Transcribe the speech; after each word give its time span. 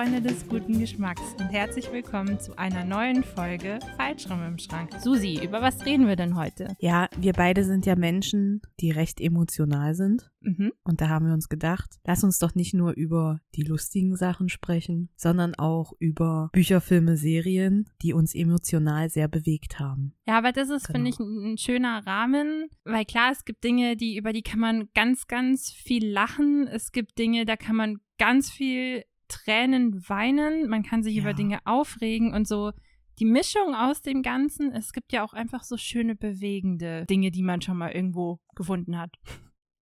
Freunde 0.00 0.22
des 0.22 0.48
guten 0.48 0.80
Geschmacks 0.80 1.34
und 1.38 1.50
herzlich 1.50 1.92
willkommen 1.92 2.40
zu 2.40 2.56
einer 2.56 2.84
neuen 2.86 3.22
Folge 3.22 3.80
Falschraum 3.98 4.42
im 4.46 4.58
Schrank. 4.58 4.94
Susi, 4.98 5.38
über 5.44 5.60
was 5.60 5.84
reden 5.84 6.08
wir 6.08 6.16
denn 6.16 6.36
heute? 6.36 6.74
Ja, 6.78 7.10
wir 7.18 7.34
beide 7.34 7.64
sind 7.64 7.84
ja 7.84 7.96
Menschen, 7.96 8.62
die 8.80 8.92
recht 8.92 9.20
emotional 9.20 9.94
sind. 9.94 10.30
Mhm. 10.40 10.72
Und 10.84 11.02
da 11.02 11.10
haben 11.10 11.26
wir 11.26 11.34
uns 11.34 11.50
gedacht, 11.50 11.98
lass 12.06 12.24
uns 12.24 12.38
doch 12.38 12.54
nicht 12.54 12.72
nur 12.72 12.92
über 12.92 13.40
die 13.54 13.62
lustigen 13.62 14.16
Sachen 14.16 14.48
sprechen, 14.48 15.10
sondern 15.16 15.54
auch 15.54 15.92
über 15.98 16.48
Bücher, 16.54 16.80
Filme, 16.80 17.18
Serien, 17.18 17.84
die 18.00 18.14
uns 18.14 18.34
emotional 18.34 19.10
sehr 19.10 19.28
bewegt 19.28 19.80
haben. 19.80 20.14
Ja, 20.26 20.38
aber 20.38 20.52
das 20.52 20.70
ist, 20.70 20.86
Genau. 20.86 20.96
finde 20.96 21.10
ich, 21.10 21.18
ein, 21.18 21.52
ein 21.52 21.58
schöner 21.58 22.06
Rahmen, 22.06 22.70
weil 22.84 23.04
klar, 23.04 23.32
es 23.32 23.44
gibt 23.44 23.64
Dinge, 23.64 23.98
die, 23.98 24.16
über 24.16 24.32
die 24.32 24.42
kann 24.42 24.60
man 24.60 24.88
ganz, 24.94 25.26
ganz 25.26 25.70
viel 25.70 26.10
lachen. 26.10 26.66
Es 26.68 26.90
gibt 26.90 27.18
Dinge, 27.18 27.44
da 27.44 27.56
kann 27.56 27.76
man 27.76 27.98
ganz 28.16 28.50
viel 28.50 29.04
Tränen 29.30 30.06
weinen. 30.08 30.68
Man 30.68 30.82
kann 30.82 31.02
sich 31.02 31.14
Ja. 31.16 31.22
über 31.22 31.32
Dinge 31.34 31.60
aufregen 31.64 32.34
und 32.34 32.46
so. 32.46 32.72
Die 33.18 33.24
Mischung 33.26 33.74
aus 33.74 34.00
dem 34.02 34.22
Ganzen, 34.22 34.72
es 34.72 34.92
gibt 34.92 35.12
ja 35.12 35.22
auch 35.24 35.32
einfach 35.34 35.62
so 35.62 35.76
schöne, 35.76 36.14
bewegende 36.16 37.04
Dinge, 37.06 37.30
die 37.30 37.42
man 37.42 37.60
schon 37.60 37.76
mal 37.76 37.90
irgendwo 37.92 38.40
gefunden 38.54 38.98
hat. 38.98 39.14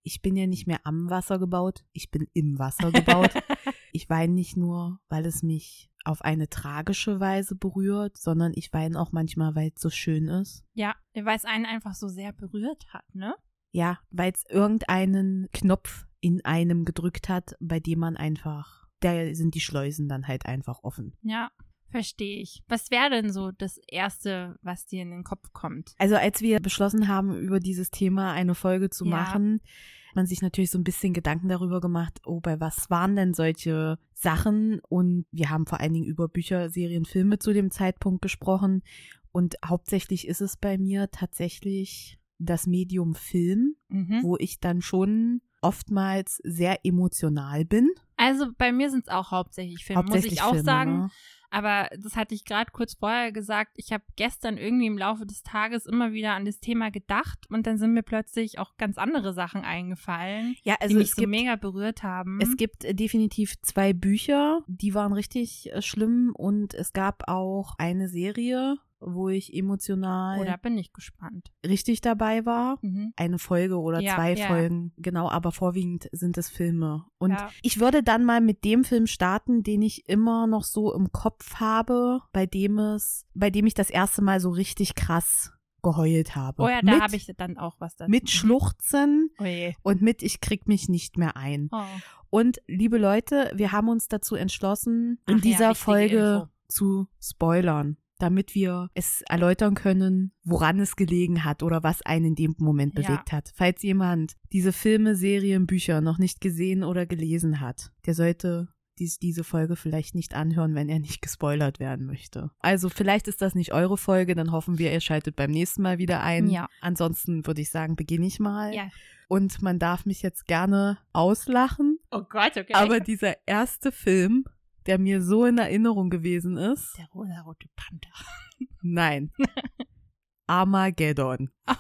Ich 0.04 0.22
bin 0.22 0.36
ja 0.36 0.48
nicht 0.48 0.68
mehr 0.68 0.80
am 0.86 1.10
Wasser 1.10 1.38
gebaut, 1.38 1.84
ich 1.91 2.10
bin 2.10 2.28
im 2.34 2.58
Wasser 2.58 2.91
gebaut. 2.91 3.32
ich 3.91 4.10
weine 4.10 4.34
nicht 4.34 4.55
nur, 4.58 5.00
weil 5.10 5.26
es 5.26 5.44
mich 5.44 5.90
auf 6.05 6.22
eine 6.22 6.48
tragische 6.50 7.20
Weise 7.20 7.55
berührt, 7.55 8.18
sondern 8.18 8.54
ich 8.55 8.72
weine 8.72 9.00
auch 9.00 9.12
manchmal, 9.12 9.54
weil 9.55 9.72
es 9.76 9.82
so 9.82 9.90
schön 9.90 10.30
ist. 10.30 10.64
Ja, 10.74 10.96
weil 11.14 11.36
es 11.36 11.44
einen 11.46 11.66
einfach 11.66 11.94
so 11.94 12.08
sehr 12.08 12.32
berührt 12.32 12.86
hat, 12.94 13.04
ne? 13.14 13.36
Ja, 13.74 14.00
weil 14.10 14.32
es 14.32 14.46
irgendeinen 14.50 15.50
Knopf 15.52 16.08
in 16.22 16.44
einem 16.46 16.86
gedrückt 16.86 17.27
hat, 17.30 17.55
bei 17.60 17.80
dem 17.82 17.99
man 17.99 18.16
einfach, 18.16 18.87
da 18.99 19.34
sind 19.35 19.55
die 19.55 19.59
Schleusen 19.62 20.07
dann 20.09 20.27
halt 20.27 20.45
einfach 20.45 20.79
offen. 20.84 21.13
Ja, 21.21 21.49
verstehe 21.90 22.41
ich. 22.41 22.63
Was 22.67 22.91
wäre 22.91 23.09
denn 23.09 23.31
so 23.31 23.51
das 23.51 23.77
Erste, 23.87 24.57
was 24.62 24.85
dir 24.85 25.01
in 25.03 25.12
den 25.12 25.23
Kopf 25.23 25.53
kommt? 25.53 25.93
Also 25.98 26.15
als 26.15 26.41
wir 26.41 26.59
beschlossen 26.59 27.07
haben, 27.07 27.37
über 27.37 27.59
dieses 27.59 27.90
Thema 27.91 28.34
eine 28.34 28.55
Folge 28.55 28.90
zu 28.90 29.05
Ja. 29.05 29.12
machen, 29.12 29.62
hat 30.09 30.15
man 30.15 30.25
sich 30.25 30.41
natürlich 30.41 30.71
so 30.71 30.77
ein 30.79 30.84
bisschen 30.84 31.13
Gedanken 31.13 31.48
darüber 31.48 31.79
gemacht, 31.81 32.20
oh, 32.25 32.40
bei 32.40 32.59
was 32.59 32.90
waren 32.90 33.15
denn 33.15 33.34
solche 33.34 33.99
Sachen? 34.13 34.79
Und 34.90 35.25
wir 35.31 35.49
haben 35.49 35.65
vor 35.68 35.79
allen 35.79 35.93
Dingen 35.93 36.05
über 36.07 36.27
Bücher, 36.27 36.70
Serien, 36.70 37.05
Filme 37.05 37.40
zu 37.40 37.53
dem 37.53 37.71
Zeitpunkt 37.71 38.21
gesprochen. 38.21 38.84
Und 39.31 39.55
hauptsächlich 39.63 40.27
ist 40.27 40.41
es 40.41 40.57
bei 40.57 40.77
mir 40.77 41.09
tatsächlich 41.12 42.18
das 42.40 42.68
Medium 42.68 43.13
Film, 43.15 43.75
Mhm. 43.90 44.21
wo 44.23 44.37
ich 44.37 44.59
dann 44.59 44.81
schon 44.81 45.41
oftmals 45.62 46.41
sehr 46.44 46.86
emotional 46.86 47.66
bin. 47.66 47.90
Also 48.16 48.48
bei 48.58 48.72
mir 48.72 48.90
sind 48.90 49.05
es 49.08 49.10
auch 49.10 49.32
hauptsächlich 49.32 49.86
Filme, 49.86 49.99
Hauptsächlich 49.99 50.32
muss 50.32 50.40
ich 50.40 50.44
auch 50.44 50.49
Filme, 50.52 50.64
sagen. 50.64 50.98
Ne? 50.99 51.10
Aber 51.49 51.90
das 51.98 52.16
hatte 52.16 52.36
ich 52.36 52.44
gerade 52.44 52.72
kurz 52.72 52.96
vorher 52.96 53.32
gesagt. 53.32 53.72
Ich 53.76 53.94
habe 53.94 54.04
gestern 54.16 54.58
irgendwie 54.58 54.88
im 54.88 54.98
Laufe 54.98 55.26
des 55.26 55.44
Tages 55.44 55.86
immer 55.86 56.12
wieder 56.12 56.34
an 56.34 56.46
das 56.46 56.60
Thema 56.60 56.91
gedacht 56.91 57.46
und 57.49 57.66
dann 57.66 57.77
sind 57.77 57.94
mir 57.94 58.04
plötzlich 58.04 58.60
auch 58.60 58.76
ganz 58.77 58.98
andere 58.98 59.34
Sachen 59.34 59.62
eingefallen, 59.62 60.55
Ja, 60.64 60.76
die 60.76 60.82
also 60.82 60.96
mich 60.98 61.10
es 61.10 61.16
so 61.16 61.22
gibt, 61.22 61.30
mega 61.30 61.55
berührt 61.55 62.04
haben. 62.04 62.40
Es 62.42 62.58
gibt 62.58 62.84
äh, 62.84 62.94
definitiv 62.94 63.62
zwei 63.62 63.94
Bücher, 63.94 64.62
die 64.68 64.94
waren 64.94 65.14
richtig 65.14 65.72
äh, 65.72 65.81
schlimm 65.81 66.34
und 66.36 66.74
es 66.74 66.92
gab 66.92 67.30
auch 67.30 67.75
eine 67.78 68.09
Serie, 68.09 68.78
wo 69.00 69.29
ich 69.29 69.53
emotional 69.53 70.40
oh, 70.40 70.44
da 70.44 70.57
bin 70.57 70.78
ich 70.78 70.91
gespannt. 70.94 71.51
richtig 71.66 72.01
dabei 72.01 72.45
war. 72.45 72.78
Mhm. 72.81 73.13
Eine 73.16 73.40
Folge 73.40 73.78
oder 73.79 74.00
Ja, 74.00 74.16
zwei 74.16 74.34
ja. 74.35 74.47
Folgen, 74.47 74.91
genau, 74.97 75.29
aber 75.29 75.51
vorwiegend 75.51 76.09
sind 76.12 76.38
es 76.38 76.50
Filme. 76.50 77.06
Und 77.18 77.31
Ja. 77.31 77.50
ich 77.62 77.79
würde 77.79 78.03
dann 78.03 78.25
mal 78.25 78.41
mit 78.41 78.63
dem 78.66 78.84
Film 78.84 79.07
starten, 79.07 79.63
den 79.63 79.81
ich 79.81 80.07
immer 80.09 80.47
noch 80.47 80.63
so 80.63 80.94
im 80.94 81.12
Kopf 81.12 81.56
habe, 81.56 82.22
bei 82.34 82.46
dem 82.46 82.80
es, 82.80 83.25
bei 83.34 83.50
dem 83.50 83.66
ich 83.68 83.74
das 83.74 83.90
erste 83.90 84.22
Mal 84.22 84.40
so 84.40 84.50
richtig 84.50 84.96
krass 84.96 85.52
geheult 85.84 86.36
habe. 86.36 86.63
Oh 86.63 86.68
ja, 86.68 86.81
da 86.81 87.00
habe 87.02 87.16
ich 87.16 87.31
dann 87.38 87.57
auch 87.57 87.75
was 87.80 87.96
dazu. 87.96 88.09
mit 88.09 88.30
Schluchzen 88.31 89.30
Oh 89.40 89.44
je. 89.46 89.75
und 89.84 90.02
mit 90.02 90.24
ich 90.24 90.41
krieg 90.41 90.68
mich 90.68 90.90
nicht 90.90 91.18
mehr 91.18 91.38
ein. 91.38 91.69
Oh. 91.72 91.84
Und 92.30 92.57
liebe 92.68 92.97
Leute, 92.97 93.52
wir 93.56 93.72
haben 93.72 93.88
uns 93.88 94.07
dazu 94.07 94.36
entschlossen, 94.36 95.19
Ach 95.28 95.31
in 95.34 95.41
dieser 95.41 95.75
Folge 95.75 96.41
Info. 96.41 96.47
zu 96.68 97.07
spoilern, 97.22 97.96
damit 98.20 98.56
wir 98.56 98.90
es 98.94 99.22
erläutern 99.30 99.76
können, 99.76 100.32
woran 100.44 100.80
es 100.80 100.96
gelegen 100.96 101.44
hat 101.44 101.64
oder 101.64 101.84
was 101.84 102.02
einen 102.02 102.26
in 102.26 102.36
dem 102.36 102.56
Moment 102.58 102.98
Ja. 102.98 103.02
bewegt 103.08 103.32
hat. 103.32 103.52
Falls 103.56 103.82
jemand 103.84 104.34
diese 104.52 104.74
Filme, 104.74 105.16
Serien, 105.16 105.68
Bücher 105.68 106.02
noch 106.02 106.18
nicht 106.18 106.42
gesehen 106.42 106.84
oder 106.84 107.06
gelesen 107.06 107.60
hat, 107.60 107.92
der 108.06 108.14
sollte 108.14 108.70
dies, 109.00 109.20
diese 109.20 109.44
Folge 109.44 109.76
vielleicht 109.76 110.16
nicht 110.16 110.34
anhören, 110.34 110.74
wenn 110.74 110.90
er 110.90 110.98
nicht 111.00 111.22
gespoilert 111.22 111.80
werden 111.80 112.08
möchte. 112.08 112.50
Also 112.60 112.90
vielleicht 112.90 113.28
ist 113.28 113.44
das 113.44 113.54
nicht 113.54 113.72
eure 113.72 113.98
Folge, 113.98 114.34
dann 114.34 114.52
hoffen 114.52 114.80
wir, 114.80 114.92
ihr 114.92 115.02
schaltet 115.02 115.36
beim 115.36 115.52
nächsten 115.52 115.84
Mal 115.84 116.00
wieder 116.00 116.24
ein. 116.24 116.50
Ja. 116.50 116.68
Ansonsten 116.82 117.46
würde 117.46 117.62
ich 117.62 117.70
sagen, 117.70 117.96
beginne 117.96 118.26
ich 118.26 118.40
mal. 118.40 118.74
Ja. 118.74 118.90
Und 119.28 119.62
man 119.62 119.78
darf 119.78 120.06
mich 120.06 120.22
jetzt 120.24 120.48
gerne 120.48 120.98
auslachen. 121.14 122.00
Oh 122.12 122.24
Gott, 122.28 122.58
okay. 122.58 122.74
Aber 122.74 123.00
dieser 123.00 123.36
erste 123.46 123.92
Film, 123.92 124.46
der 124.88 124.98
mir 124.98 125.22
so 125.22 125.46
in 125.46 125.58
Erinnerung 125.58 126.09
gewesen 126.09 126.58
ist, 126.58 126.98
der 126.98 127.08
rosa 127.14 127.42
rote 127.42 127.68
Panther. 127.75 128.14
nein. 128.81 129.31
Armageddon. 130.48 131.50
ah, 131.66 131.78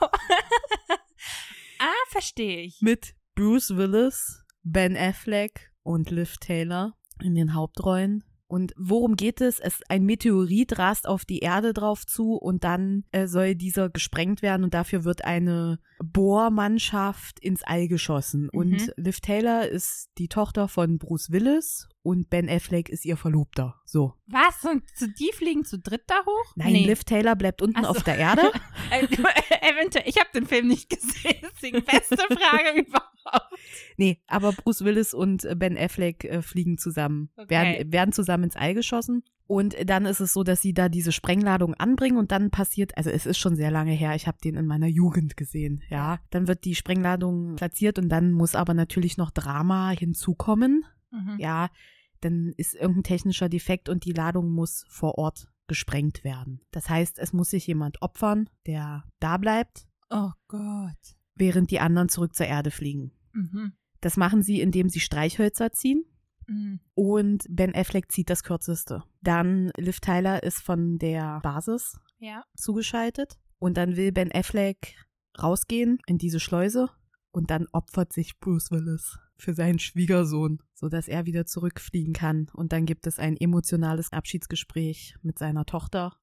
verstehe 2.09 2.61
ich. 2.61 2.81
Mit 2.81 3.15
Bruce 3.35 3.75
Willis, 3.77 4.43
Ben 4.63 4.97
Affleck 4.97 5.71
und 5.83 6.11
Liv 6.11 6.37
Taylor 6.37 6.93
in 7.23 7.33
den 7.35 7.53
Hauptrollen. 7.53 8.23
Und 8.49 8.73
worum 8.77 9.15
geht 9.15 9.41
es? 9.41 9.59
es? 9.59 9.81
Ein 9.89 10.05
Meteorit 10.05 10.77
rast 10.79 11.05
auf 11.05 11.25
die 11.25 11.39
Erde 11.39 11.73
drauf 11.73 12.05
zu 12.05 12.33
und 12.35 12.63
dann 12.63 13.03
äh, 13.11 13.27
soll 13.27 13.55
dieser 13.55 13.89
gesprengt 13.89 14.41
werden 14.41 14.63
und 14.63 14.73
dafür 14.73 15.03
wird 15.03 15.25
eine 15.25 15.79
Bohrmannschaft 16.01 17.39
ins 17.41 17.63
All 17.63 17.89
geschossen. 17.89 18.49
Und 18.49 18.71
Mhm. 18.71 18.91
Liv 18.95 19.19
Taylor 19.19 19.67
ist 19.67 20.09
die 20.17 20.29
Tochter 20.29 20.69
von 20.69 20.97
Bruce 20.97 21.29
Willis 21.29 21.89
und 22.07 22.29
Ben 22.29 22.49
Affleck 22.49 22.87
ist 22.87 23.03
ihr 23.03 23.17
Verlobter. 23.17 23.75
So. 23.83 24.13
Was? 24.27 24.63
Und 24.63 24.83
zu, 24.95 25.09
die 25.09 25.29
fliegen 25.33 25.65
zu 25.65 25.77
dritt 25.77 26.03
da 26.07 26.21
hoch? 26.25 26.53
Nein, 26.55 26.73
Liv 26.73 27.03
Taylor 27.03 27.35
bleibt 27.35 27.61
unten 27.61 27.83
so. 27.83 27.89
auf 27.89 28.01
der 28.03 28.17
Erde. 28.17 28.43
Äh, 28.89 29.05
eventuell, 29.69 30.05
ich 30.07 30.17
habe 30.17 30.29
den 30.33 30.45
Film 30.45 30.69
nicht 30.69 30.89
gesehen, 30.89 31.41
deswegen 31.43 31.83
beste 31.83 32.15
Frage 32.15 32.79
überhaupt. 32.87 33.53
Nee, 33.97 34.21
aber 34.27 34.53
Bruce 34.53 34.85
Willis 34.85 35.13
und 35.13 35.43
äh, 35.43 35.55
Ben 35.55 35.77
Affleck 35.77 36.23
äh, 36.23 36.41
fliegen 36.41 36.77
zusammen, 36.77 37.29
Okay. 37.35 37.49
werden, 37.49 37.91
werden 37.91 38.11
zusammen 38.13 38.45
ins 38.45 38.55
All 38.55 38.73
geschossen. 38.73 39.23
Und 39.45 39.75
dann 39.89 40.05
ist 40.05 40.21
es 40.21 40.31
so, 40.31 40.43
dass 40.43 40.61
sie 40.61 40.73
da 40.73 40.87
diese 40.87 41.11
Sprengladung 41.11 41.73
anbringen 41.73 42.17
und 42.17 42.31
dann 42.31 42.49
passiert, 42.49 42.95
also 42.97 43.09
es 43.09 43.25
ist 43.25 43.37
schon 43.37 43.57
sehr 43.57 43.71
lange 43.71 43.91
her, 43.91 44.15
ich 44.15 44.27
habe 44.27 44.37
den 44.41 44.55
in 44.55 44.65
meiner 44.67 44.87
Jugend 44.87 45.35
gesehen, 45.35 45.83
ja. 45.89 46.19
Dann 46.29 46.47
wird 46.47 46.63
die 46.63 46.75
Sprengladung 46.75 47.57
platziert 47.57 47.99
und 47.99 48.07
dann 48.07 48.31
muss 48.31 48.55
aber 48.55 48.73
natürlich 48.73 49.17
noch 49.17 49.31
Drama 49.31 49.89
hinzukommen. 49.89 50.85
Mhm. 51.11 51.35
Ja, 51.39 51.69
dann 52.21 52.53
ist 52.57 52.73
irgendein 52.75 53.03
technischer 53.03 53.49
Defekt 53.49 53.89
und 53.89 54.05
die 54.05 54.13
Ladung 54.13 54.51
muss 54.51 54.85
vor 54.89 55.17
Ort 55.17 55.47
gesprengt 55.67 56.23
werden. 56.23 56.61
Das 56.71 56.89
heißt, 56.89 57.19
es 57.19 57.33
muss 57.33 57.49
sich 57.49 57.67
jemand 57.67 58.01
opfern, 58.01 58.49
der 58.65 59.03
da 59.19 59.37
bleibt, 59.37 59.87
Oh 60.09 60.31
Gott. 60.47 61.15
während 61.35 61.71
die 61.71 61.79
anderen 61.79 62.07
zurück 62.09 62.33
zur 62.35 62.45
Erde 62.45 62.71
fliegen. 62.71 63.11
Mhm. 63.33 63.73
Das 64.01 64.15
machen 64.15 64.43
sie, 64.43 64.61
indem 64.61 64.89
sie 64.89 64.99
Streichhölzer 65.01 65.71
ziehen. 65.73 66.05
Mhm. 66.47 66.79
Und 66.93 67.45
Ben 67.49 67.75
Affleck 67.75 68.11
zieht 68.11 68.29
das 68.29 68.43
kürzeste. 68.43 69.03
Dann 69.21 69.71
Liv 69.77 69.99
Tyler 69.99 70.43
ist 70.43 70.61
von 70.61 70.97
der 70.97 71.41
Basis 71.41 71.99
Ja. 72.19 72.43
zugeschaltet. 72.55 73.37
Und 73.59 73.75
dann 73.75 73.97
will 73.97 74.11
Ben 74.13 74.31
Affleck 74.31 74.95
rausgehen 75.41 75.99
in 76.07 76.17
diese 76.17 76.39
Schleuse. 76.39 76.89
Und 77.31 77.51
dann 77.51 77.67
opfert 77.73 78.13
sich 78.13 78.39
Bruce 78.39 78.71
Willis 78.71 79.19
für 79.37 79.53
seinen 79.53 79.79
Schwiegersohn, 79.79 80.59
sodass 80.73 81.07
er 81.07 81.25
wieder 81.25 81.45
zurückfliegen 81.45 82.13
kann. 82.13 82.47
Und 82.53 82.73
dann 82.73 82.85
gibt 82.85 83.07
es 83.07 83.19
ein 83.19 83.37
emotionales 83.37 84.11
Abschiedsgespräch 84.11 85.15
mit 85.21 85.39
seiner 85.39 85.65
Tochter. 85.65 86.17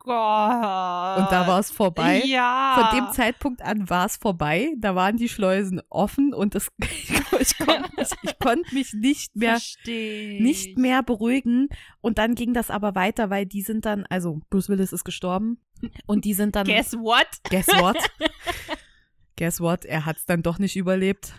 Gott. 0.00 1.18
Und 1.18 1.30
da 1.30 1.44
war 1.46 1.58
es 1.58 1.70
vorbei. 1.70 2.22
Ja. 2.24 2.88
Von 2.90 2.98
dem 2.98 3.12
Zeitpunkt 3.12 3.60
an 3.60 3.90
war 3.90 4.06
es 4.06 4.16
vorbei. 4.16 4.72
Da 4.78 4.94
waren 4.94 5.18
die 5.18 5.28
Schleusen 5.28 5.82
offen 5.90 6.32
und 6.32 6.54
das, 6.54 6.70
ich, 7.38 7.58
konnte 7.58 7.90
mich, 7.96 8.08
ich 8.22 8.38
konnte 8.38 8.74
mich 8.74 8.94
nicht 8.94 9.36
mehr 9.36 9.52
Versteh 9.52 10.40
nicht 10.40 10.68
ich. 10.68 10.76
mehr 10.76 11.02
beruhigen. 11.02 11.68
Und 12.00 12.16
dann 12.16 12.34
ging 12.34 12.54
das 12.54 12.70
aber 12.70 12.94
weiter, 12.94 13.28
weil 13.28 13.44
die 13.44 13.60
sind 13.60 13.84
dann, 13.84 14.06
also 14.06 14.40
Bruce 14.48 14.70
Willis 14.70 14.92
ist 14.92 15.04
gestorben 15.04 15.58
und 16.06 16.24
die 16.24 16.32
sind 16.32 16.56
dann. 16.56 16.66
Guess 16.66 16.94
what? 16.94 17.28
Guess 17.50 17.68
what? 17.68 17.98
Guess 19.36 19.60
what? 19.60 19.84
Er 19.84 20.06
hat 20.06 20.16
es 20.16 20.24
dann 20.24 20.42
doch 20.42 20.58
nicht 20.58 20.76
überlebt. 20.76 21.34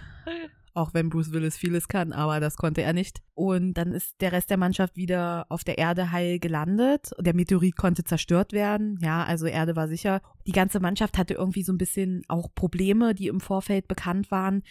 Auch 0.73 0.93
wenn 0.93 1.09
Bruce 1.09 1.31
Willis 1.31 1.57
vieles 1.57 1.87
kann, 1.87 2.13
aber 2.13 2.39
das 2.39 2.55
konnte 2.55 2.81
er 2.81 2.93
nicht. 2.93 3.21
Und 3.33 3.73
dann 3.73 3.91
ist 3.91 4.21
der 4.21 4.31
Rest 4.31 4.49
der 4.49 4.57
Mannschaft 4.57 4.95
wieder 4.95 5.45
auf 5.49 5.63
der 5.63 5.77
Erde 5.77 6.11
heil 6.11 6.39
gelandet. 6.39 7.11
Der 7.19 7.35
Meteorit 7.35 7.75
konnte 7.75 8.03
zerstört 8.03 8.53
werden. 8.53 8.97
Ja, 9.01 9.23
also 9.23 9.47
Erde 9.47 9.75
war 9.75 9.87
sicher. 9.87 10.21
Die 10.47 10.53
ganze 10.53 10.79
Mannschaft 10.79 11.17
hatte 11.17 11.33
irgendwie 11.33 11.63
so 11.63 11.73
ein 11.73 11.77
bisschen 11.77 12.23
auch 12.29 12.47
Probleme, 12.55 13.13
die 13.13 13.27
im 13.27 13.41
Vorfeld 13.41 13.87
bekannt 13.87 14.31
waren. 14.31 14.63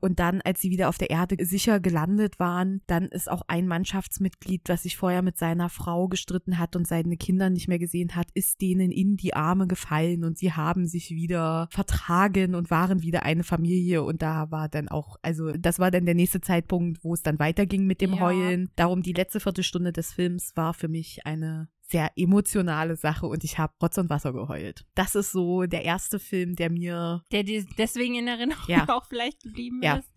Und 0.00 0.20
dann, 0.20 0.40
als 0.42 0.60
sie 0.60 0.70
wieder 0.70 0.88
auf 0.88 0.98
der 0.98 1.10
Erde 1.10 1.44
sicher 1.44 1.80
gelandet 1.80 2.38
waren, 2.38 2.82
dann 2.86 3.06
ist 3.06 3.30
auch 3.30 3.42
ein 3.48 3.66
Mannschaftsmitglied, 3.66 4.62
das 4.68 4.84
sich 4.84 4.96
vorher 4.96 5.22
mit 5.22 5.38
seiner 5.38 5.68
Frau 5.68 6.08
gestritten 6.08 6.58
hat 6.58 6.76
und 6.76 6.86
seine 6.86 7.16
Kinder 7.16 7.50
nicht 7.50 7.68
mehr 7.68 7.78
gesehen 7.78 8.14
hat, 8.14 8.28
ist 8.34 8.60
denen 8.60 8.90
in 8.92 9.16
die 9.16 9.34
Arme 9.34 9.66
gefallen 9.66 10.24
und 10.24 10.38
sie 10.38 10.52
haben 10.52 10.86
sich 10.86 11.10
wieder 11.10 11.68
vertragen 11.70 12.54
und 12.54 12.70
waren 12.70 13.02
wieder 13.02 13.24
eine 13.24 13.42
Familie. 13.42 14.02
Und 14.04 14.22
da 14.22 14.50
war 14.50 14.68
dann 14.68 14.88
auch, 14.88 15.16
also 15.22 15.52
das 15.52 15.78
war 15.78 15.90
dann 15.90 16.06
der 16.06 16.14
nächste 16.14 16.40
Zeitpunkt, 16.40 17.02
wo 17.02 17.14
es 17.14 17.22
dann 17.22 17.38
weiterging 17.38 17.86
mit 17.86 18.00
dem 18.00 18.14
Ja. 18.14 18.20
Heulen. 18.20 18.70
Darum 18.76 19.02
die 19.02 19.12
letzte 19.12 19.40
Viertelstunde 19.40 19.92
des 19.92 20.12
Films 20.12 20.52
war 20.56 20.74
für 20.74 20.88
mich 20.88 21.26
eine 21.26 21.68
sehr 21.90 22.10
emotionale 22.16 22.96
Sache 22.96 23.26
und 23.26 23.44
ich 23.44 23.58
habe 23.58 23.72
Rotz 23.82 23.96
und 23.98 24.10
Wasser 24.10 24.32
geheult. 24.32 24.84
Das 24.94 25.14
ist 25.14 25.32
so 25.32 25.64
der 25.64 25.84
erste 25.84 26.18
Film, 26.18 26.54
der 26.54 26.70
mir 26.70 27.22
Der 27.32 27.44
deswegen 27.44 28.14
in 28.16 28.28
Erinnerung 28.28 28.62
Ja. 28.66 28.86
auch 28.88 29.06
vielleicht 29.06 29.42
geblieben 29.42 29.80
Ja. 29.82 29.96
ist. 29.96 30.12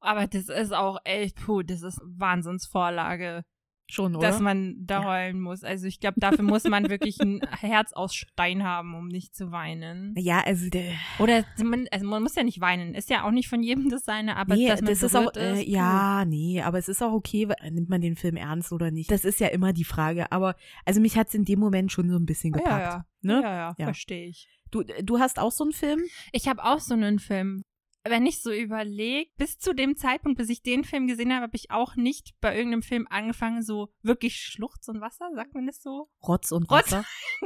Aber 0.00 0.26
das 0.26 0.48
ist 0.48 0.72
auch 0.74 0.98
echt, 1.04 1.36
puh, 1.36 1.62
das 1.62 1.82
ist 1.82 2.00
Wahnsinnsvorlage, 2.04 3.44
schon, 3.86 4.16
oder? 4.16 4.28
dass 4.28 4.40
man 4.40 4.74
da 4.86 5.00
Ja. 5.02 5.04
heulen 5.08 5.40
muss. 5.40 5.62
Also 5.62 5.86
ich 5.86 6.00
glaube, 6.00 6.18
dafür 6.20 6.42
muss 6.44 6.64
man 6.64 6.88
wirklich 6.90 7.18
ein 7.20 7.40
Herz 7.60 7.92
aus 7.92 8.14
Stein 8.14 8.62
haben, 8.64 8.94
um 8.94 9.08
nicht 9.08 9.34
zu 9.36 9.50
weinen. 9.52 10.14
ja, 10.16 10.40
also 10.44 10.68
der, 10.70 10.92
Oder 11.18 11.44
man, 11.62 11.86
also 11.90 12.06
man 12.06 12.22
muss 12.22 12.34
ja 12.34 12.42
nicht 12.44 12.60
weinen. 12.60 12.94
Ist 12.94 13.10
ja 13.10 13.24
auch 13.24 13.30
nicht 13.30 13.48
von 13.48 13.62
jedem 13.62 13.88
das 13.90 14.04
seine, 14.04 14.36
aber 14.36 14.54
nee, 14.56 14.68
dass 14.68 14.80
man 14.80 14.90
das 14.90 15.02
ist 15.02 15.14
auch, 15.16 15.34
äh, 15.36 15.60
ist, 15.62 15.68
ja, 15.68 16.24
nee, 16.24 16.62
aber 16.62 16.78
es 16.78 16.88
ist 16.88 17.02
auch 17.02 17.12
okay, 17.12 17.48
nimmt 17.70 17.88
man 17.90 18.00
den 18.00 18.16
Film 18.16 18.36
ernst 18.36 18.72
oder 18.72 18.90
nicht. 18.90 19.10
Das 19.10 19.24
ist 19.24 19.40
ja 19.40 19.48
immer 19.48 19.72
die 19.72 19.84
Frage. 19.84 20.32
Aber 20.32 20.56
also 20.84 21.00
mich 21.00 21.16
hat's 21.16 21.34
in 21.34 21.44
dem 21.44 21.58
Moment 21.60 21.92
schon 21.92 22.08
so 22.08 22.16
ein 22.16 22.26
bisschen 22.26 22.52
gepackt. 22.52 22.70
Ja, 22.70 22.80
ja. 22.80 23.06
Ne? 23.22 23.40
Ja, 23.42 23.54
ja, 23.54 23.74
Ja. 23.78 23.84
verstehe 23.86 24.26
ich. 24.28 24.48
Du, 24.70 24.82
du 24.82 25.18
hast 25.18 25.38
auch 25.38 25.52
so 25.52 25.64
einen 25.64 25.72
Film? 25.72 26.00
Ich 26.32 26.48
habe 26.48 26.64
auch 26.64 26.80
so 26.80 26.94
einen 26.94 27.18
Film. 27.18 27.64
Wenn 28.06 28.26
ich 28.26 28.42
so 28.42 28.52
überlege, 28.52 29.30
bis 29.38 29.58
zu 29.58 29.74
dem 29.74 29.96
Zeitpunkt, 29.96 30.36
bis 30.38 30.50
ich 30.50 30.62
den 30.62 30.84
Film 30.84 31.06
gesehen 31.06 31.32
habe, 31.32 31.44
habe 31.44 31.56
ich 31.56 31.70
auch 31.70 31.96
nicht 31.96 32.34
bei 32.40 32.54
irgendeinem 32.54 32.82
Film 32.82 33.06
angefangen, 33.08 33.62
so 33.62 33.88
wirklich 34.02 34.36
Schluchz 34.36 34.88
und 34.88 35.00
Wasser, 35.00 35.30
sagt 35.34 35.54
man 35.54 35.66
das 35.66 35.80
so? 35.82 36.10
Rotz 36.22 36.52
und 36.52 36.68
Rotz- 36.70 36.92
Wasser. 36.92 37.04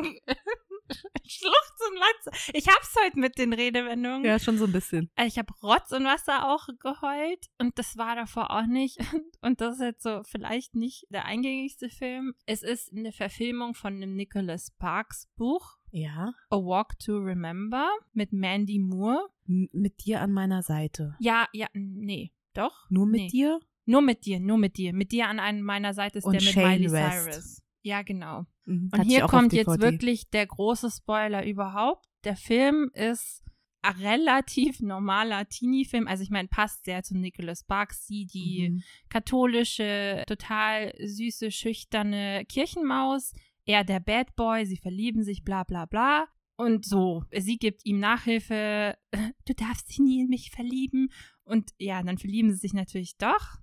Schluchz 1.27 1.81
und 1.91 2.01
Wasser. 2.01 2.51
Ich 2.55 2.67
hab's 2.67 2.95
heute 3.05 3.19
mit 3.19 3.37
den 3.39 3.53
Redewendungen. 3.53 4.25
Ja, 4.25 4.39
schon 4.39 4.57
so 4.59 4.65
ein 4.65 4.73
bisschen. 4.73 5.11
Ich 5.27 5.39
habe 5.39 5.53
Rotz 5.63 5.93
und 5.93 6.05
Wasser 6.05 6.49
auch 6.51 6.67
geheult 6.81 7.47
und 7.59 7.79
das 7.79 7.97
war 7.97 8.17
davor 8.17 8.51
auch 8.51 8.67
nicht. 8.67 8.99
Und 9.41 9.61
das 9.61 9.77
ist 9.77 9.83
jetzt 9.83 10.03
so 10.03 10.23
vielleicht 10.25 10.75
nicht 10.75 11.05
der 11.11 11.25
eingängigste 11.25 11.89
Film. 11.91 12.35
Es 12.47 12.63
ist 12.65 12.93
eine 12.93 13.13
Verfilmung 13.13 13.75
von 13.75 13.95
einem 13.95 14.17
Nicholas 14.17 14.73
Sparks 14.75 15.29
Buch. 15.37 15.78
Ja. 15.91 16.33
A 16.51 16.57
Walk 16.57 16.99
to 16.99 17.17
Remember 17.19 17.89
mit 18.13 18.33
Mandy 18.33 18.79
Moore. 18.79 19.29
M 19.49 19.69
mit 19.73 20.05
dir 20.05 20.21
an 20.21 20.33
meiner 20.33 20.63
Seite. 20.63 21.17
Ja, 21.21 21.47
ja, 21.53 21.67
nee, 21.73 22.33
doch. 22.55 22.89
Nur 22.91 23.07
mit 23.07 23.21
nee. 23.23 23.29
dir? 23.29 23.61
Nur 23.87 24.03
mit 24.03 24.27
dir, 24.27 24.39
nur 24.41 24.59
mit 24.59 24.77
dir. 24.77 24.93
Mit 24.93 25.13
dir 25.13 25.29
an 25.29 25.63
meiner 25.63 25.95
Seite 25.95 26.19
ist 26.19 26.25
Und 26.25 26.35
der 26.35 26.43
mit 26.43 26.51
Shane 26.53 26.81
Miley 26.81 26.93
West. 26.93 27.33
Cyrus. 27.33 27.63
Ja, 27.83 28.03
genau. 28.03 28.45
Mhm, 28.67 28.91
Und 28.93 29.03
hier 29.05 29.23
kommt 29.27 29.53
jetzt 29.55 29.81
wirklich 29.81 30.29
der 30.29 30.47
große 30.47 30.91
Spoiler 30.91 31.47
überhaupt. 31.47 32.05
Der 32.25 32.37
Film 32.37 32.91
ist 32.93 33.43
ein 33.81 33.95
relativ 33.95 34.81
normaler 34.81 35.49
Teenie-Film. 35.49 36.07
Also 36.09 36.23
ich 36.23 36.31
meine, 36.31 36.49
passt 36.49 36.85
sehr 36.85 37.03
zu 37.03 37.17
Nicholas 37.17 37.61
Sparks, 37.61 38.07
sie 38.07 38.27
die 38.27 38.71
Mhm. 38.71 38.83
katholische, 39.09 40.25
total 40.27 40.93
süße, 41.03 41.51
schüchterne 41.51 42.45
Kirchenmaus. 42.47 43.33
Er 43.69 43.85
der 43.85 44.01
Bad 44.01 44.35
Boy, 44.35 44.65
sie 44.65 44.79
verlieben 44.79 45.23
sich, 45.23 45.45
bla 45.45 45.63
bla 45.63 45.85
bla. 45.85 46.27
Und 46.57 46.87
so, 46.87 47.25
sie 47.37 47.59
gibt 47.59 47.85
ihm 47.85 48.01
Nachhilfe, 48.01 48.97
du 49.45 49.55
darfst 49.55 49.91
dich 49.91 49.99
nie 49.99 50.23
in 50.23 50.29
mich 50.29 50.51
verlieben. 50.51 51.13
Und 51.45 51.73
ja, 51.77 52.03
dann 52.03 52.17
verlieben 52.17 52.51
sie 52.51 52.57
sich 52.57 52.73
natürlich 52.73 53.19
doch. 53.19 53.59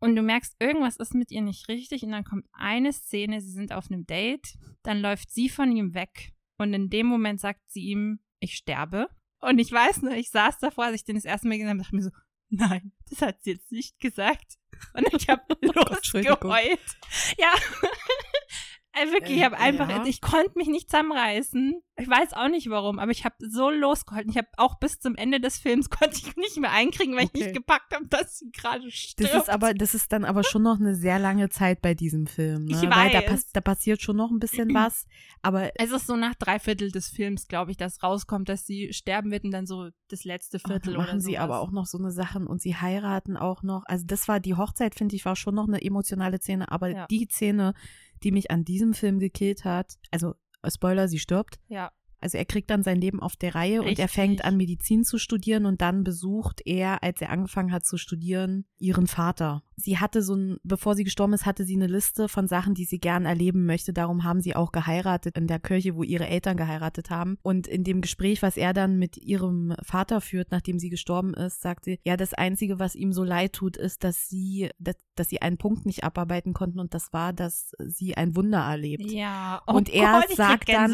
Und 0.00 0.16
du 0.16 0.22
merkst, 0.22 0.54
irgendwas 0.60 0.96
ist 0.96 1.14
mit 1.14 1.30
ihr 1.30 1.40
nicht 1.40 1.66
richtig. 1.68 2.02
Und 2.02 2.10
dann 2.10 2.24
kommt 2.24 2.46
eine 2.52 2.92
Szene, 2.92 3.40
sie 3.40 3.52
sind 3.52 3.72
auf 3.72 3.90
einem 3.90 4.04
Date. 4.04 4.58
Dann 4.82 5.00
läuft 5.00 5.30
sie 5.30 5.48
von 5.48 5.74
ihm 5.74 5.94
weg. 5.94 6.34
Und 6.58 6.74
in 6.74 6.90
dem 6.90 7.06
Moment 7.06 7.40
sagt 7.40 7.70
sie 7.70 7.84
ihm, 7.86 8.20
ich 8.38 8.54
sterbe. 8.54 9.08
Und 9.40 9.58
ich 9.58 9.72
weiß 9.72 10.02
nur, 10.02 10.12
ich 10.12 10.30
saß 10.30 10.58
davor, 10.58 10.84
als 10.84 10.96
ich 10.96 11.04
den 11.04 11.16
das 11.16 11.24
erste 11.24 11.48
Mal 11.48 11.56
gesehen 11.56 11.70
habe, 11.70 11.78
dachte 11.78 11.96
mir 11.96 12.02
so, 12.02 12.10
nein, 12.50 12.92
das 13.08 13.22
hat 13.22 13.42
sie 13.42 13.52
jetzt 13.52 13.72
nicht 13.72 13.98
gesagt. 13.98 14.58
Und 14.92 15.08
ich 15.14 15.26
habe 15.28 15.42
Oh 15.62 15.72
losgeheult. 15.88 16.98
Ja. 17.38 17.54
Also 19.00 19.12
wirklich, 19.14 19.38
ich 19.38 19.44
habe 19.44 19.56
Äh, 19.56 19.60
einfach, 19.60 19.88
ja. 19.88 20.04
ich 20.04 20.20
konnte 20.20 20.52
mich 20.56 20.68
nicht 20.68 20.90
zusammenreißen. 20.90 21.82
Ich 21.98 22.08
weiß 22.08 22.32
auch 22.32 22.48
nicht 22.48 22.70
warum, 22.70 22.98
aber 22.98 23.10
ich 23.12 23.24
habe 23.26 23.34
so 23.40 23.68
losgeheult. 23.70 24.26
Ich 24.30 24.36
habe 24.38 24.48
auch 24.56 24.78
bis 24.78 25.00
zum 25.00 25.16
Ende 25.16 25.38
des 25.40 25.58
Films 25.58 25.90
konnte 25.90 26.16
ich 26.16 26.34
nicht 26.36 26.56
mehr 26.58 26.72
einkriegen, 26.72 27.14
weil 27.14 27.24
ich 27.24 27.30
Okay. 27.30 27.42
nicht 27.44 27.54
gepackt 27.54 27.94
habe, 27.94 28.06
dass 28.06 28.38
sie 28.38 28.50
gerade 28.50 28.90
stirbt. 28.90 29.32
Das 29.34 29.42
ist 29.42 29.50
aber, 29.50 29.74
das 29.74 29.94
ist 29.94 30.10
dann 30.12 30.24
aber 30.24 30.42
schon 30.44 30.62
noch 30.62 30.78
eine 30.80 30.94
sehr 30.94 31.18
lange 31.18 31.48
Zeit 31.50 31.82
bei 31.82 31.94
diesem 31.94 32.26
Film. 32.26 32.64
Ne? 32.66 32.72
Ich 32.72 32.82
Weil 32.82 33.10
da, 33.10 33.18
weiß. 33.20 33.26
pass 33.26 33.52
da 33.52 33.60
passiert 33.60 34.00
schon 34.02 34.16
noch 34.16 34.30
ein 34.30 34.38
bisschen 34.38 34.68
was. 34.74 35.06
Aber 35.42 35.70
es 35.78 35.90
ist 35.90 36.06
so 36.06 36.16
nach 36.16 36.34
drei 36.34 36.58
Viertel 36.58 36.90
des 36.90 37.08
Films, 37.08 37.48
glaube 37.48 37.70
ich, 37.70 37.76
dass 37.76 38.02
rauskommt, 38.02 38.48
dass 38.48 38.66
sie 38.66 38.92
sterben 38.92 39.30
wird 39.30 39.44
und 39.44 39.50
dann 39.50 39.66
so 39.66 39.88
das 40.08 40.24
letzte 40.24 40.58
Viertel 40.58 40.96
machen 40.96 41.10
oder 41.10 41.20
sie 41.20 41.32
sowas. 41.32 41.40
aber 41.44 41.60
auch 41.60 41.70
noch 41.70 41.86
so 41.86 41.98
eine 41.98 42.10
Sachen 42.10 42.46
und 42.46 42.60
sie 42.62 42.76
heiraten 42.76 43.36
auch 43.36 43.62
noch. 43.62 43.82
Also 43.86 44.04
das 44.06 44.26
war 44.28 44.40
die 44.40 44.54
Hochzeit, 44.54 44.94
finde 44.94 45.16
ich, 45.16 45.24
war 45.24 45.36
schon 45.36 45.54
noch 45.54 45.68
eine 45.68 45.82
emotionale 45.82 46.38
Szene. 46.40 46.70
Aber 46.72 46.88
Ja. 46.88 47.06
die 47.08 47.26
Szene, 47.30 47.74
die 48.22 48.32
mich 48.32 48.50
an 48.50 48.64
diesem 48.64 48.94
Film 48.94 49.18
gekillt 49.18 49.64
hat, 49.64 49.98
also 50.10 50.34
Spoiler, 50.66 51.08
sie 51.08 51.18
stirbt. 51.18 51.58
Ja, 51.68 51.90
Also 52.20 52.38
er 52.38 52.44
kriegt 52.44 52.70
dann 52.70 52.82
sein 52.82 53.00
Leben 53.00 53.20
auf 53.20 53.36
der 53.36 53.54
Reihe 53.54 53.80
und 53.80 53.86
er 53.86 53.90
Richtig. 53.90 54.10
fängt 54.10 54.44
an, 54.44 54.56
Medizin 54.56 55.04
zu 55.04 55.18
studieren 55.18 55.66
und 55.66 55.80
dann 55.80 56.04
besucht 56.04 56.60
er, 56.64 57.02
als 57.02 57.20
er 57.20 57.30
angefangen 57.30 57.72
hat 57.72 57.84
zu 57.86 57.96
studieren, 57.96 58.64
ihren 58.78 59.06
Vater. 59.06 59.62
Sie 59.76 59.98
hatte 59.98 60.22
so 60.22 60.34
ein, 60.34 60.58
bevor 60.62 60.94
sie 60.94 61.04
gestorben 61.04 61.32
ist, 61.32 61.46
hatte 61.46 61.64
sie 61.64 61.74
eine 61.74 61.86
Liste 61.86 62.28
von 62.28 62.46
Sachen, 62.48 62.74
die 62.74 62.84
sie 62.84 62.98
gern 62.98 63.24
erleben 63.24 63.64
möchte. 63.64 63.94
Darum 63.94 64.24
haben 64.24 64.40
sie 64.42 64.54
auch 64.54 64.72
geheiratet 64.72 65.38
in 65.38 65.46
der 65.46 65.58
Kirche, 65.58 65.94
wo 65.96 66.02
ihre 66.02 66.26
Eltern 66.26 66.58
geheiratet 66.58 67.08
haben. 67.08 67.38
Und 67.42 67.66
in 67.66 67.82
dem 67.84 68.02
Gespräch, 68.02 68.42
was 68.42 68.58
er 68.58 68.74
dann 68.74 68.98
mit 68.98 69.16
ihrem 69.16 69.74
Vater 69.82 70.20
führt, 70.20 70.50
nachdem 70.50 70.78
sie 70.78 70.90
gestorben 70.90 71.32
ist, 71.32 71.62
sagt 71.62 71.86
sie, 71.86 71.98
ja, 72.04 72.18
das 72.18 72.34
Einzige, 72.34 72.78
was 72.78 72.94
ihm 72.94 73.12
so 73.12 73.24
leid 73.24 73.54
tut, 73.54 73.78
ist, 73.78 74.04
dass 74.04 74.28
sie, 74.28 74.68
dass, 74.78 74.96
dass 75.14 75.30
sie 75.30 75.40
einen 75.40 75.56
Punkt 75.56 75.86
nicht 75.86 76.04
abarbeiten 76.04 76.52
konnten 76.52 76.78
und 76.78 76.92
das 76.92 77.14
war, 77.14 77.32
dass 77.32 77.72
sie 77.78 78.16
ein 78.18 78.36
Wunder 78.36 78.58
erlebt. 78.60 79.10
ja. 79.10 79.62
Und 79.66 79.88
er 79.88 80.20
krieg 80.26 80.36
sagt 80.36 80.68
dann- 80.68 80.90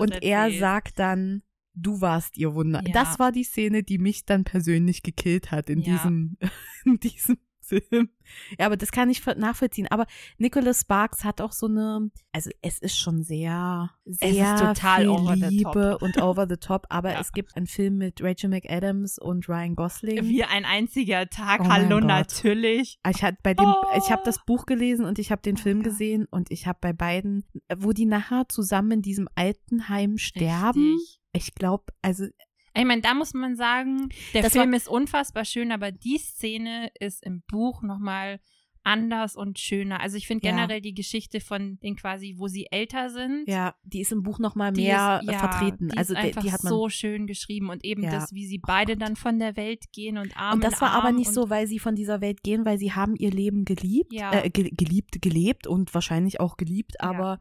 Und 0.00 0.22
er 0.22 0.38
erzählst. 0.44 0.61
Sagt 0.62 0.98
dann, 0.98 1.42
du 1.74 2.00
warst 2.00 2.36
ihr 2.38 2.54
Wunder. 2.54 2.82
Ja. 2.86 2.92
Das 2.92 3.18
war 3.18 3.32
die 3.32 3.44
Szene, 3.44 3.82
die 3.82 3.98
mich 3.98 4.24
dann 4.24 4.44
persönlich 4.44 5.02
gekillt 5.02 5.50
hat 5.50 5.68
in 5.70 5.80
Ja. 5.80 5.92
diesem, 5.94 6.36
in 6.84 6.98
diesem 7.00 7.36
Film. 7.80 8.10
Ja, 8.58 8.66
aber 8.66 8.76
das 8.76 8.92
kann 8.92 9.10
ich 9.10 9.24
nachvollziehen. 9.26 9.86
Aber 9.90 10.06
Nicholas 10.38 10.80
Sparks 10.82 11.24
hat 11.24 11.40
auch 11.40 11.52
so 11.52 11.66
eine, 11.66 12.10
also 12.32 12.50
es 12.62 12.78
ist 12.78 12.96
schon 12.98 13.22
sehr, 13.22 13.90
sehr 14.04 14.54
ist 14.54 14.60
total 14.62 15.04
viel 15.06 15.46
Liebe 15.48 15.98
und 15.98 16.20
over 16.22 16.46
the 16.48 16.56
top. 16.56 16.86
Aber 16.90 17.12
Ja. 17.12 17.20
es 17.20 17.32
gibt 17.32 17.56
einen 17.56 17.66
Film 17.66 17.98
mit 17.98 18.22
Rachel 18.22 18.50
McAdams 18.50 19.18
und 19.18 19.48
Ryan 19.48 19.74
Gosling. 19.74 20.24
Wie 20.28 20.44
ein 20.44 20.64
einziger 20.64 21.28
Tag, 21.28 21.60
Oh 21.62 21.68
hallo, 21.68 22.00
natürlich. 22.00 22.98
Ich 23.08 23.22
hatte 23.22 23.38
bei 23.42 23.54
dem, 23.54 23.66
Oh. 23.66 23.84
ich 23.96 24.10
habe 24.10 24.22
das 24.24 24.44
Buch 24.44 24.66
gelesen 24.66 25.04
und 25.06 25.18
ich 25.18 25.30
habe 25.32 25.42
den 25.42 25.56
Film 25.56 25.78
Ja. 25.78 25.84
gesehen 25.84 26.26
und 26.30 26.50
ich 26.50 26.66
habe 26.66 26.78
bei 26.80 26.92
beiden, 26.92 27.44
wo 27.76 27.92
die 27.92 28.06
nachher 28.06 28.48
zusammen 28.48 28.92
in 28.92 29.02
diesem 29.02 29.28
Altenheim 29.34 30.18
sterben. 30.18 30.94
Richtig. 30.94 31.18
Ich 31.34 31.54
glaube, 31.54 31.84
also 32.02 32.26
Ich 32.74 32.84
meine, 32.84 33.02
da 33.02 33.14
muss 33.14 33.34
man 33.34 33.54
sagen, 33.56 34.08
der 34.34 34.42
Das 34.42 34.52
Film 34.52 34.72
ist 34.72 34.88
unfassbar 34.88 35.44
schön, 35.44 35.72
aber 35.72 35.92
die 35.92 36.18
Szene 36.18 36.90
ist 36.98 37.22
im 37.24 37.42
Buch 37.50 37.82
nochmal 37.82 38.40
anders 38.84 39.36
und 39.36 39.60
schöner. 39.60 40.00
Also 40.00 40.16
ich 40.16 40.26
finde 40.26 40.44
Ja. 40.44 40.50
generell 40.52 40.80
die 40.80 40.92
Geschichte 40.94 41.38
von 41.40 41.78
den 41.84 41.94
quasi, 41.94 42.34
wo 42.38 42.48
sie 42.48 42.66
älter 42.72 43.10
sind. 43.10 43.44
Ja, 43.46 43.76
die 43.84 44.00
ist 44.00 44.10
im 44.10 44.24
Buch 44.24 44.40
noch 44.40 44.56
mal 44.56 44.72
die 44.72 44.82
mehr 44.82 45.20
ist, 45.22 45.30
ja, 45.30 45.38
vertreten. 45.38 45.90
Die 45.90 45.96
also 45.96 46.14
ist 46.14 46.20
die, 46.20 46.26
einfach 46.26 46.42
die 46.42 46.50
hat 46.50 46.64
man 46.64 46.70
so 46.72 46.88
schön 46.88 47.28
geschrieben 47.28 47.70
und 47.70 47.84
eben 47.84 48.02
Ja. 48.02 48.10
das, 48.10 48.32
wie 48.32 48.44
sie 48.44 48.58
Oh 48.58 48.66
beide 48.66 48.94
Gott. 48.96 49.02
dann 49.02 49.14
von 49.14 49.38
der 49.38 49.56
Welt 49.56 49.84
gehen 49.92 50.18
und 50.18 50.36
Arm 50.36 50.54
und 50.54 50.64
das 50.64 50.80
war 50.80 50.90
aber 50.94 51.12
nicht 51.12 51.32
so, 51.32 51.48
weil 51.48 51.68
sie 51.68 51.78
von 51.78 51.94
dieser 51.94 52.20
Welt 52.20 52.42
gehen, 52.42 52.64
weil 52.64 52.76
sie 52.78 52.90
haben 52.92 53.14
ihr 53.14 53.30
Leben 53.30 53.64
geliebt, 53.64 54.12
Ja. 54.12 54.32
äh, 54.32 54.50
ge 54.50 54.70
geliebt, 54.72 55.22
gelebt 55.22 55.68
und 55.68 55.94
wahrscheinlich 55.94 56.40
auch 56.40 56.56
geliebt, 56.56 56.94
Ja. 57.00 57.08
aber 57.10 57.40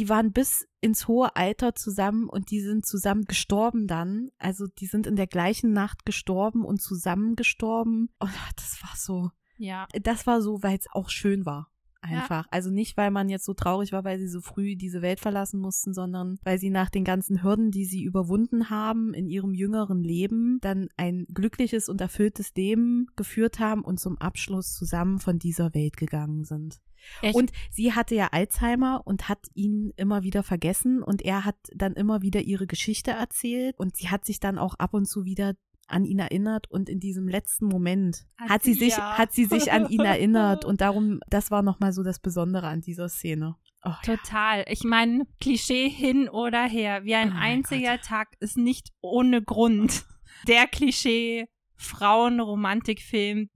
die 0.00 0.08
waren 0.08 0.32
bis 0.32 0.66
ins 0.80 1.08
hohe 1.08 1.36
Alter 1.36 1.74
zusammen 1.74 2.26
und 2.30 2.50
die 2.50 2.60
sind 2.60 2.86
zusammen 2.86 3.26
gestorben 3.26 3.86
dann. 3.86 4.30
Also 4.38 4.66
die 4.66 4.86
sind 4.86 5.06
in 5.06 5.14
der 5.14 5.26
gleichen 5.26 5.74
Nacht 5.74 6.06
gestorben 6.06 6.64
und 6.64 6.80
zusammen 6.80 7.36
gestorben. 7.36 8.08
Und 8.18 8.32
das 8.56 8.82
war 8.82 8.96
so, 8.96 9.30
Ja, 9.58 9.86
das 9.92 10.26
war 10.26 10.40
so, 10.40 10.62
weil 10.62 10.78
es 10.78 10.86
auch 10.90 11.10
schön 11.10 11.44
war. 11.44 11.70
Einfach. 12.02 12.46
Also 12.50 12.70
nicht, 12.70 12.96
weil 12.96 13.10
man 13.10 13.28
jetzt 13.28 13.44
so 13.44 13.54
traurig 13.54 13.92
war, 13.92 14.04
weil 14.04 14.18
sie 14.18 14.28
so 14.28 14.40
früh 14.40 14.76
diese 14.76 15.02
Welt 15.02 15.20
verlassen 15.20 15.60
mussten, 15.60 15.92
sondern 15.92 16.38
weil 16.42 16.58
sie 16.58 16.70
nach 16.70 16.90
den 16.90 17.04
ganzen 17.04 17.42
Hürden, 17.42 17.70
die 17.70 17.84
sie 17.84 18.02
überwunden 18.02 18.70
haben 18.70 19.12
in 19.12 19.28
ihrem 19.28 19.54
jüngeren 19.54 20.02
Leben, 20.02 20.58
dann 20.60 20.88
ein 20.96 21.26
glückliches 21.32 21.88
und 21.88 22.00
erfülltes 22.00 22.54
Leben 22.54 23.06
geführt 23.16 23.58
haben 23.58 23.82
und 23.82 24.00
zum 24.00 24.18
Abschluss 24.18 24.74
zusammen 24.74 25.18
von 25.18 25.38
dieser 25.38 25.74
Welt 25.74 25.96
gegangen 25.96 26.44
sind. 26.44 26.80
Echt? 27.22 27.34
Und 27.34 27.52
sie 27.70 27.92
hatte 27.92 28.14
ja 28.14 28.28
Alzheimer 28.32 29.02
und 29.04 29.28
hat 29.28 29.46
ihn 29.54 29.92
immer 29.96 30.22
wieder 30.22 30.42
vergessen 30.42 31.02
und 31.02 31.22
er 31.22 31.44
hat 31.44 31.56
dann 31.74 31.94
immer 31.94 32.22
wieder 32.22 32.42
ihre 32.42 32.66
Geschichte 32.66 33.10
erzählt 33.10 33.78
und 33.78 33.96
sie 33.96 34.08
hat 34.08 34.24
sich 34.24 34.40
dann 34.40 34.58
auch 34.58 34.74
ab 34.74 34.94
und 34.94 35.06
zu 35.06 35.24
wieder 35.24 35.54
an 35.90 36.04
ihn 36.04 36.18
erinnert 36.18 36.70
und 36.70 36.88
in 36.88 37.00
diesem 37.00 37.28
letzten 37.28 37.66
Moment 37.66 38.26
Hat 38.38 38.50
hat, 38.50 38.62
sie 38.62 38.74
sich, 38.74 38.96
ja. 38.96 39.18
hat 39.18 39.32
sie 39.32 39.44
sich 39.44 39.72
an 39.72 39.88
ihn 39.88 40.00
erinnert 40.04 40.64
und 40.64 40.80
darum, 40.80 41.20
das 41.28 41.50
war 41.50 41.62
nochmal 41.62 41.92
so 41.92 42.02
das 42.02 42.18
Besondere 42.18 42.66
an 42.68 42.80
dieser 42.80 43.08
Szene. 43.08 43.56
Oh, 43.84 43.90
ja. 43.90 44.16
Total. 44.16 44.64
Ich 44.68 44.84
meine, 44.84 45.26
Klischee 45.40 45.88
hin 45.88 46.28
oder 46.28 46.64
her. 46.64 47.04
Wie 47.04 47.14
ein 47.14 47.32
Oh 47.32 47.38
einziger 47.38 47.98
Tag 48.00 48.28
ist 48.40 48.58
nicht 48.58 48.90
ohne 49.00 49.42
Grund. 49.42 50.04
Der 50.46 50.66
Klischee 50.66 51.46
Frauenromantikfilm. 51.76 53.48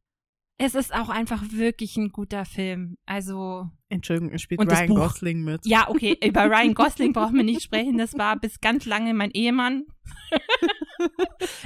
Es 0.57 0.75
ist 0.75 0.95
auch 0.95 1.09
einfach 1.09 1.43
wirklich 1.51 1.97
ein 1.97 2.11
guter 2.11 2.45
Film. 2.45 2.97
Also, 3.07 3.69
Entschuldigung, 3.89 4.33
es 4.33 4.43
spielt 4.43 4.61
Ryan. 4.61 4.95
Gosling 4.95 5.43
mit. 5.43 5.67
ja, 5.67 5.89
okay, 5.89 6.17
über 6.25 6.45
Ryan 6.45 6.75
Gosling 6.75 7.13
brauchen 7.13 7.35
wir 7.37 7.43
nicht 7.43 7.63
sprechen. 7.63 7.99
Das 7.99 8.17
war 8.17 8.39
bis 8.39 8.61
ganz 8.61 8.87
lange 8.87 9.15
mein 9.15 9.33
Ehemann. 9.33 9.85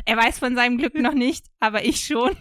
Er 0.05 0.17
weiß 0.17 0.39
von 0.39 0.55
seinem 0.55 0.79
Glück 0.79 0.95
noch 0.95 1.15
nicht, 1.15 1.47
aber 1.61 1.85
ich 1.85 2.05
schon. 2.05 2.37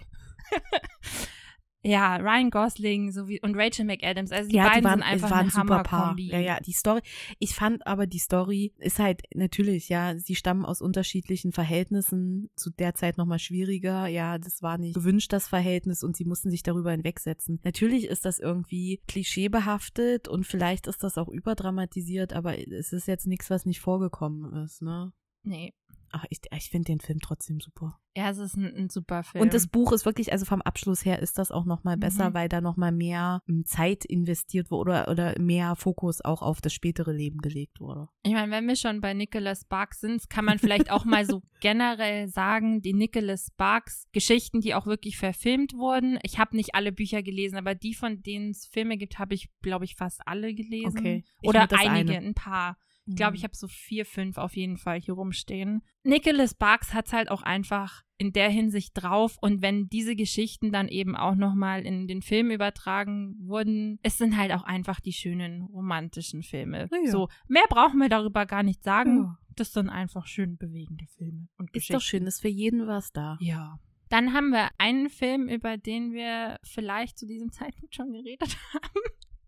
ja, 1.83 2.17
Ryan 2.17 2.49
Gosling 2.49 3.11
sowie 3.11 3.39
und 3.41 3.55
Rachel 3.55 3.85
McAdams. 3.85 4.31
Also 4.31 4.49
die 4.49 4.57
ja, 4.57 4.65
beiden 4.65 4.81
die 4.81 4.85
waren, 4.85 4.99
sind 4.99 5.07
einfach 5.07 5.27
es 5.27 5.31
war 5.31 5.39
ein 5.39 5.49
super 5.49 5.83
Paar. 5.83 6.15
Ja, 6.17 6.39
ja, 6.39 6.59
die 6.59 6.73
Story. 6.73 7.01
Ich 7.39 7.55
fand 7.55 7.85
aber 7.87 8.07
die 8.07 8.19
Story 8.19 8.73
ist 8.77 8.99
halt 8.99 9.21
natürlich, 9.33 9.89
ja, 9.89 10.17
sie 10.17 10.35
stammen 10.35 10.65
aus 10.65 10.81
unterschiedlichen 10.81 11.51
Verhältnissen, 11.51 12.49
zu 12.55 12.71
der 12.71 12.93
Zeit 12.93 13.17
nochmal 13.17 13.39
schwieriger. 13.39 14.07
Ja, 14.07 14.37
das 14.37 14.61
war 14.61 14.77
nicht 14.77 14.95
gewünscht, 14.95 15.31
das 15.31 15.47
Verhältnis 15.47 16.03
und 16.03 16.17
sie 16.17 16.25
mussten 16.25 16.49
sich 16.49 16.63
darüber 16.63 16.91
hinwegsetzen. 16.91 17.59
Natürlich 17.63 18.05
ist 18.07 18.25
das 18.25 18.39
irgendwie 18.39 19.01
klischeebehaftet 19.07 20.27
und 20.27 20.45
vielleicht 20.45 20.87
ist 20.87 21.03
das 21.03 21.17
auch 21.17 21.29
überdramatisiert, 21.29 22.33
aber 22.33 22.57
es 22.57 22.91
ist 22.91 23.07
jetzt 23.07 23.27
nichts, 23.27 23.49
was 23.49 23.65
nicht 23.65 23.79
vorgekommen 23.79 24.53
ist, 24.63 24.81
ne? 24.81 25.13
Nee. 25.43 25.73
Ach, 26.17 26.25
ich, 26.29 26.39
ich 26.55 26.69
finde 26.69 26.85
den 26.85 26.99
Film 26.99 27.19
trotzdem 27.19 27.59
super. 27.59 27.99
Ja, 28.15 28.31
es 28.31 28.39
ist 28.39 28.55
ein, 28.57 28.65
ein 28.75 28.89
super 28.89 29.21
Film. 29.23 29.43
Und 29.43 29.53
das 29.53 29.67
Buch 29.67 29.91
ist 29.91 30.05
wirklich, 30.05 30.31
also 30.31 30.43
vom 30.45 30.63
Abschluss 30.63 31.05
her 31.05 31.19
ist 31.19 31.37
das 31.37 31.51
auch 31.51 31.65
nochmal 31.65 31.97
besser, 31.97 32.31
Mhm. 32.31 32.33
weil 32.33 32.49
da 32.49 32.61
nochmal 32.61 32.91
mehr 32.91 33.41
ähm, 33.47 33.63
Zeit 33.65 34.05
investiert 34.05 34.71
wurde 34.71 34.89
oder, 34.89 35.07
oder 35.09 35.39
mehr 35.39 35.75
Fokus 35.75 36.21
auch 36.25 36.41
auf 36.41 36.59
das 36.59 36.73
spätere 36.73 37.11
Leben 37.11 37.37
gelegt 37.39 37.79
wurde. 37.79 38.07
Ich 38.23 38.33
meine, 38.33 38.51
wenn 38.51 38.67
wir 38.67 38.75
schon 38.75 39.01
bei 39.01 39.13
Nicholas 39.13 39.61
Sparks 39.61 39.99
sind, 40.01 40.27
kann 40.31 40.45
man 40.45 40.57
vielleicht 40.57 40.89
auch 40.89 41.05
mal 41.05 41.25
so 41.25 41.43
generell 41.61 42.27
sagen, 42.27 42.81
die 42.81 42.93
Nicholas 42.93 43.49
Sparks 43.53 44.07
Geschichten, 44.13 44.61
die 44.61 44.73
auch 44.73 44.87
wirklich 44.87 45.17
verfilmt 45.17 45.73
wurden. 45.73 46.17
Ich 46.23 46.39
habe 46.39 46.55
nicht 46.55 46.73
alle 46.73 46.91
Bücher 46.91 47.21
gelesen, 47.21 47.57
aber 47.57 47.75
die, 47.75 47.93
von 47.93 48.23
denen 48.23 48.49
es 48.49 48.65
Filme 48.65 48.97
gibt, 48.97 49.19
habe 49.19 49.35
ich, 49.35 49.49
glaube 49.61 49.85
ich, 49.85 49.95
fast 49.95 50.21
alle 50.27 50.55
gelesen. 50.55 50.97
Okay. 50.97 51.23
Ich 51.41 51.49
Oder 51.49 51.67
einige, 51.71 52.17
eine. 52.17 52.27
ein 52.29 52.33
paar. 52.33 52.77
Ich 53.07 53.15
glaube, 53.15 53.35
ich 53.37 53.43
habe 53.43 53.55
so 53.55 53.67
vier, 53.67 54.05
fünf 54.05 54.37
auf 54.37 54.55
jeden 54.55 54.77
Fall 54.77 54.99
hier 54.99 55.13
rumstehen. 55.13 55.81
Nicholas 56.03 56.51
Sparks 56.51 56.93
hat 56.93 57.07
es 57.07 57.13
halt 57.13 57.31
auch 57.31 57.41
einfach 57.41 58.03
in 58.17 58.33
der 58.33 58.49
Hinsicht 58.49 58.91
drauf. 58.95 59.37
Und 59.39 59.61
wenn 59.61 59.87
diese 59.87 60.15
Geschichten 60.15 60.71
dann 60.71 60.87
eben 60.87 61.15
auch 61.15 61.35
nochmal 61.35 61.85
in 61.85 62.07
den 62.07 62.21
Film 62.21 62.51
übertragen 62.51 63.35
wurden, 63.39 63.99
es 64.03 64.17
sind 64.17 64.37
halt 64.37 64.51
auch 64.51 64.63
einfach 64.63 64.99
die 64.99 65.13
schönen 65.13 65.61
romantischen 65.63 66.43
Filme. 66.43 66.87
Na 66.91 66.97
ja. 67.03 67.11
So, 67.11 67.29
mehr 67.47 67.63
brauchen 67.69 67.99
wir 67.99 68.09
darüber 68.09 68.45
gar 68.45 68.63
nicht 68.63 68.83
sagen. 68.83 69.17
Ja. 69.17 69.37
Das 69.55 69.71
sind 69.73 69.89
einfach 69.89 70.27
schön 70.27 70.57
bewegende 70.57 71.05
Filme 71.07 71.47
und 71.57 71.67
Ist 71.69 71.73
Geschichten. 71.73 71.93
doch 71.93 72.01
schön, 72.01 72.27
ist 72.27 72.41
für 72.41 72.47
jeden 72.49 72.87
was 72.87 73.11
da. 73.11 73.37
Ja. 73.39 73.79
Dann 74.09 74.33
haben 74.33 74.49
wir 74.51 74.69
einen 74.77 75.09
Film, 75.09 75.47
über 75.49 75.77
den 75.77 76.13
wir 76.13 76.59
vielleicht 76.63 77.17
zu 77.17 77.25
diesem 77.25 77.51
Zeitpunkt 77.53 77.95
schon 77.95 78.11
geredet 78.11 78.57
haben. 78.73 79.01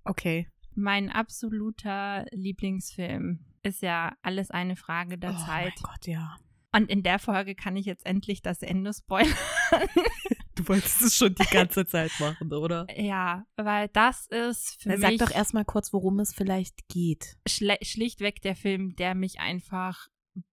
Okay. 0.04 0.48
Mein 0.76 1.10
absoluter 1.10 2.26
Lieblingsfilm 2.32 3.46
ist 3.64 3.82
ja 3.82 4.16
alles 4.22 4.52
eine 4.52 4.76
Frage 4.76 5.18
der 5.18 5.32
oh 5.32 5.46
Zeit. 5.46 5.74
mein 5.76 5.84
Gott, 5.84 6.08
ja. 6.08 6.36
Und 6.72 6.90
in 6.90 7.02
der 7.04 7.20
Folge 7.20 7.56
kann 7.56 7.76
ich 7.76 7.86
jetzt 7.86 8.06
endlich 8.06 8.42
das 8.42 8.62
Ende 8.62 8.94
spoilern. 8.94 9.36
Du 10.56 10.68
wolltest 10.68 11.02
es 11.02 11.16
schon 11.16 11.34
die 11.34 11.46
ganze 11.46 11.86
Zeit 11.86 12.12
machen, 12.20 12.52
oder? 12.52 12.86
ja, 12.98 13.46
weil 13.56 13.88
das 13.88 14.28
ist 14.28 14.82
für 14.82 14.90
Na, 14.90 14.98
sag 14.98 15.12
mich 15.12 15.20
doch 15.20 15.32
erstmal 15.32 15.64
kurz, 15.64 15.94
worum 15.94 16.20
es 16.20 16.34
vielleicht 16.36 16.90
geht. 16.90 17.38
schlichtweg 17.48 18.42
der 18.42 18.58
Film, 18.58 18.94
der 18.98 19.16
mich 19.16 19.40
einfach 19.40 20.10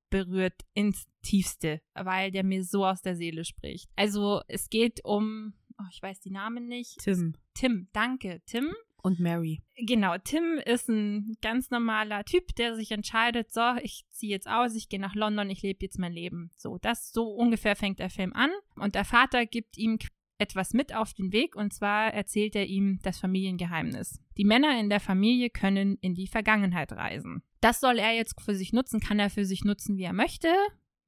berührt 0.09 0.65
ins 0.75 1.09
Tiefste, 1.23 1.81
weil 1.95 2.31
der 2.31 2.45
mir 2.45 2.65
so 2.65 2.87
aus 2.87 3.03
der 3.03 3.17
Seele 3.17 3.45
spricht. 3.45 3.91
Also 3.97 4.43
es 4.47 4.71
geht 4.71 5.05
um, 5.05 5.55
oh, 5.77 5.87
ich 5.91 6.01
weiß 6.01 6.21
die 6.21 6.31
Namen 6.31 6.69
nicht. 6.69 6.99
Tim 7.01 7.35
Tim, 7.57 7.89
danke, 7.93 8.43
Tim. 8.47 8.73
Und 9.07 9.21
Mary. 9.21 9.63
Genau, 9.77 10.17
Tim 10.19 10.59
ist 10.67 10.89
ein 10.89 11.37
ganz 11.41 11.71
normaler 11.71 12.25
Typ, 12.25 12.57
der 12.57 12.75
sich 12.75 12.91
entscheidet, 12.91 13.53
so, 13.53 13.77
ich 13.81 14.05
ziehe 14.11 14.33
jetzt 14.33 14.49
aus, 14.49 14.75
ich 14.75 14.89
gehe 14.89 14.99
nach 14.99 15.15
London, 15.15 15.49
ich 15.49 15.63
lebe 15.63 15.79
jetzt 15.85 16.01
mein 16.01 16.13
Leben. 16.13 16.51
So, 16.57 16.77
das 16.79 17.13
so 17.13 17.29
ungefähr 17.29 17.77
fängt 17.77 18.01
der 18.01 18.11
Film 18.11 18.33
an. 18.33 18.51
Und 18.75 18.97
der 18.97 19.05
Vater 19.05 19.47
gibt 19.47 19.79
ihm 19.79 20.01
etwas 20.39 20.75
mit 20.75 20.93
auf 20.93 21.15
den 21.15 21.33
Weg 21.33 21.55
und 21.55 21.73
zwar 21.73 22.13
erzählt 22.13 22.57
er 22.57 22.67
ihm 22.67 22.99
das 23.05 23.21
Familiengeheimnis. 23.21 24.21
Die 24.37 24.45
Männer 24.45 24.79
in 24.79 24.91
der 24.91 25.01
Familie 25.01 25.51
können 25.51 25.99
in 26.01 26.17
die 26.17 26.27
Vergangenheit 26.27 26.93
reisen. 26.93 27.45
Das 27.61 27.79
soll 27.79 28.01
er 28.01 28.13
jetzt 28.13 28.41
für 28.43 28.57
sich 28.57 28.73
nutzen, 28.73 28.99
kann 28.99 29.21
er 29.21 29.31
für 29.31 29.45
sich 29.45 29.65
nutzen, 29.65 29.97
wie 29.97 30.03
er 30.03 30.13
möchte. 30.13 30.53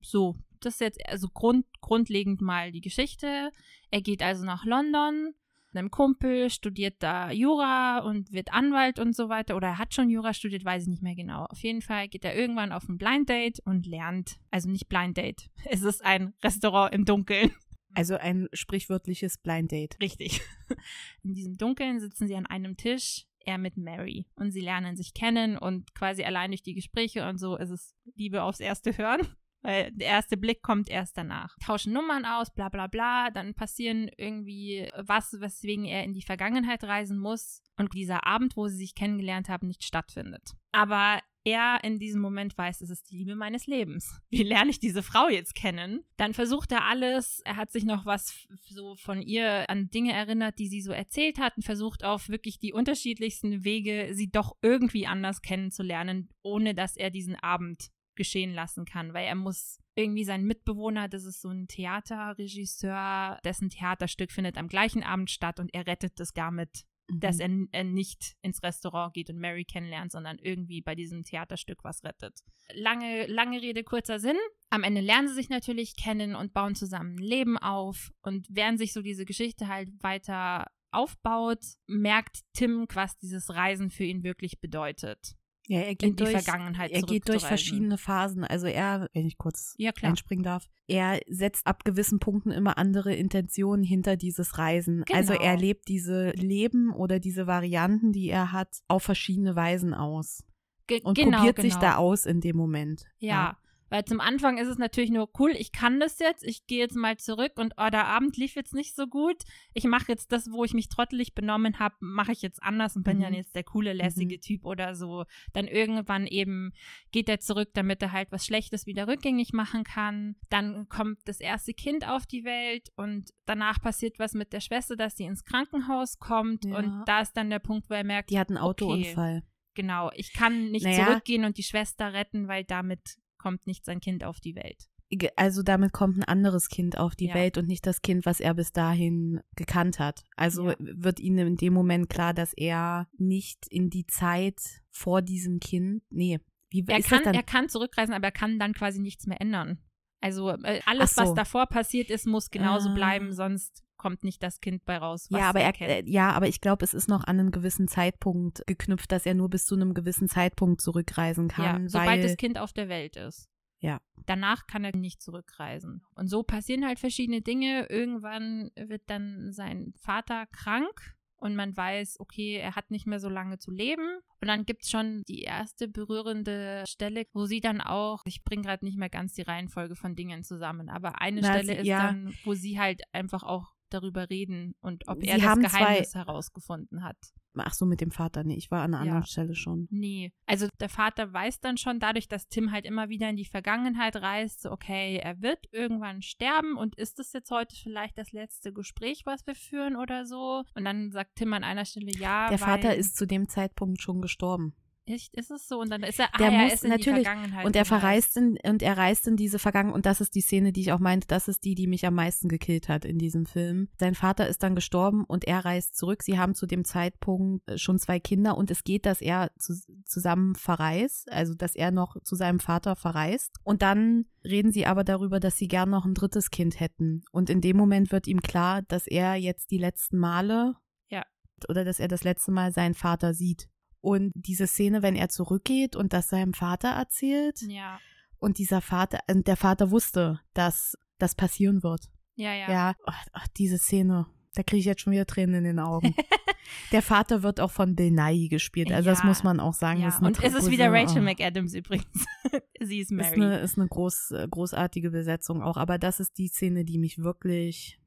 So, 0.01 0.37
das 0.61 0.75
ist 0.75 0.81
jetzt 0.81 1.05
also 1.09 1.29
grund, 1.29 1.67
grundlegend 1.81 2.41
mal 2.41 2.71
die 2.71 2.81
Geschichte. 2.81 3.51
Er 3.91 4.01
geht 4.03 4.23
also 4.23 4.45
nach 4.45 4.65
London, 4.65 5.35
einem 5.73 5.91
Kumpel, 5.91 6.51
studiert 6.51 6.97
da 7.01 7.31
Jura 7.31 8.01
und 8.01 8.33
wird 8.33 8.53
Anwalt 8.53 8.99
und 8.99 9.15
so 9.15 9.29
weiter. 9.29 9.57
Oder 9.57 9.69
er 9.69 9.79
hat 9.79 9.95
schon 9.95 10.11
Jura 10.11 10.33
studiert, 10.33 10.65
weiß 10.65 10.83
ich 10.83 10.89
nicht 10.89 11.03
mehr 11.03 11.15
genau. 11.15 11.45
Auf 11.47 11.59
jeden 11.61 11.83
Fall 11.83 12.09
geht 12.09 12.25
er 12.25 12.37
irgendwann 12.37 12.73
auf 12.73 12.89
ein 12.89 12.99
Blind 12.99 13.29
Date 13.29 13.61
und 13.65 13.87
lernt, 13.87 14.39
also 14.51 14.71
nicht 14.71 14.89
Blind 14.89 15.17
Date, 15.17 15.51
es 15.65 15.83
ist 15.83 16.05
ein 16.05 16.35
Restaurant 16.43 16.95
im 16.95 17.05
Dunkeln. 17.05 17.53
Also 17.95 18.17
ein 18.17 18.49
sprichwörtliches 18.53 19.39
Blind 19.39 19.73
Date. 19.73 19.97
Richtig. 20.01 20.41
In 21.23 21.35
diesem 21.35 21.57
Dunkeln 21.57 22.01
sitzen 22.01 22.29
sie 22.29 22.37
an 22.37 22.47
einem 22.47 22.77
Tisch, 22.77 23.25
er 23.41 23.59
mit 23.59 23.77
Mary. 23.77 24.27
Und 24.37 24.53
sie 24.53 24.61
lernen 24.61 24.97
sich 24.97 25.15
kennen 25.15 25.57
und 25.57 25.95
quasi 25.95 26.23
allein 26.23 26.51
durch 26.51 26.63
die 26.63 26.75
Gespräche 26.75 27.27
und 27.27 27.39
so 27.39 27.57
ist 27.57 27.71
es 27.71 27.95
Liebe 28.15 28.43
aufs 28.43 28.61
erste 28.61 28.97
Hören. 28.97 29.27
Weil 29.63 29.91
der 29.93 30.07
erste 30.07 30.37
Blick 30.37 30.63
kommt 30.63 30.89
erst 30.89 31.19
danach. 31.19 31.57
Tauschen 31.65 31.93
Nummern 31.93 32.25
aus, 32.25 32.53
bla 32.55 32.69
bla 32.69 32.87
bla. 32.87 33.31
Dann 33.31 33.55
passieren 33.55 34.09
irgendwie 34.17 34.89
was, 34.97 35.37
weswegen 35.41 35.85
er 35.85 36.05
in 36.05 36.15
die 36.15 36.23
Vergangenheit 36.23 36.85
reisen 36.85 37.19
muss 37.19 37.63
und 37.77 37.93
dieser 37.95 38.27
Abend, 38.27 38.57
wo 38.57 38.69
sie 38.69 38.77
sich 38.77 38.95
kennengelernt 38.95 39.49
haben, 39.49 39.67
nicht 39.67 39.85
stattfindet. 39.85 40.55
Aber 40.73 41.21
er 41.45 41.83
in 41.83 41.99
diesem 41.99 42.21
Moment 42.21 42.57
weiß, 42.59 42.83
es 42.83 42.91
ist 42.91 43.11
die 43.11 43.19
Liebe 43.19 43.35
meines 43.35 43.67
Lebens. 43.67 44.21
Wie 44.31 44.43
lerne 44.43 44.71
ich 44.71 44.81
diese 44.81 45.03
Frau 45.03 45.29
jetzt 45.29 45.55
kennen? 45.55 46.05
Dann 46.17 46.35
versucht 46.35 46.73
er 46.73 46.85
alles. 46.85 47.41
Er 47.45 47.57
hat 47.57 47.71
sich 47.71 47.85
noch 47.85 48.05
was 48.07 48.47
so 48.69 48.97
von 48.97 49.23
ihr 49.23 49.69
an 49.71 49.91
Dinge 49.91 50.13
erinnert, 50.13 50.59
die 50.59 50.69
sie 50.69 50.83
so 50.83 50.93
erzählt 50.93 51.39
hat 51.39 51.57
und 51.57 51.63
versucht 51.63 52.05
auf 52.05 52.29
wirklich 52.29 52.59
die 52.59 52.73
unterschiedlichsten 52.73 53.65
Wege, 53.65 54.11
sie 54.13 54.31
doch 54.31 54.57
irgendwie 54.63 55.07
anders 55.07 55.43
kennenzulernen, 55.43 56.29
ohne 56.43 56.75
dass 56.75 56.97
er 56.97 57.11
diesen 57.11 57.37
Abend 57.37 57.89
geschehen 58.19 58.53
lassen 58.53 58.85
kann, 58.85 59.15
weil 59.15 59.25
er 59.25 59.35
muss 59.35 59.81
irgendwie 59.95 60.25
seinen 60.25 60.45
Mitbewohner, 60.45 61.09
das 61.09 61.25
ist 61.25 61.41
so 61.41 61.49
ein 61.49 61.67
Theaterregisseur, 61.69 63.39
dessen 63.43 63.71
Theaterstück 63.71 64.31
findet 64.31 64.59
am 64.59 64.69
gleichen 64.69 65.03
Abend 65.03 65.31
statt 65.31 65.59
und 65.59 65.73
er 65.73 65.87
rettet 65.87 66.21
das 66.21 66.35
gar 66.35 66.51
mit 66.51 66.85
dass 67.11 67.41
er, 67.41 67.49
er 67.73 67.85
nicht 67.85 68.37
ins 68.43 68.63
Restaurant 68.63 69.15
geht 69.15 69.31
und 69.31 69.39
Mary 69.39 69.65
kennenlernt, 69.65 70.13
sondern 70.13 70.39
irgendwie 70.39 70.83
bei 70.83 70.95
diesem 70.95 71.25
Theaterstück 71.25 71.83
was 71.83 72.05
rettet. 72.05 72.41
Lange, 72.75 73.27
lange 73.27 73.61
Rede, 73.63 73.83
kurzer 73.83 74.19
Sinn. 74.19 74.37
Am 74.71 74.85
Ende 74.85 75.01
lernen 75.01 75.29
sie 75.29 75.35
sich 75.35 75.49
natürlich 75.49 75.97
kennen 75.97 76.35
und 76.35 76.53
bauen 76.53 76.75
zusammen 76.75 77.15
ein 77.15 77.23
Leben 77.23 77.57
auf. 77.57 78.13
Und 78.23 78.47
während 78.51 78.79
sich 78.79 78.93
so 78.93 79.01
diese 79.01 79.25
Geschichte 79.25 79.69
halt 79.69 79.91
weiter 80.03 80.67
aufbaut, 80.91 81.65
merkt 81.87 82.41
Tim, 82.53 82.87
was 82.93 83.19
dieses 83.19 83.51
Reisen 83.51 83.91
für 83.91 84.05
ihn 84.05 84.23
wirklich 84.23 84.61
bedeutet. 84.61 85.35
Ja, 85.69 85.81
er 85.81 85.91
In 85.91 85.97
geht 85.99 86.21
die 86.21 86.25
durch, 86.25 86.31
Vergangenheit 86.31 86.91
er 86.91 87.03
geht 87.03 87.29
durch 87.29 87.45
verschiedene 87.45 87.99
Phasen. 87.99 88.43
Also 88.43 88.67
er, 88.67 89.11
wenn 89.13 89.27
ich 89.27 89.37
kurz 89.37 89.75
Ja, 89.77 89.93
einspringen 90.01 90.43
darf, 90.43 90.67
er 90.87 91.21
setzt 91.29 91.67
ab 91.67 91.85
gewissen 91.85 92.21
Punkten 92.21 92.51
immer 92.51 92.79
andere 92.79 93.15
Intentionen 93.15 93.85
hinter 93.85 94.17
dieses 94.17 94.57
Reisen. 94.57 95.05
Genau. 95.05 95.19
Also 95.19 95.35
er 95.35 95.59
lebt 95.59 95.89
diese 95.89 96.31
Leben 96.31 96.91
oder 96.91 97.21
diese 97.21 97.47
Varianten, 97.47 98.13
die 98.13 98.31
er 98.31 98.53
hat, 98.53 98.81
auf 98.89 99.03
verschiedene 99.03 99.57
Weisen 99.57 99.93
aus. 99.93 100.43
Ge 100.87 101.03
Und 101.03 101.19
genau, 101.19 101.37
probiert 101.37 101.57
genau. 101.57 101.69
sich 101.69 101.77
da 101.77 101.97
aus 101.97 102.25
in 102.25 102.41
dem 102.41 102.57
Moment. 102.57 103.05
Ja. 103.19 103.59
Weil 103.91 104.05
zum 104.05 104.21
Anfang 104.21 104.59
ist 104.59 104.69
es 104.69 104.77
natürlich 104.79 105.11
nur 105.11 105.31
cool, 105.39 105.53
ich 105.57 105.73
kann 105.73 105.99
das 106.01 106.19
jetzt, 106.19 106.45
ich 106.45 106.67
gehe 106.67 106.79
jetzt 106.79 106.97
mal 106.97 107.17
zurück 107.17 107.53
und 107.57 107.75
oh, 107.79 107.89
der 107.91 108.07
Abend 108.07 108.37
lief 108.37 108.55
jetzt 108.55 108.75
nicht 108.75 108.95
so 108.95 109.07
gut. 109.07 109.43
Ich 109.73 109.85
mache 109.85 110.07
jetzt 110.13 110.31
das, 110.33 110.51
wo 110.51 110.65
ich 110.65 110.75
mich 110.75 110.89
trottelig 110.89 111.35
benommen 111.35 111.79
habe, 111.79 111.95
mache 112.01 112.33
ich 112.33 112.43
jetzt 112.43 112.63
anders 112.63 112.97
und 112.97 113.03
bin 113.05 113.19
Mhm. 113.19 113.23
dann 113.23 113.35
jetzt 113.35 113.55
der 113.55 113.65
coole, 113.65 113.93
lässige 113.93 114.37
Mhm. 114.37 114.41
Typ 114.41 114.65
oder 114.67 114.95
so. 114.95 115.25
Dann 115.53 115.67
irgendwann 115.67 116.27
eben 116.27 116.73
geht 117.13 117.29
er 117.29 117.41
zurück, 117.41 117.71
damit 117.75 118.03
er 118.03 118.13
halt 118.13 118.31
was 118.31 118.45
Schlechtes 118.45 118.87
wieder 118.87 119.09
rückgängig 119.09 119.53
machen 119.53 119.85
kann. 119.85 120.37
Dann 120.51 120.89
kommt 120.89 121.21
das 121.27 121.41
erste 121.41 121.73
Kind 121.75 122.07
auf 122.07 122.27
die 122.27 122.45
Welt 122.45 122.89
und 122.97 123.31
danach 123.47 123.81
passiert 123.81 124.19
was 124.19 124.35
mit 124.35 124.53
der 124.53 124.61
Schwester, 124.61 124.97
dass 124.97 125.17
sie 125.17 125.25
ins 125.25 125.45
Krankenhaus 125.45 126.19
kommt 126.19 126.65
Ja. 126.67 126.77
und 126.79 127.05
da 127.07 127.21
ist 127.21 127.33
dann 127.37 127.51
der 127.51 127.59
Punkt, 127.59 127.89
wo 127.89 127.95
er 127.95 128.05
merkt, 128.05 128.31
Die 128.31 128.39
hat 128.39 128.49
einen 128.51 128.59
Autounfall. 128.59 129.43
genau, 129.75 130.11
ich 130.15 130.33
kann 130.35 130.71
nicht 130.71 130.85
Naja. 130.85 131.07
zurückgehen 131.07 131.45
und 131.45 131.57
die 131.57 131.63
Schwester 131.63 132.13
retten, 132.13 132.49
weil 132.49 132.65
damit 132.65 133.17
kommt 133.39 133.67
nicht 133.67 133.85
sein 133.85 134.01
Kind 134.01 134.25
auf 134.25 134.41
die 134.41 134.55
Welt. 134.55 134.89
Also 135.37 135.63
damit 135.63 135.93
kommt 135.95 136.19
ein 136.19 136.25
anderes 136.25 136.69
Kind 136.69 136.99
auf 136.99 137.17
die 137.17 137.29
Ja. 137.29 137.35
Welt 137.35 137.57
und 137.57 137.67
nicht 137.67 137.87
das 137.87 138.03
Kind, 138.03 138.27
was 138.27 138.41
er 138.41 138.53
bis 138.53 138.73
dahin 138.73 139.41
gekannt 139.57 139.99
hat. 139.99 140.23
Also 140.37 140.69
Ja. 140.71 140.77
wird 140.79 141.19
ihm 141.21 141.39
in 141.39 141.57
dem 141.57 141.73
Moment 141.73 142.11
klar, 142.11 142.35
dass 142.35 142.53
er 142.53 143.09
nicht 143.17 143.67
in 143.71 143.89
die 143.89 144.07
Zeit 144.07 144.61
vor 144.91 145.23
diesem 145.23 145.61
Kind, 145.61 146.03
nee, 146.11 146.41
wie 146.71 146.85
Er 146.87 146.99
ist 146.99 147.09
kann, 147.09 147.19
das 147.21 147.25
dann? 147.25 147.35
er 147.35 147.43
kann 147.43 147.71
zurückreisen, 147.71 148.13
aber 148.15 148.27
er 148.27 148.33
kann 148.33 148.59
dann 148.59 148.75
quasi 148.75 149.01
nichts 149.01 149.27
mehr 149.27 149.41
ändern. 149.41 149.79
Also 150.21 150.51
äh, 150.51 150.81
alles, 150.85 151.15
so. 151.15 151.23
was 151.23 151.33
davor 151.35 151.67
passiert 151.67 152.11
ist, 152.11 152.27
muss 152.27 152.51
genauso 152.51 152.91
Ah. 152.91 152.95
bleiben, 152.95 153.33
sonst 153.33 153.83
kommt 153.99 154.25
nicht 154.25 154.43
das 154.43 154.61
Kind 154.61 154.85
bei 154.87 154.97
raus. 154.97 155.27
Was 155.31 155.41
ja, 155.41 155.49
aber 155.51 155.61
er, 155.61 155.73
kennt. 155.73 155.91
äh, 155.91 156.11
ja, 156.11 156.31
aber 156.31 156.49
ich 156.49 156.61
glaube, 156.61 156.85
es 156.85 156.95
ist 156.95 157.09
noch 157.09 157.25
an 157.25 157.39
einen 157.39 157.51
gewissen 157.51 157.89
Zeitpunkt 157.89 158.63
geknüpft, 158.67 159.13
dass 159.13 159.27
er 159.27 159.35
nur 159.35 159.51
bis 159.51 159.67
zu 159.67 159.75
einem 159.75 159.93
gewissen 159.93 160.29
Zeitpunkt 160.29 160.81
zurückreisen 160.81 161.49
kann, 161.49 161.83
ja, 161.83 161.89
sobald 161.89 162.09
weil 162.09 162.23
das 162.23 162.37
Kind 162.37 162.59
auf 162.59 162.73
der 162.73 162.89
Welt 162.89 163.17
ist. 163.17 163.49
Ja. 163.81 164.01
Danach 164.27 164.67
kann 164.67 164.85
er 164.85 164.97
nicht 164.97 165.23
zurückreisen. 165.23 166.03
Und 166.15 166.29
so 166.29 166.43
passieren 166.43 166.85
halt 166.87 166.99
verschiedene 166.99 167.43
Dinge. 167.43 167.87
Irgendwann 167.89 168.71
wird 168.77 169.03
dann 169.07 169.53
sein 169.53 169.93
Vater 170.01 170.47
krank 170.47 171.15
und 171.37 171.55
man 171.55 171.77
weiß, 171.77 172.19
okay, 172.19 172.57
er 172.57 172.75
hat 172.75 172.91
nicht 172.91 173.07
mehr 173.07 173.21
so 173.21 173.29
lange 173.29 173.59
zu 173.59 173.71
leben. 173.71 174.19
Und 174.41 174.49
dann 174.49 174.67
gibt 174.67 174.83
es 174.83 174.91
schon 174.91 175.23
die 175.29 175.43
erste 175.43 175.87
berührende 175.87 176.83
Stelle, 176.89 177.27
wo 177.33 177.47
sie 177.47 177.61
dann 177.61 177.81
auch, 177.81 178.23
ich 178.25 178.43
bringe 178.43 178.63
gerade 178.63 178.85
nicht 178.85 178.99
mehr 178.99 179.11
ganz 179.11 179.35
die 179.35 179.43
Reihenfolge 179.43 179.95
von 179.95 180.17
Dingen 180.17 180.43
zusammen, 180.43 180.89
aber 180.89 181.21
eine 181.21 181.41
Na, 181.41 181.49
Stelle 181.53 181.75
sie- 181.75 181.81
ist 181.81 181.87
ja. 181.87 182.09
dann, 182.09 182.35
wo 182.45 182.55
sie 182.55 182.81
halt 182.81 183.03
einfach 183.13 183.45
auch 183.45 183.73
darüber 183.91 184.31
reden 184.31 184.75
und 184.81 185.07
ob 185.09 185.21
Sie 185.21 185.29
er 185.29 185.39
das 185.39 185.59
Geheimnis 185.59 186.15
herausgefunden 186.15 187.03
hat. 187.03 187.17
ach 187.61 187.75
so 187.75 187.87
mit 187.87 188.01
dem 188.01 188.13
Vater, 188.13 188.45
nee, 188.45 188.55
ich 188.55 188.71
war 188.71 188.83
an 188.83 188.95
einer 188.95 189.05
Ja. 189.05 189.11
anderen 189.13 189.27
Stelle 189.27 189.55
schon. 189.57 189.89
Nee. 189.91 190.33
Also 190.47 190.69
der 190.79 190.89
Vater 190.89 191.33
weiß 191.33 191.59
dann 191.59 191.77
schon, 191.77 191.99
dadurch, 191.99 192.29
dass 192.29 192.47
Tim 192.47 192.71
halt 192.71 192.85
immer 192.85 193.09
wieder 193.09 193.29
in 193.31 193.35
die 193.37 193.47
Vergangenheit 193.47 194.15
reist, 194.15 194.63
so 194.63 194.71
okay, 194.71 195.17
er 195.17 195.43
wird 195.43 195.67
irgendwann 195.73 196.23
sterben 196.23 196.77
und 196.77 196.95
ist 196.97 197.19
das 197.19 197.33
jetzt 197.33 197.51
heute 197.51 197.75
vielleicht 197.75 198.17
das 198.17 198.31
letzte 198.31 198.73
Gespräch, 198.73 199.23
was 199.25 199.45
wir 199.47 199.57
führen 199.57 199.97
oder 199.97 200.25
so? 200.25 200.63
Und 200.77 200.85
dann 200.85 201.11
sagt 201.11 201.35
Tim 201.35 201.53
an 201.53 201.65
einer 201.65 201.85
Stelle 201.85 202.13
ja. 202.17 202.49
Der 202.49 202.59
Vater 202.59 202.95
ist 202.95 203.17
zu 203.17 203.27
dem 203.27 203.49
Zeitpunkt 203.49 204.01
schon 204.01 204.21
gestorben. 204.21 204.75
Echt, 205.11 205.35
ist 205.37 205.51
es 205.51 205.67
so? 205.67 205.81
Und 205.81 205.91
dann 205.91 206.03
ist 206.03 206.19
er, 206.21 206.29
Der 206.39 206.49
ah, 206.49 206.51
ja, 206.53 206.59
muss- 206.59 206.69
er 206.71 206.75
ist 206.75 206.85
in 206.85 206.91
natürlich. 206.91 207.19
die 207.21 207.25
Vergangenheit 207.25 207.65
Und 207.65 207.77
er 207.77 207.85
verreist 207.87 208.37
in, 208.37 208.59
und 208.63 208.83
er 208.83 208.97
reist 208.99 209.27
in 209.27 209.37
diese 209.37 209.59
Vergangenheit, 209.59 209.95
und 209.97 210.05
das 210.07 210.21
ist 210.21 210.35
die 210.35 210.43
Szene, 210.43 210.71
die 210.73 210.83
ich 210.83 210.93
auch 210.93 210.99
meinte, 210.99 211.27
das 211.27 211.49
ist 211.49 211.65
die, 211.65 211.75
die 211.75 211.87
mich 211.87 212.05
am 212.07 212.15
meisten 212.15 212.49
gekillt 212.49 212.89
hat 212.91 213.05
in 213.07 213.17
diesem 213.19 213.47
Film. 213.47 213.89
Sein 213.99 214.15
Vater 214.15 214.47
ist 214.49 214.63
dann 214.63 214.75
gestorben 214.75 215.25
und 215.25 215.45
er 215.45 215.65
reist 215.65 215.97
zurück. 215.97 216.23
Sie 216.23 216.39
haben 216.39 216.55
zu 216.55 216.67
dem 216.67 216.85
Zeitpunkt 216.85 217.67
äh, 217.69 217.79
schon 217.79 217.99
zwei 217.99 218.21
Kinder 218.21 218.57
und 218.59 218.71
es 218.71 218.85
geht, 218.85 219.07
dass 219.07 219.21
er 219.23 219.51
zu, 219.59 219.73
zusammen 220.05 220.55
verreist, 220.57 221.33
also 221.33 221.55
dass 221.55 221.75
er 221.75 221.91
noch 221.91 222.21
zu 222.23 222.37
seinem 222.37 222.61
Vater 222.61 222.95
verreist. 222.95 223.57
Und 223.65 223.81
dann 223.83 224.27
reden 224.45 224.73
sie 224.73 224.85
aber 224.87 225.05
darüber, 225.05 225.41
dass 225.41 225.57
sie 225.57 225.69
gern 225.69 225.89
noch 225.91 226.05
ein 226.05 226.15
drittes 226.15 226.51
Kind 226.51 226.81
hätten. 226.81 227.23
Und 227.33 227.49
in 227.49 227.61
dem 227.63 227.77
Moment 227.79 228.13
wird 228.13 228.27
ihm 228.27 228.43
klar, 228.43 228.83
dass 228.83 229.07
er 229.07 229.37
jetzt 229.37 229.71
die 229.71 229.79
letzten 229.79 230.19
Male 230.19 230.75
Ja. 231.09 231.23
oder 231.69 231.85
dass 231.85 231.99
er 231.99 232.09
das 232.09 232.25
letzte 232.25 232.51
Mal 232.53 232.73
seinen 232.73 232.95
Vater 232.95 233.33
sieht. 233.33 233.69
Und 234.01 234.33
diese 234.35 234.67
Szene, 234.67 235.03
wenn 235.03 235.17
er 235.17 235.29
zurückgeht 235.29 235.97
und 235.97 236.13
das 236.13 236.29
seinem 236.29 236.53
Vater 236.55 236.89
erzählt, 236.91 237.61
Ja, 237.63 237.99
und 238.39 238.59
dieser 238.59 238.81
Vater, 238.81 239.19
und 239.29 239.47
der 239.49 239.57
Vater 239.57 239.91
wusste, 239.91 240.41
dass 240.55 240.97
das 241.19 241.35
passieren 241.35 241.83
wird. 241.83 242.09
ja, 242.37 242.55
ja. 242.55 242.71
Ja, 242.71 242.95
ach, 243.07 243.27
ach, 243.33 243.49
diese 243.57 243.79
Szene, 243.79 244.27
da 244.55 244.63
kriege 244.63 244.79
ich 244.81 244.87
jetzt 244.87 245.01
schon 245.03 245.13
wieder 245.13 245.27
Tränen 245.27 245.57
in 245.57 245.65
den 245.65 245.79
Augen. 245.81 246.15
der 246.93 247.03
Vater 247.03 247.43
wird 247.43 247.59
auch 247.59 247.73
von 247.73 247.97
Bill 247.97 248.13
Nighy 248.13 248.49
gespielt, 248.49 248.93
also 248.93 249.11
das 249.11 249.21
Ja, 249.21 249.25
muss 249.27 249.43
man 249.43 249.59
auch 249.59 249.75
sagen. 249.75 249.99
ja. 250.01 250.07
Das 250.07 250.17
ist 250.17 250.23
Und 250.23 250.39
es 250.45 250.55
ist 250.55 250.71
wieder 250.71 250.87
große- 250.87 250.93
Rachel 251.09 251.23
oh. 251.23 251.25
McAdams 251.25 251.75
übrigens. 251.75 252.07
Sie 252.81 253.01
ist 253.01 253.11
Ist 253.11 253.17
Mary. 253.17 253.35
eine, 253.35 253.59
ist 253.59 253.77
eine 253.77 253.89
groß, 253.89 254.31
äh, 254.31 254.47
großartige 254.49 255.11
Besetzung 255.11 255.61
auch, 255.63 255.77
aber 255.77 255.99
das 255.99 256.21
ist 256.21 256.39
die 256.39 256.47
Szene, 256.49 256.85
die 256.85 256.99
mich 256.99 257.19
wirklich, 257.19 257.99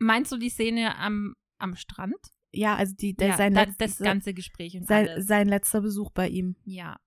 Meinst 0.00 0.30
du 0.30 0.36
die 0.36 0.50
Szene 0.50 0.96
am, 0.96 1.34
am 1.58 1.74
Strand? 1.74 2.14
Ja, 2.52 2.76
also 2.76 2.94
die, 2.94 3.14
der, 3.14 3.28
ja, 3.28 3.36
sein, 3.36 3.54
das, 3.54 3.68
letz- 3.68 3.76
das 3.78 3.98
ganze 3.98 4.34
Gespräch 4.34 4.76
und 4.76 4.86
sein, 4.86 5.08
alles. 5.08 5.26
sein 5.26 5.48
letzter 5.48 5.80
Besuch 5.80 6.10
bei 6.10 6.28
ihm. 6.28 6.56
Ja. 6.64 6.98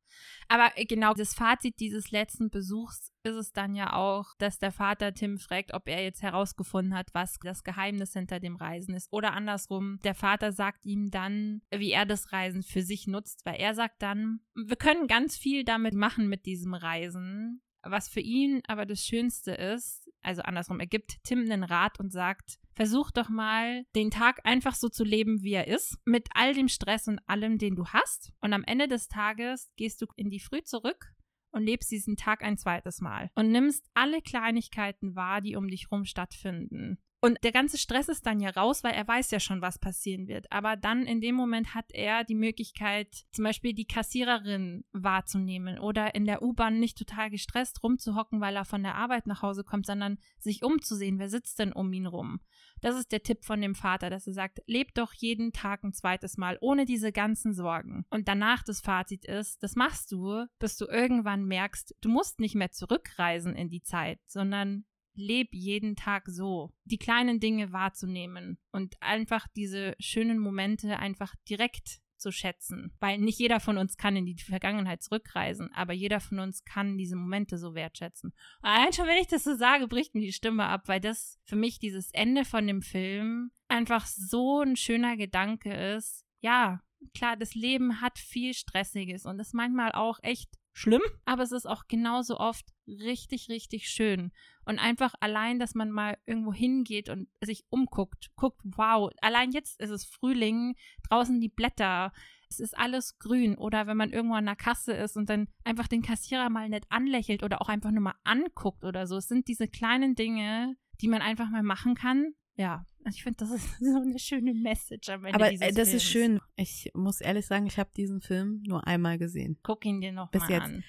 Aber 0.50 0.72
äh, 0.76 0.86
genau, 0.86 1.14
das 1.14 1.34
Fazit 1.34 1.80
dieses 1.80 2.12
letzten 2.12 2.50
Besuchs 2.50 3.12
ist 3.24 3.36
es 3.36 3.52
dann 3.54 3.74
ja 3.74 3.94
auch, 3.94 4.34
dass 4.38 4.60
der 4.60 4.72
Vater 4.72 5.14
Tim 5.14 5.38
fragt, 5.38 5.74
ob 5.74 5.88
er 5.88 6.04
jetzt 6.04 6.22
herausgefunden 6.22 6.94
hat, 6.94 7.10
was 7.14 7.38
das 7.42 7.64
Geheimnis 7.64 8.14
hinter 8.14 8.40
dem 8.40 8.56
Reisen 8.56 8.94
ist. 8.94 9.08
Oder 9.12 9.34
andersrum, 9.34 10.00
der 10.04 10.14
Vater 10.14 10.52
sagt 10.52 10.86
ihm 10.86 11.10
dann, 11.10 11.62
wie 11.74 11.92
er 11.92 12.06
das 12.06 12.34
Reisen 12.34 12.64
für 12.64 12.82
sich 12.82 13.08
nutzt, 13.08 13.46
weil 13.46 13.56
er 13.56 13.74
sagt 13.74 14.02
dann, 14.02 14.42
wir 14.54 14.76
können 14.76 15.08
ganz 15.08 15.38
viel 15.38 15.64
damit 15.64 15.94
machen 15.94 16.28
mit 16.28 16.46
diesem 16.46 16.74
Reisen. 16.74 17.62
Was 17.84 18.10
für 18.10 18.20
ihn 18.20 18.62
aber 18.68 18.86
das 18.86 19.06
Schönste 19.06 19.54
ist, 19.54 20.11
also 20.22 20.42
andersrum, 20.42 20.80
er 20.80 20.88
gibt 20.88 21.24
Tim 21.24 21.40
einen 21.40 21.64
Rat 21.64 22.00
und 22.00 22.12
sagt, 22.12 22.60
versuch 22.74 23.12
doch 23.12 23.30
mal, 23.30 23.86
den 23.96 24.12
Tag 24.12 24.42
einfach 24.44 24.76
so 24.76 24.90
zu 24.90 25.04
leben, 25.04 25.42
wie 25.42 25.54
er 25.54 25.68
ist, 25.68 25.98
mit 26.06 26.30
all 26.34 26.54
dem 26.54 26.68
Stress 26.68 27.08
und 27.08 27.20
allem, 27.28 27.58
den 27.58 27.76
du 27.76 27.88
hast. 27.88 28.32
Und 28.42 28.54
am 28.54 28.64
Ende 28.64 28.88
des 28.88 29.08
Tages 29.08 29.72
gehst 29.76 30.02
du 30.02 30.06
in 30.16 30.30
die 30.30 30.40
Früh 30.40 30.62
zurück 30.64 31.14
und 31.52 31.64
lebst 31.64 31.92
diesen 31.92 32.16
Tag 32.16 32.44
ein 32.44 32.58
zweites 32.58 33.02
Mal 33.02 33.30
und 33.36 33.52
nimmst 33.52 33.90
alle 33.94 34.22
Kleinigkeiten 34.22 35.16
wahr, 35.16 35.42
die 35.42 35.56
um 35.56 35.68
dich 35.68 35.92
rum 35.92 36.06
stattfinden. 36.06 36.98
Und 37.24 37.38
der 37.44 37.52
ganze 37.52 37.78
Stress 37.78 38.10
ist 38.10 38.26
dann 38.26 38.40
ja 38.40 38.50
raus, 38.50 38.84
weil 38.84 38.96
er 38.96 39.08
weiß 39.08 39.30
ja 39.30 39.40
schon, 39.40 39.62
was 39.62 39.78
passieren 39.78 40.28
wird. 40.28 40.52
Aber 40.52 40.76
dann 40.76 41.06
in 41.06 41.22
dem 41.22 41.36
Moment 41.36 41.76
hat 41.76 41.86
er 41.92 42.24
die 42.24 42.34
Möglichkeit, 42.34 43.26
zum 43.32 43.44
Beispiel 43.44 43.74
die 43.74 43.86
Kassiererin 43.86 44.86
wahrzunehmen 44.92 45.78
oder 45.78 46.16
in 46.16 46.26
der 46.26 46.42
U-Bahn 46.42 46.80
nicht 46.80 46.98
total 46.98 47.30
gestresst 47.30 47.84
rumzuhocken, 47.84 48.42
weil 48.42 48.56
er 48.56 48.66
von 48.66 48.82
der 48.82 48.96
Arbeit 48.96 49.28
nach 49.28 49.44
Hause 49.44 49.64
kommt, 49.64 49.86
sondern 49.86 50.18
sich 50.40 50.64
umzusehen, 50.64 51.20
wer 51.20 51.30
sitzt 51.30 51.60
denn 51.60 51.74
um 51.74 51.94
ihn 51.94 52.08
rum. 52.08 52.42
Das 52.82 52.98
ist 52.98 53.12
der 53.12 53.22
Tipp 53.22 53.46
von 53.46 53.62
dem 53.62 53.76
Vater, 53.76 54.10
dass 54.10 54.26
er 54.26 54.34
sagt, 54.34 54.64
lebt 54.66 54.98
doch 54.98 55.14
jeden 55.14 55.54
Tag 55.54 55.84
ein 55.84 55.94
zweites 55.94 56.38
Mal, 56.38 56.58
ohne 56.60 56.86
diese 56.86 57.12
ganzen 57.12 57.54
Sorgen. 57.54 58.04
Und 58.10 58.28
danach 58.28 58.64
das 58.64 58.82
Fazit 58.82 59.26
ist, 59.26 59.62
das 59.62 59.76
machst 59.76 60.12
du, 60.12 60.46
bis 60.58 60.76
du 60.76 60.88
irgendwann 60.88 61.46
merkst, 61.46 61.96
du 62.02 62.10
musst 62.10 62.40
nicht 62.40 62.56
mehr 62.56 62.72
zurückreisen 62.72 63.56
in 63.56 63.70
die 63.70 63.84
Zeit, 63.84 64.20
sondern 64.26 64.86
leb 65.15 65.54
jeden 65.54 65.95
Tag 65.95 66.28
so, 66.28 66.71
die 66.86 66.97
kleinen 66.97 67.39
Dinge 67.39 67.71
wahrzunehmen 67.71 68.58
und 68.71 68.95
einfach 69.02 69.47
diese 69.56 69.95
schönen 70.00 70.39
Momente 70.39 71.00
einfach 71.00 71.36
direkt 71.50 72.02
zu 72.21 72.32
schätzen, 72.32 72.93
weil 73.00 73.17
nicht 73.17 73.39
jeder 73.39 73.60
von 73.60 73.78
uns 73.78 73.97
kann 73.97 74.15
in 74.15 74.26
die 74.26 74.38
Vergangenheit 74.38 75.02
zurückreisen, 75.02 75.71
aber 75.74 75.93
jeder 75.93 76.19
von 76.19 76.39
uns 76.39 76.63
kann 76.63 76.97
diese 76.97 77.15
Momente 77.15 77.58
so 77.58 77.74
wertschätzen. 77.74 78.34
Allein 78.62 78.93
schon, 78.93 79.08
wenn 79.08 79.17
ich 79.17 79.28
das 79.28 79.43
so 79.43 79.56
sage, 79.56 79.88
bricht 79.88 80.13
mir 80.13 80.21
die 80.21 80.32
Stimme 80.32 80.65
ab, 80.65 80.84
weil 80.88 81.02
das 81.02 81.39
für 81.43 81.56
mich 81.56 81.80
dieses 81.80 82.12
Ende 82.12 82.45
von 82.45 82.67
dem 82.67 82.82
Film 82.82 83.52
einfach 83.67 84.06
so 84.06 84.62
ein 84.62 84.76
schöner 84.76 85.17
Gedanke 85.17 85.74
ist. 85.74 86.26
Ja, 86.39 86.82
klar, 87.13 87.36
das 87.36 87.56
Leben 87.56 88.02
hat 88.02 88.19
viel 88.19 88.54
Stressiges 88.54 89.26
und 89.26 89.39
ist 89.39 89.54
manchmal 89.54 89.91
auch 89.91 90.19
echt 90.21 90.50
schlimm, 90.74 91.02
aber 91.26 91.44
es 91.44 91.52
ist 91.52 91.68
auch 91.68 91.84
genauso 91.88 92.40
oft 92.40 92.66
richtig, 92.88 93.50
richtig 93.50 93.90
schön. 93.90 94.32
Und 94.66 94.80
einfach 94.80 95.14
allein, 95.20 95.60
dass 95.60 95.76
man 95.76 95.92
mal 95.92 96.18
irgendwo 96.26 96.54
hingeht 96.54 97.10
und 97.10 97.28
sich 97.42 97.66
umguckt, 97.70 98.32
guckt, 98.36 98.62
wow, 98.64 99.12
allein 99.22 99.52
jetzt 99.52 99.80
ist 99.82 99.90
es 99.90 100.06
Frühling, 100.06 100.76
draußen 101.10 101.40
die 101.40 101.50
Blätter, 101.50 102.14
es 102.50 102.60
ist 102.60 102.78
alles 102.78 103.18
grün. 103.18 103.58
Oder 103.58 103.88
wenn 103.88 103.98
man 103.98 104.12
irgendwo 104.12 104.36
an 104.36 104.46
der 104.46 104.56
Kasse 104.56 104.94
ist 104.94 105.18
und 105.18 105.30
dann 105.30 105.48
einfach 105.64 105.88
den 105.88 106.02
Kassierer 106.02 106.50
mal 106.50 106.70
nett 106.70 106.86
anlächelt 106.90 107.44
oder 107.44 107.62
auch 107.62 107.70
einfach 107.70 107.92
nur 107.92 108.02
mal 108.02 108.16
anguckt 108.24 108.84
oder 108.84 109.08
so. 109.08 109.18
Es 109.18 109.28
sind 109.28 109.48
diese 109.48 109.68
kleinen 109.68 110.16
Dinge, 110.16 110.76
die 111.02 111.08
man 111.08 111.22
einfach 111.22 111.50
mal 111.50 111.64
machen 111.64 111.96
kann. 111.96 112.34
Ja, 112.56 112.86
ich 113.10 113.24
finde, 113.24 113.38
das 113.38 113.52
ist 113.52 113.68
so 113.80 114.02
eine 114.02 114.20
schöne 114.20 114.54
Message 114.54 115.10
am 115.10 115.26
Ende 115.26 115.36
Aber 115.36 115.50
dieses 115.50 115.68
äh, 115.68 115.74
das 115.74 115.90
Films. 115.90 116.04
ist 116.04 116.10
schön. 116.10 116.40
Ich 116.56 116.92
muss 116.94 117.22
ehrlich 117.22 117.46
sagen, 117.46 117.66
ich 117.66 117.78
habe 117.80 117.90
diesen 117.96 118.22
Film 118.22 118.64
nur 118.68 118.86
einmal 118.88 119.18
gesehen. 119.18 119.58
Guck 119.64 119.86
ihn 119.86 120.02
dir 120.02 120.12
noch 120.12 120.30
Bis 120.32 120.42
mal 120.44 120.52
jetzt. 120.52 120.64
an. 120.64 120.84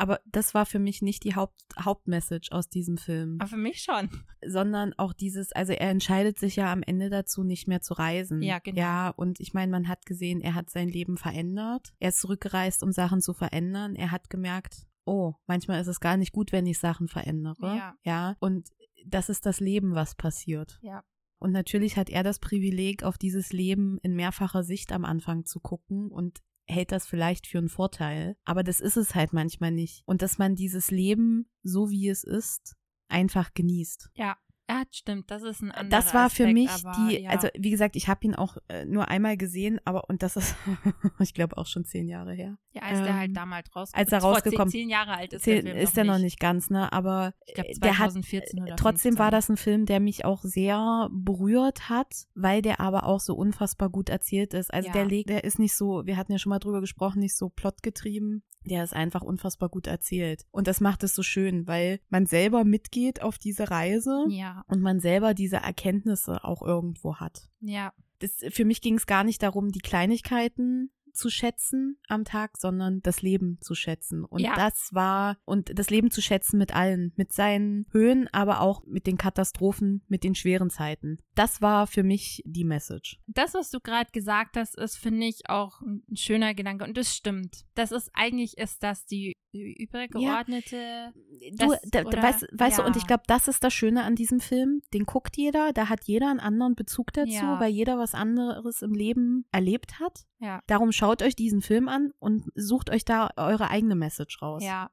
Aber 0.00 0.20
das 0.26 0.54
war 0.54 0.64
für 0.64 0.78
mich 0.78 1.02
nicht 1.02 1.24
die 1.24 1.34
Haupt 1.34 1.60
Hauptmessage 1.76 2.52
aus 2.52 2.68
diesem 2.68 2.98
Film, 2.98 3.36
Aber 3.40 3.48
für 3.48 3.56
mich 3.56 3.82
schon. 3.82 4.08
sondern 4.46 4.94
auch 4.96 5.12
dieses, 5.12 5.50
also 5.50 5.72
er 5.72 5.90
entscheidet 5.90 6.38
sich 6.38 6.54
ja 6.54 6.72
am 6.72 6.84
Ende 6.84 7.10
dazu, 7.10 7.42
nicht 7.42 7.66
mehr 7.66 7.80
zu 7.80 7.94
reisen. 7.94 8.40
Ja, 8.40 8.60
genau. 8.60 8.78
Ja, 8.78 9.08
und 9.10 9.40
ich 9.40 9.54
meine, 9.54 9.72
man 9.72 9.88
hat 9.88 10.06
gesehen, 10.06 10.40
er 10.40 10.54
hat 10.54 10.70
sein 10.70 10.88
Leben 10.88 11.16
verändert. 11.16 11.94
Er 11.98 12.10
ist 12.10 12.20
zurückgereist, 12.20 12.84
um 12.84 12.92
Sachen 12.92 13.20
zu 13.20 13.34
verändern. 13.34 13.96
Er 13.96 14.12
hat 14.12 14.30
gemerkt, 14.30 14.86
oh, 15.04 15.34
manchmal 15.48 15.80
ist 15.80 15.88
es 15.88 15.98
gar 15.98 16.16
nicht 16.16 16.32
gut, 16.32 16.52
wenn 16.52 16.66
ich 16.66 16.78
Sachen 16.78 17.08
verändere. 17.08 17.74
Ja. 17.76 17.94
Ja, 18.04 18.36
und 18.38 18.68
das 19.04 19.28
ist 19.28 19.46
das 19.46 19.58
Leben, 19.58 19.96
was 19.96 20.14
passiert. 20.14 20.78
Ja. 20.80 21.02
Und 21.38 21.52
natürlich 21.52 21.96
hat 21.96 22.10
er 22.10 22.22
das 22.22 22.38
Privileg, 22.38 23.02
auf 23.02 23.18
dieses 23.18 23.52
Leben 23.52 23.98
in 24.02 24.14
mehrfacher 24.14 24.62
Sicht 24.62 24.92
am 24.92 25.04
Anfang 25.04 25.44
zu 25.44 25.60
gucken 25.60 26.10
und 26.10 26.40
hält 26.66 26.92
das 26.92 27.06
vielleicht 27.06 27.46
für 27.46 27.58
einen 27.58 27.68
Vorteil. 27.68 28.36
Aber 28.44 28.62
das 28.62 28.80
ist 28.80 28.96
es 28.96 29.14
halt 29.14 29.32
manchmal 29.32 29.72
nicht. 29.72 30.02
Und 30.04 30.22
dass 30.22 30.38
man 30.38 30.54
dieses 30.54 30.90
Leben, 30.90 31.50
so 31.62 31.90
wie 31.90 32.08
es 32.08 32.24
ist, 32.24 32.76
einfach 33.08 33.54
genießt. 33.54 34.10
Ja, 34.14 34.36
hat 34.76 34.94
stimmt, 34.94 35.30
das 35.30 35.42
ist 35.42 35.62
ein 35.62 35.70
anderer 35.70 36.00
Das 36.02 36.12
war 36.14 36.28
für 36.30 36.44
Aspekt, 36.44 36.54
mich 36.54 36.70
aber, 36.70 37.08
die, 37.08 37.22
ja. 37.22 37.30
also 37.30 37.48
wie 37.56 37.70
gesagt, 37.70 37.96
ich 37.96 38.08
habe 38.08 38.24
ihn 38.24 38.34
auch 38.34 38.56
äh, 38.68 38.84
nur 38.84 39.08
einmal 39.08 39.36
gesehen, 39.36 39.80
aber 39.84 40.08
und 40.08 40.22
das 40.22 40.36
ist, 40.36 40.54
ich 41.20 41.32
glaube 41.34 41.56
auch 41.56 41.66
schon 41.66 41.84
zehn 41.84 42.08
Jahre 42.08 42.32
her. 42.34 42.58
ja, 42.72 42.82
als 42.82 43.02
der 43.02 43.14
halt 43.16 43.28
ähm, 43.28 43.34
damals 43.34 43.74
rausgekommen 43.74 44.04
als 44.06 44.12
er 44.12 44.20
rausgekommen- 44.28 44.70
zehn, 44.70 44.80
zehn 44.82 44.90
Jahre 44.90 45.12
alt 45.16 45.32
ist 45.32 45.42
Zehn, 45.44 45.64
der 45.64 45.74
Film 45.74 45.84
ist 45.84 45.96
er 45.98 46.04
noch 46.04 46.18
nicht 46.18 46.38
ganz, 46.38 46.70
ne? 46.70 46.92
Aber 46.92 47.32
Ich 47.46 47.54
glaube 47.54 47.70
äh, 47.70 47.78
der 47.80 47.98
hat 47.98 48.12
2014 48.12 48.62
oder 48.62 48.76
Trotzdem 48.76 49.18
war 49.18 49.30
15. 49.30 49.38
das 49.38 49.48
ein 49.48 49.56
Film, 49.56 49.86
der 49.86 50.00
mich 50.00 50.24
auch 50.24 50.42
sehr 50.42 51.08
berührt 51.12 51.88
hat, 51.88 52.12
weil 52.34 52.62
der 52.62 52.80
aber 52.80 53.04
auch 53.04 53.20
so 53.20 53.34
unfassbar 53.34 53.88
gut 53.90 54.08
erzählt 54.08 54.54
ist. 54.54 54.72
Also 54.72 54.88
Ja. 54.88 54.92
der 54.92 55.06
legt, 55.06 55.30
der 55.30 55.44
ist 55.44 55.58
nicht 55.58 55.74
so, 55.76 56.04
wir 56.06 56.16
hatten 56.16 56.32
ja 56.32 56.38
schon 56.38 56.50
mal 56.50 56.58
drüber 56.58 56.80
gesprochen, 56.80 57.20
nicht 57.20 57.36
so 57.36 57.48
plotgetrieben. 57.48 58.42
Der 58.64 58.84
ist 58.84 58.92
einfach 58.92 59.22
unfassbar 59.22 59.68
gut 59.70 59.86
erzählt. 59.86 60.44
Und 60.50 60.66
das 60.66 60.80
macht 60.80 61.02
es 61.02 61.14
so 61.14 61.22
schön, 61.22 61.66
weil 61.66 62.00
man 62.10 62.26
selber 62.26 62.64
mitgeht 62.64 63.22
auf 63.22 63.38
diese 63.38 63.70
Reise 63.70 64.24
Ja, 64.28 64.57
und 64.66 64.80
man 64.82 65.00
selber 65.00 65.34
diese 65.34 65.56
Erkenntnisse 65.56 66.42
auch 66.44 66.62
irgendwo 66.62 67.16
hat. 67.16 67.48
ja, 67.60 67.92
Das, 68.20 68.38
für 68.50 68.64
mich 68.64 68.80
ging 68.80 68.94
es 68.96 69.06
gar 69.06 69.22
nicht 69.24 69.42
darum, 69.42 69.68
die 69.70 69.78
Kleinigkeiten 69.80 70.90
zu 71.12 71.30
schätzen 71.30 71.98
am 72.08 72.24
Tag, 72.24 72.58
sondern 72.58 73.00
das 73.02 73.22
Leben 73.22 73.58
zu 73.60 73.74
schätzen. 73.74 74.24
Und 74.24 74.40
Ja. 74.40 74.54
das 74.54 74.90
war, 74.92 75.36
und 75.44 75.76
das 75.76 75.90
Leben 75.90 76.10
zu 76.12 76.20
schätzen 76.22 76.58
mit 76.58 76.74
allen, 76.76 77.12
mit 77.16 77.32
seinen 77.32 77.86
Höhen, 77.90 78.28
aber 78.32 78.60
auch 78.60 78.84
mit 78.86 79.06
den 79.06 79.18
Katastrophen, 79.18 80.02
mit 80.08 80.22
den 80.22 80.34
schweren 80.36 80.70
Zeiten. 80.70 81.18
Das 81.34 81.60
war 81.60 81.86
für 81.88 82.02
mich 82.04 82.42
die 82.46 82.64
Message. 82.64 83.18
das, 83.26 83.54
was 83.54 83.70
du 83.70 83.80
gerade 83.80 84.10
gesagt 84.12 84.56
hast, 84.56 84.76
ist, 84.76 84.96
finde 84.96 85.26
ich, 85.26 85.48
auch 85.48 85.80
ein 85.80 86.04
schöner 86.16 86.54
Gedanke. 86.54 86.84
Und 86.84 86.96
das 86.96 87.14
stimmt. 87.16 87.64
Das 87.74 87.90
ist 87.90 88.10
eigentlich, 88.14 88.56
ist 88.58 88.82
das 88.82 89.04
die 89.06 89.32
übergeordnete. 89.62 91.12
Du, 91.52 91.68
Das- 91.68 91.80
da, 91.90 92.02
oder- 92.04 92.22
weißt, 92.22 92.46
weißt 92.52 92.78
du, 92.78 92.82
und 92.84 92.94
ja. 92.96 93.00
ich 93.00 93.06
glaube, 93.06 93.22
das 93.26 93.48
ist 93.48 93.62
das 93.64 93.72
Schöne 93.74 94.04
an 94.04 94.14
diesem 94.14 94.40
Film. 94.40 94.82
Den 94.94 95.04
guckt 95.04 95.36
jeder, 95.36 95.72
da 95.72 95.88
hat 95.88 96.04
jeder 96.04 96.30
einen 96.30 96.40
anderen 96.40 96.74
Bezug 96.74 97.12
dazu, 97.12 97.30
Ja. 97.32 97.60
weil 97.60 97.70
jeder 97.70 97.98
was 97.98 98.14
anderes 98.14 98.82
im 98.82 98.94
Leben 98.94 99.44
erlebt 99.52 100.00
hat. 100.00 100.26
Ja. 100.38 100.60
Darum 100.66 100.92
schaut 100.92 101.22
euch 101.22 101.36
diesen 101.36 101.60
Film 101.62 101.88
an 101.88 102.12
und 102.18 102.44
sucht 102.54 102.90
euch 102.90 103.04
da 103.04 103.30
eure 103.36 103.70
eigene 103.70 103.94
Message 103.94 104.40
raus. 104.42 104.62
Ja, 104.64 104.90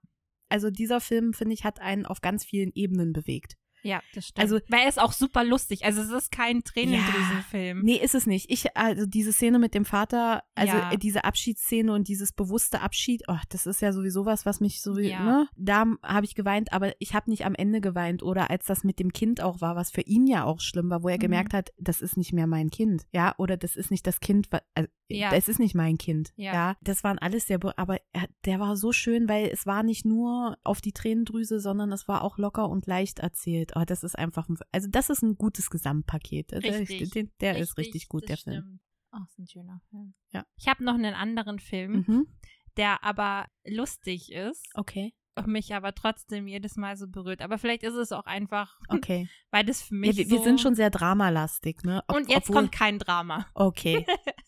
Also 0.47 0.69
dieser 0.69 1.01
Film, 1.01 1.33
finde 1.33 1.53
ich, 1.55 1.63
hat 1.63 1.81
einen 1.81 2.05
auf 2.05 2.21
ganz 2.21 2.45
vielen 2.45 2.71
Ebenen 2.75 3.13
bewegt. 3.13 3.55
Ja, 3.85 4.01
das 4.13 4.27
stimmt. 4.27 4.39
Also- 4.43 4.59
Weil 4.67 4.81
er 4.81 4.89
ist 4.89 4.99
auch 4.99 5.11
super 5.13 5.43
lustig. 5.43 5.85
Also 5.85 6.01
es 6.01 6.09
ist 6.11 6.31
kein 6.31 6.63
Tränendrüsenfilm. 6.63 7.81
Nee, 7.83 7.97
ist 7.97 8.15
es 8.15 8.25
nicht. 8.25 8.49
Ich, 8.51 8.75
also 8.75 9.05
diese 9.05 9.31
Szene 9.33 9.59
mit 9.59 9.73
dem 9.73 9.85
Vater, 9.85 10.43
also 10.55 10.75
Ja. 10.75 10.95
diese 10.95 11.23
Abschiedsszene 11.23 11.93
und 11.93 12.07
dieses 12.07 12.31
bewusste 12.33 12.81
Abschied, 12.81 13.23
oh, 13.27 13.37
das 13.49 13.65
ist 13.65 13.81
ja 13.81 13.91
sowieso 13.93 14.25
was, 14.25 14.45
was 14.45 14.59
mich 14.59 14.81
so, 14.81 14.97
Ja. 14.97 15.23
ne? 15.23 15.47
Da 15.55 15.85
habe 16.03 16.25
ich 16.25 16.35
geweint, 16.35 16.73
aber 16.73 16.93
ich 16.99 17.13
habe 17.13 17.29
nicht 17.29 17.45
am 17.45 17.55
Ende 17.55 17.81
geweint 17.81 18.23
oder 18.23 18.49
als 18.49 18.65
das 18.65 18.83
mit 18.83 18.99
dem 18.99 19.13
Kind 19.13 19.41
auch 19.41 19.61
war, 19.61 19.75
was 19.75 19.91
für 19.91 20.01
ihn 20.01 20.27
ja 20.27 20.43
auch 20.43 20.59
schlimm 20.59 20.89
war, 20.89 21.03
wo 21.03 21.09
er 21.09 21.15
Mhm. 21.17 21.19
gemerkt 21.21 21.53
hat, 21.53 21.69
das 21.77 22.01
ist 22.01 22.17
nicht 22.17 22.33
mehr 22.33 22.47
mein 22.47 22.69
Kind, 22.69 23.05
ja, 23.11 23.33
oder 23.37 23.57
das 23.57 23.75
ist 23.75 23.91
nicht 23.91 24.07
das 24.07 24.19
Kind, 24.19 24.51
wa- 24.51 24.61
also, 24.73 24.89
Ja. 25.07 25.29
das 25.29 25.47
ist 25.47 25.59
nicht 25.59 25.75
mein 25.75 25.97
Kind, 25.97 26.31
Ja. 26.35 26.53
ja. 26.53 26.77
Das 26.81 27.03
waren 27.03 27.19
alles 27.19 27.45
sehr, 27.45 27.59
be- 27.59 27.77
aber 27.77 27.99
er, 28.13 28.27
der 28.45 28.59
war 28.59 28.75
so 28.75 28.91
schön, 28.91 29.29
weil 29.29 29.47
es 29.47 29.65
war 29.67 29.83
nicht 29.83 30.03
nur 30.05 30.57
auf 30.63 30.81
die 30.81 30.93
Tränendrüse, 30.93 31.59
sondern 31.59 31.91
es 31.91 32.07
war 32.07 32.23
auch 32.23 32.37
locker 32.39 32.67
und 32.69 32.87
leicht 32.87 33.19
erzählt. 33.19 33.73
Oh, 33.75 33.83
das 33.85 34.03
ist 34.03 34.17
einfach, 34.17 34.49
ein, 34.49 34.57
also 34.71 34.87
das 34.89 35.09
ist 35.11 35.21
ein 35.21 35.35
gutes 35.37 35.69
Gesamtpaket. 35.69 36.51
Der- 36.51 36.63
Richtig. 36.63 37.11
Der, 37.11 37.23
der 37.39 37.57
ist 37.59 37.77
richtig 37.77 38.07
gut, 38.09 38.27
der 38.29 38.37
Film. 38.37 38.61
stimmt. 38.63 38.79
Ach, 39.11 39.25
ist 39.27 39.37
ein 39.39 39.47
schöner 39.47 39.79
Film. 39.91 40.13
Ja. 40.31 40.43
Ich 40.57 40.67
habe 40.67 40.83
noch 40.83 40.95
einen 40.95 41.13
anderen 41.13 41.59
Film, 41.59 42.03
Mhm. 42.07 42.27
der 42.75 43.03
aber 43.03 43.45
lustig 43.65 44.31
ist 44.31 44.67
Okay, 44.73 45.13
mich 45.45 45.73
aber 45.75 45.93
trotzdem 45.93 46.47
jedes 46.47 46.75
Mal 46.77 46.97
so 46.97 47.07
berührt. 47.07 47.41
Aber 47.41 47.57
vielleicht 47.57 47.83
ist 47.83 47.93
es 47.93 48.11
auch 48.11 48.25
einfach, 48.25 48.77
okay. 48.89 49.29
weil 49.51 49.63
das 49.63 49.83
für 49.83 49.93
Ja, 49.95 49.99
mich 49.99 50.17
wir, 50.17 50.25
so 50.25 50.31
wir 50.31 50.43
sind 50.43 50.59
schon 50.61 50.75
sehr 50.75 50.89
dramalastig, 50.89 51.83
ne? 51.83 52.03
Ob- 52.07 52.15
Und 52.17 52.29
jetzt 52.29 52.49
obwohl- 52.49 52.63
kommt 52.63 52.71
kein 52.73 52.99
Drama. 52.99 53.45
Okay, 53.53 54.05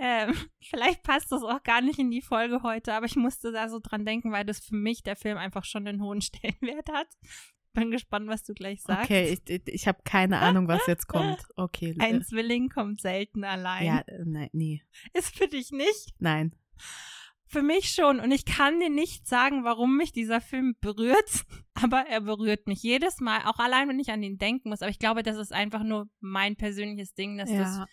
Ähm, 0.00 0.34
vielleicht 0.60 1.02
passt 1.02 1.30
das 1.32 1.42
auch 1.42 1.62
gar 1.62 1.80
nicht 1.80 1.98
in 1.98 2.10
die 2.10 2.22
Folge 2.22 2.62
heute, 2.62 2.94
aber 2.94 3.06
ich 3.06 3.16
musste 3.16 3.52
da 3.52 3.68
so 3.68 3.78
dran 3.80 4.04
denken, 4.04 4.32
weil 4.32 4.44
das 4.44 4.60
für 4.60 4.74
mich 4.74 5.02
der 5.02 5.16
Film 5.16 5.38
einfach 5.38 5.64
schon 5.64 5.86
einen 5.86 6.02
hohen 6.02 6.20
Stellenwert 6.22 6.88
hat. 6.92 7.08
Bin 7.72 7.90
gespannt, 7.90 8.28
was 8.28 8.44
du 8.44 8.54
gleich 8.54 8.82
sagst. 8.82 9.04
okay. 9.10 9.32
Ich, 9.32 9.50
ich, 9.50 9.62
ich 9.66 9.88
habe 9.88 9.98
keine 10.04 10.38
Ahnung, 10.38 10.68
was 10.68 10.86
jetzt 10.86 11.08
kommt. 11.08 11.38
Okay. 11.56 11.96
Ein 11.98 12.20
äh, 12.20 12.22
Zwilling 12.22 12.68
kommt 12.68 13.00
selten 13.00 13.42
allein. 13.42 13.84
ja, 13.84 13.98
äh, 14.00 14.22
nein, 14.24 14.48
nee, 14.52 14.82
Ist 15.12 15.36
für 15.36 15.48
dich 15.48 15.72
nicht? 15.72 16.14
nein. 16.18 16.54
Für 17.46 17.62
mich 17.62 17.90
schon. 17.90 18.18
Und 18.18 18.32
ich 18.32 18.46
kann 18.46 18.80
dir 18.80 18.90
nicht 18.90 19.28
sagen, 19.28 19.62
warum 19.62 19.96
mich 19.96 20.10
dieser 20.12 20.40
Film 20.40 20.74
berührt, 20.80 21.44
aber 21.74 22.00
er 22.08 22.22
berührt 22.22 22.66
mich 22.66 22.82
jedes 22.82 23.20
Mal, 23.20 23.42
auch 23.44 23.58
allein, 23.58 23.88
wenn 23.88 24.00
ich 24.00 24.10
an 24.10 24.22
ihn 24.24 24.38
denken 24.38 24.70
muss. 24.70 24.82
Aber 24.82 24.90
ich 24.90 24.98
glaube, 24.98 25.22
das 25.22 25.36
ist 25.36 25.52
einfach 25.52 25.84
nur 25.84 26.08
mein 26.20 26.56
persönliches 26.56 27.14
Ding, 27.14 27.38
dass 27.38 27.50
das, 27.50 27.76
Ja, 27.76 27.86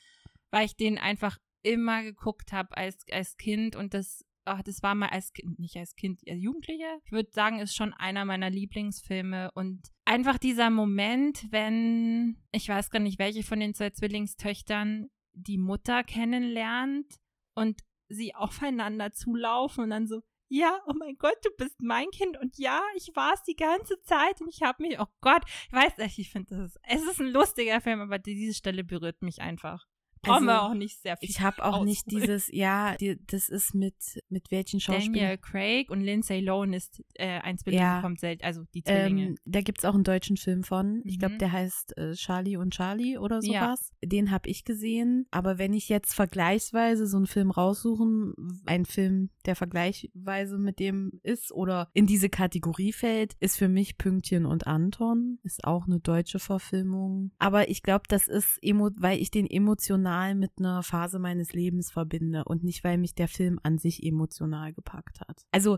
weil 0.51 0.65
ich 0.65 0.75
den 0.75 0.97
einfach 0.97 1.37
immer 1.63 2.03
geguckt 2.03 2.51
habe 2.51 2.75
als, 2.75 3.05
als 3.11 3.37
Kind 3.37 3.75
und 3.75 3.93
das, 3.93 4.25
ach, 4.45 4.61
das 4.63 4.81
war 4.83 4.95
mal 4.95 5.09
als 5.09 5.31
Kind, 5.33 5.59
nicht 5.59 5.77
als 5.77 5.95
Kind, 5.95 6.21
als 6.27 6.41
Jugendliche. 6.41 6.99
Ich 7.05 7.11
würde 7.11 7.31
sagen, 7.31 7.59
ist 7.59 7.75
schon 7.75 7.93
einer 7.93 8.25
meiner 8.25 8.49
Lieblingsfilme 8.49 9.51
und 9.53 9.81
einfach 10.05 10.37
dieser 10.37 10.69
Moment, 10.69 11.47
wenn, 11.51 12.37
ich 12.51 12.67
weiß 12.67 12.89
gar 12.89 12.99
nicht, 12.99 13.19
welche 13.19 13.43
von 13.43 13.59
den 13.59 13.73
zwei 13.73 13.91
Zwillingstöchtern 13.91 15.09
die 15.33 15.57
Mutter 15.57 16.03
kennenlernt 16.03 17.15
und 17.55 17.81
sie 18.09 18.35
aufeinander 18.35 19.13
zulaufen 19.13 19.85
und 19.85 19.89
dann 19.91 20.07
so, 20.07 20.21
ja, 20.49 20.81
oh 20.85 20.93
mein 20.99 21.15
Gott, 21.17 21.37
du 21.43 21.49
bist 21.57 21.81
mein 21.81 22.09
Kind 22.09 22.37
und 22.37 22.57
ja, 22.57 22.81
ich 22.97 23.15
war 23.15 23.33
es 23.33 23.43
die 23.43 23.55
ganze 23.55 24.01
Zeit 24.01 24.41
und 24.41 24.49
ich 24.49 24.61
habe 24.61 24.83
mich, 24.83 24.99
oh 24.99 25.05
Gott, 25.21 25.43
ich 25.67 25.71
weiß 25.71 25.97
nicht, 25.97 26.19
ich 26.19 26.29
finde, 26.29 26.57
das 26.57 26.71
ist, 26.71 26.79
es 26.83 27.03
ist 27.03 27.21
ein 27.21 27.31
lustiger 27.31 27.79
Film, 27.79 28.01
aber 28.01 28.19
diese 28.19 28.53
Stelle 28.53 28.83
berührt 28.83 29.21
mich 29.21 29.39
einfach. 29.39 29.85
Brauchen 30.21 30.45
wir 30.45 30.53
Also, 30.61 30.69
auch 30.69 30.73
nicht 30.75 31.01
sehr 31.01 31.17
viel. 31.17 31.29
ich 31.29 31.41
habe 31.41 31.63
auch 31.65 31.83
nicht 31.83 32.09
dieses, 32.11 32.47
ja, 32.51 32.95
die, 32.97 33.17
das 33.27 33.49
ist 33.49 33.73
mit, 33.73 33.95
mit 34.29 34.51
welchen 34.51 34.79
Schauspielern? 34.79 35.13
Daniel 35.13 35.37
Craig 35.37 35.89
und 35.89 36.01
Lindsay 36.01 36.39
Lohan 36.41 36.73
ist 36.73 37.01
äh, 37.15 37.39
ein 37.39 37.57
Zwilling 37.57 37.79
Ja. 37.79 38.01
kommt 38.01 38.19
selten, 38.19 38.43
also 38.43 38.63
die 38.75 38.83
Zwillinge. 38.83 39.25
Ähm, 39.29 39.35
da 39.45 39.61
gibt's 39.61 39.83
auch 39.83 39.95
einen 39.95 40.03
deutschen 40.03 40.37
Film 40.37 40.63
von. 40.63 41.01
Ich 41.05 41.17
glaube, 41.17 41.35
Mhm. 41.35 41.39
der 41.39 41.51
heißt 41.51 41.97
äh, 41.97 42.13
Charlie 42.13 42.57
und 42.57 42.73
Charlie 42.73 43.17
oder 43.17 43.39
Ja. 43.41 43.61
sowas. 43.75 43.91
Den 44.03 44.29
habe 44.31 44.47
ich 44.49 44.63
gesehen. 44.63 45.25
Aber 45.31 45.57
wenn 45.57 45.73
ich 45.73 45.89
jetzt 45.89 46.13
vergleichsweise 46.13 47.07
so 47.07 47.17
einen 47.17 47.27
Film 47.27 47.49
raussuchen, 47.49 48.33
ein 48.65 48.85
Film, 48.85 49.29
der 49.45 49.55
vergleichsweise 49.55 50.57
mit 50.57 50.79
dem 50.79 51.19
ist 51.23 51.51
oder 51.51 51.89
in 51.93 52.05
diese 52.05 52.29
Kategorie 52.29 52.93
fällt, 52.93 53.33
ist 53.39 53.57
für 53.57 53.69
mich 53.69 53.97
Pünktchen 53.97 54.45
und 54.45 54.67
Anton. 54.67 55.39
Ist 55.43 55.63
auch 55.63 55.85
eine 55.87 55.99
deutsche 55.99 56.39
Verfilmung. 56.39 57.31
Aber 57.39 57.69
ich 57.69 57.81
glaube, 57.83 58.03
das 58.07 58.27
ist, 58.27 58.59
emo 58.61 58.89
weil 58.97 59.19
ich 59.19 59.31
den 59.31 59.47
emotional 59.49 60.10
mit 60.35 60.51
einer 60.59 60.83
Phase 60.83 61.19
meines 61.19 61.53
Lebens 61.53 61.91
verbinde 61.91 62.43
und 62.45 62.63
nicht, 62.63 62.83
weil 62.83 62.97
mich 62.97 63.15
der 63.15 63.27
Film 63.27 63.59
an 63.63 63.77
sich 63.77 64.03
emotional 64.03 64.73
gepackt 64.73 65.21
hat. 65.21 65.45
Also 65.51 65.77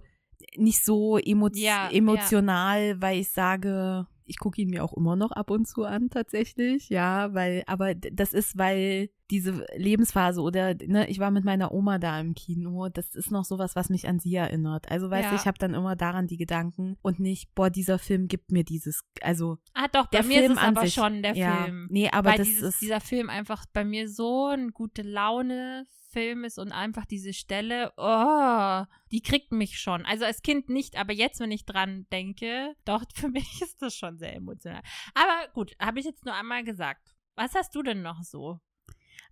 nicht 0.58 0.84
so 0.84 1.18
emo 1.18 1.50
Ja, 1.54 1.90
ja. 1.90 1.92
emotional, 1.92 3.02
weil 3.02 3.20
ich 3.20 3.32
sage, 3.32 4.08
ich 4.26 4.40
gucke 4.40 4.62
ihn 4.62 4.70
mir 4.70 4.84
auch 4.84 4.94
immer 4.94 5.16
noch 5.16 5.32
ab 5.32 5.52
und 5.52 5.68
zu 5.68 5.84
an 5.84 6.10
tatsächlich, 6.10 6.90
ja, 6.90 7.34
weil, 7.34 7.64
aber 7.68 7.96
das 7.96 8.34
ist, 8.34 8.58
weil 8.58 9.10
diese 9.32 9.66
Lebensphase 9.76 10.42
oder, 10.42 10.76
ne, 10.76 11.10
ich 11.10 11.20
war 11.20 11.32
mit 11.32 11.44
meiner 11.44 11.72
Oma 11.72 11.98
da 11.98 12.20
im 12.20 12.36
Kino, 12.36 12.90
das 12.90 13.16
ist 13.16 13.32
noch 13.32 13.46
sowas, 13.46 13.76
was 13.76 13.90
mich 13.90 14.08
an 14.08 14.20
sie 14.20 14.36
erinnert. 14.36 14.92
Also, 14.92 15.10
weißt 15.10 15.30
du, 15.32 15.36
Ja. 15.36 15.42
ich 15.42 15.48
habe 15.48 15.58
dann 15.58 15.74
immer 15.74 15.96
daran 15.96 16.28
die 16.28 16.38
Gedanken 16.38 16.98
und 17.02 17.20
nicht, 17.20 17.54
boah, 17.56 17.70
dieser 17.70 18.00
Film 18.00 18.28
gibt 18.28 18.52
mir 18.52 18.64
dieses, 18.64 19.04
also 19.22 19.58
ah 19.74 19.88
doch, 19.92 20.08
bei 20.08 20.20
der 20.20 20.28
mir 20.28 20.40
Film 20.40 20.52
ist 20.52 20.58
es 20.58 20.64
aber 20.64 20.82
sich, 20.82 20.94
schon 20.94 21.24
der 21.24 21.36
ja, 21.36 21.64
Film. 21.64 21.88
Nee, 21.90 22.10
aber 22.12 22.32
weil 22.32 22.38
das 22.38 22.48
dieses, 22.48 22.76
ist, 22.76 22.82
dieser 22.82 23.02
Film 23.02 23.30
einfach 23.30 23.66
bei 23.74 23.84
mir 23.84 24.08
so 24.10 24.48
ein 24.48 24.72
gute 24.72 25.02
Laune 25.02 25.86
Film 26.14 26.44
ist 26.46 26.58
und 26.60 26.72
einfach 26.72 27.06
diese 27.06 27.34
Stelle, 27.34 27.92
oh, 27.98 28.84
die 29.12 29.22
kriegt 29.22 29.52
mich 29.52 29.80
schon. 29.80 30.06
Also 30.06 30.24
als 30.26 30.42
Kind 30.44 30.70
nicht, 30.70 30.96
aber 30.98 31.12
jetzt, 31.12 31.40
wenn 31.42 31.52
ich 31.52 31.66
dran 31.66 32.06
denke, 32.12 32.76
doch, 32.86 33.04
für 33.16 33.28
mich 33.30 33.62
ist 33.62 33.82
das 33.82 33.96
schon 33.96 34.18
sehr 34.18 34.36
emotional. 34.36 34.82
Aber 35.14 35.52
gut, 35.54 35.74
habe 35.82 36.00
ich 36.00 36.06
jetzt 36.06 36.24
nur 36.26 36.34
einmal 36.36 36.64
gesagt. 36.64 37.14
Was 37.36 37.56
hast 37.56 37.76
du 37.76 37.84
denn 37.84 38.02
noch 38.02 38.22
so? 38.24 38.60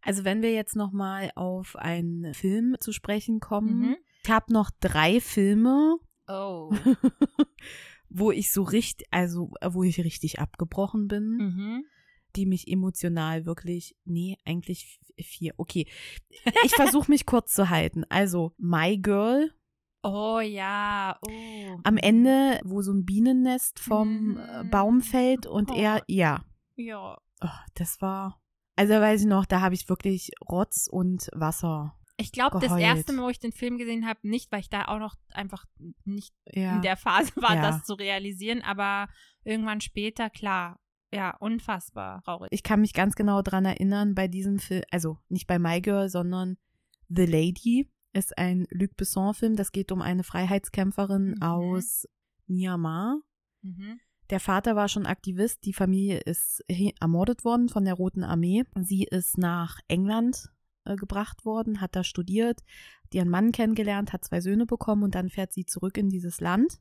also 0.04 0.24
wenn 0.24 0.42
wir 0.42 0.52
jetzt 0.52 0.76
noch 0.76 0.92
mal 0.92 1.32
auf 1.36 1.76
einen 1.76 2.34
Film 2.34 2.76
zu 2.80 2.92
sprechen 2.92 3.40
kommen, 3.40 3.80
Mhm. 3.82 3.98
ich 4.24 4.30
habe 4.32 4.52
noch 4.52 4.72
drei 4.80 5.20
Filme, 5.22 5.98
Oh. 6.28 6.72
wo 8.10 8.32
ich 8.32 8.52
so 8.52 8.64
richtig, 8.64 9.08
also 9.12 9.52
wo 9.64 9.84
ich 9.84 10.00
richtig 10.00 10.40
abgebrochen 10.40 11.08
bin, 11.08 11.24
mhm. 11.38 11.86
Die 12.36 12.46
mich 12.46 12.68
emotional 12.68 13.46
wirklich, 13.46 13.96
nee, 14.06 14.38
eigentlich 14.46 15.00
vier. 15.20 15.54
Okay, 15.58 15.88
ich 16.66 16.74
versuche 16.76 17.12
mich 17.12 17.26
kurz 17.26 17.54
zu 17.54 17.70
halten. 17.70 18.04
Also 18.10 18.54
My 18.58 18.98
Girl 18.98 19.52
Oh 20.04 20.40
ja. 20.40 21.20
Oh. 21.28 21.78
am 21.84 21.98
Ende, 21.98 22.60
wo 22.64 22.82
so 22.82 22.92
ein 22.92 23.06
Bienennest 23.06 23.80
vom 23.80 24.34
Mhm. 24.34 24.70
Baum 24.72 25.02
fällt 25.02 25.46
und 25.46 25.70
Oh. 25.70 25.76
er, 25.76 26.04
ja, 26.08 26.44
Ja. 26.76 27.20
oh, 27.44 27.48
das 27.76 28.02
war, 28.02 28.42
also 28.76 28.94
weiß 28.96 29.22
ich 29.22 29.28
noch, 29.28 29.46
da 29.46 29.62
habe 29.62 29.76
ich 29.76 29.88
wirklich 29.90 30.32
Rotz 30.50 30.88
und 30.92 31.30
Wasser. 31.34 31.96
Ich 32.18 32.32
glaube, 32.32 32.60
das 32.60 32.76
erste 32.78 33.14
Mal, 33.14 33.26
wo 33.26 33.30
ich 33.30 33.40
den 33.40 33.52
Film 33.52 33.78
gesehen 33.78 34.08
habe, 34.08 34.20
nicht, 34.24 34.52
weil 34.52 34.60
ich 34.62 34.70
da 34.70 34.86
auch 34.86 35.00
noch 35.00 35.16
einfach 35.34 35.66
nicht 36.04 36.34
Ja. 36.52 36.76
in 36.76 36.82
der 36.82 36.98
Phase 36.98 37.32
war, 37.36 37.56
Ja. 37.56 37.62
das 37.62 37.84
zu 37.84 37.94
realisieren, 37.94 38.62
aber 38.64 39.08
irgendwann 39.44 39.82
später, 39.82 40.30
klar, 40.32 40.80
Ja, 41.14 41.36
unfassbar 41.38 42.22
traurig. 42.24 42.50
Ich 42.52 42.64
kann 42.64 42.82
mich 42.82 42.94
ganz 42.94 43.16
genau 43.16 43.42
dran 43.42 43.66
erinnern, 43.66 44.16
bei 44.16 44.28
diesem 44.28 44.60
Film, 44.60 44.84
also 44.92 45.18
nicht 45.30 45.48
bei 45.48 45.60
My 45.60 45.82
Girl, 45.82 46.10
sondern 46.10 46.58
The 47.10 47.26
Lady 47.26 47.90
ist 48.14 48.38
ein 48.38 48.66
Luc 48.72 48.96
Besson-Film. 48.96 49.56
Das 49.56 49.72
geht 49.72 49.92
um 49.92 50.02
eine 50.02 50.24
Freiheitskämpferin 50.24 51.36
Mhm. 51.36 51.42
aus 51.42 52.08
Myanmar. 52.48 53.20
Mhm. 53.62 54.00
Der 54.30 54.40
Vater 54.40 54.78
war 54.78 54.88
schon 54.88 55.06
Aktivist, 55.06 55.66
die 55.66 55.74
Familie 55.74 56.20
ist 56.20 56.64
ermordet 57.02 57.44
worden 57.44 57.68
von 57.68 57.84
der 57.84 57.96
Roten 57.96 58.24
Armee. 58.24 58.64
Sie 58.82 59.04
ist 59.04 59.38
nach 59.38 59.80
England 59.90 60.50
äh, 60.86 60.96
gebracht 60.96 61.44
worden, 61.46 61.82
hat 61.82 61.96
da 61.98 62.04
studiert, 62.06 62.62
hat 63.04 63.14
ihren 63.14 63.30
Mann 63.30 63.52
kennengelernt, 63.52 64.14
hat 64.14 64.24
zwei 64.24 64.40
Söhne 64.40 64.66
bekommen 64.66 65.04
und 65.04 65.16
dann 65.16 65.30
fährt 65.30 65.52
sie 65.52 65.66
zurück 65.66 65.98
in 65.98 66.10
dieses 66.10 66.40
Land, 66.40 66.80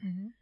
Mhm. 0.00 0.34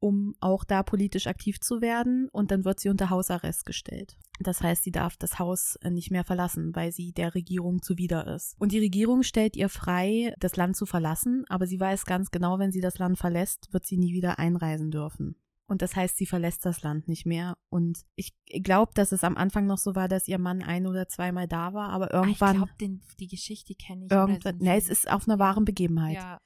Um 0.00 0.34
auch 0.40 0.64
da 0.64 0.82
politisch 0.82 1.26
aktiv 1.26 1.60
zu 1.60 1.80
werden 1.80 2.28
und 2.30 2.50
dann 2.50 2.64
wird 2.64 2.80
sie 2.80 2.88
unter 2.88 3.10
Hausarrest 3.10 3.66
gestellt. 3.66 4.16
Das 4.40 4.60
heißt, 4.62 4.84
sie 4.84 4.92
darf 4.92 5.16
das 5.16 5.38
Haus 5.40 5.76
äh, 5.82 5.90
nicht 5.90 6.10
mehr 6.12 6.22
verlassen, 6.24 6.74
weil 6.76 6.92
sie 6.92 7.12
der 7.12 7.34
Regierung 7.34 7.82
zuwider 7.82 8.26
ist. 8.34 8.54
Und 8.60 8.70
die 8.72 8.78
Regierung 8.78 9.22
stellt 9.24 9.56
ihr 9.56 9.68
frei, 9.68 10.34
das 10.38 10.54
Land 10.56 10.76
zu 10.76 10.86
verlassen, 10.86 11.44
aber 11.48 11.66
sie 11.66 11.80
weiß 11.80 12.04
ganz 12.06 12.30
genau, 12.30 12.58
wenn 12.60 12.70
sie 12.70 12.80
das 12.80 12.98
Land 12.98 13.18
verlässt, 13.18 13.72
wird 13.72 13.84
sie 13.84 13.96
nie 13.98 14.12
wieder 14.12 14.38
einreisen 14.38 14.90
dürfen. 14.92 15.34
Und 15.70 15.82
das 15.82 15.94
heißt, 15.96 16.16
sie 16.16 16.24
verlässt 16.24 16.64
das 16.64 16.82
Land 16.82 17.08
nicht 17.08 17.26
mehr. 17.26 17.58
Und 17.68 17.98
ich 18.14 18.32
glaube, 18.62 18.92
dass 18.94 19.12
es 19.12 19.22
am 19.22 19.36
Anfang 19.36 19.66
noch 19.66 19.76
so 19.76 19.94
war, 19.94 20.08
dass 20.08 20.26
ihr 20.26 20.38
Mann 20.38 20.62
ein 20.62 20.86
oder 20.86 21.08
zweimal 21.08 21.46
da 21.46 21.74
war, 21.74 21.90
aber 21.90 22.14
Ah, 22.14 22.22
irgendwann, 22.22 22.52
ich 22.62 22.76
glaube, 22.78 23.00
die 23.20 23.26
Geschichte 23.28 23.74
kenne 23.74 24.06
ich. 24.06 24.10
irgendwann, 24.10 24.58
ne, 24.58 24.76
es 24.78 24.88
ist 24.88 25.10
auf 25.10 25.28
einer 25.28 25.38
wahren 25.38 25.66
Begebenheit. 25.66 26.14
Ja. 26.14 26.40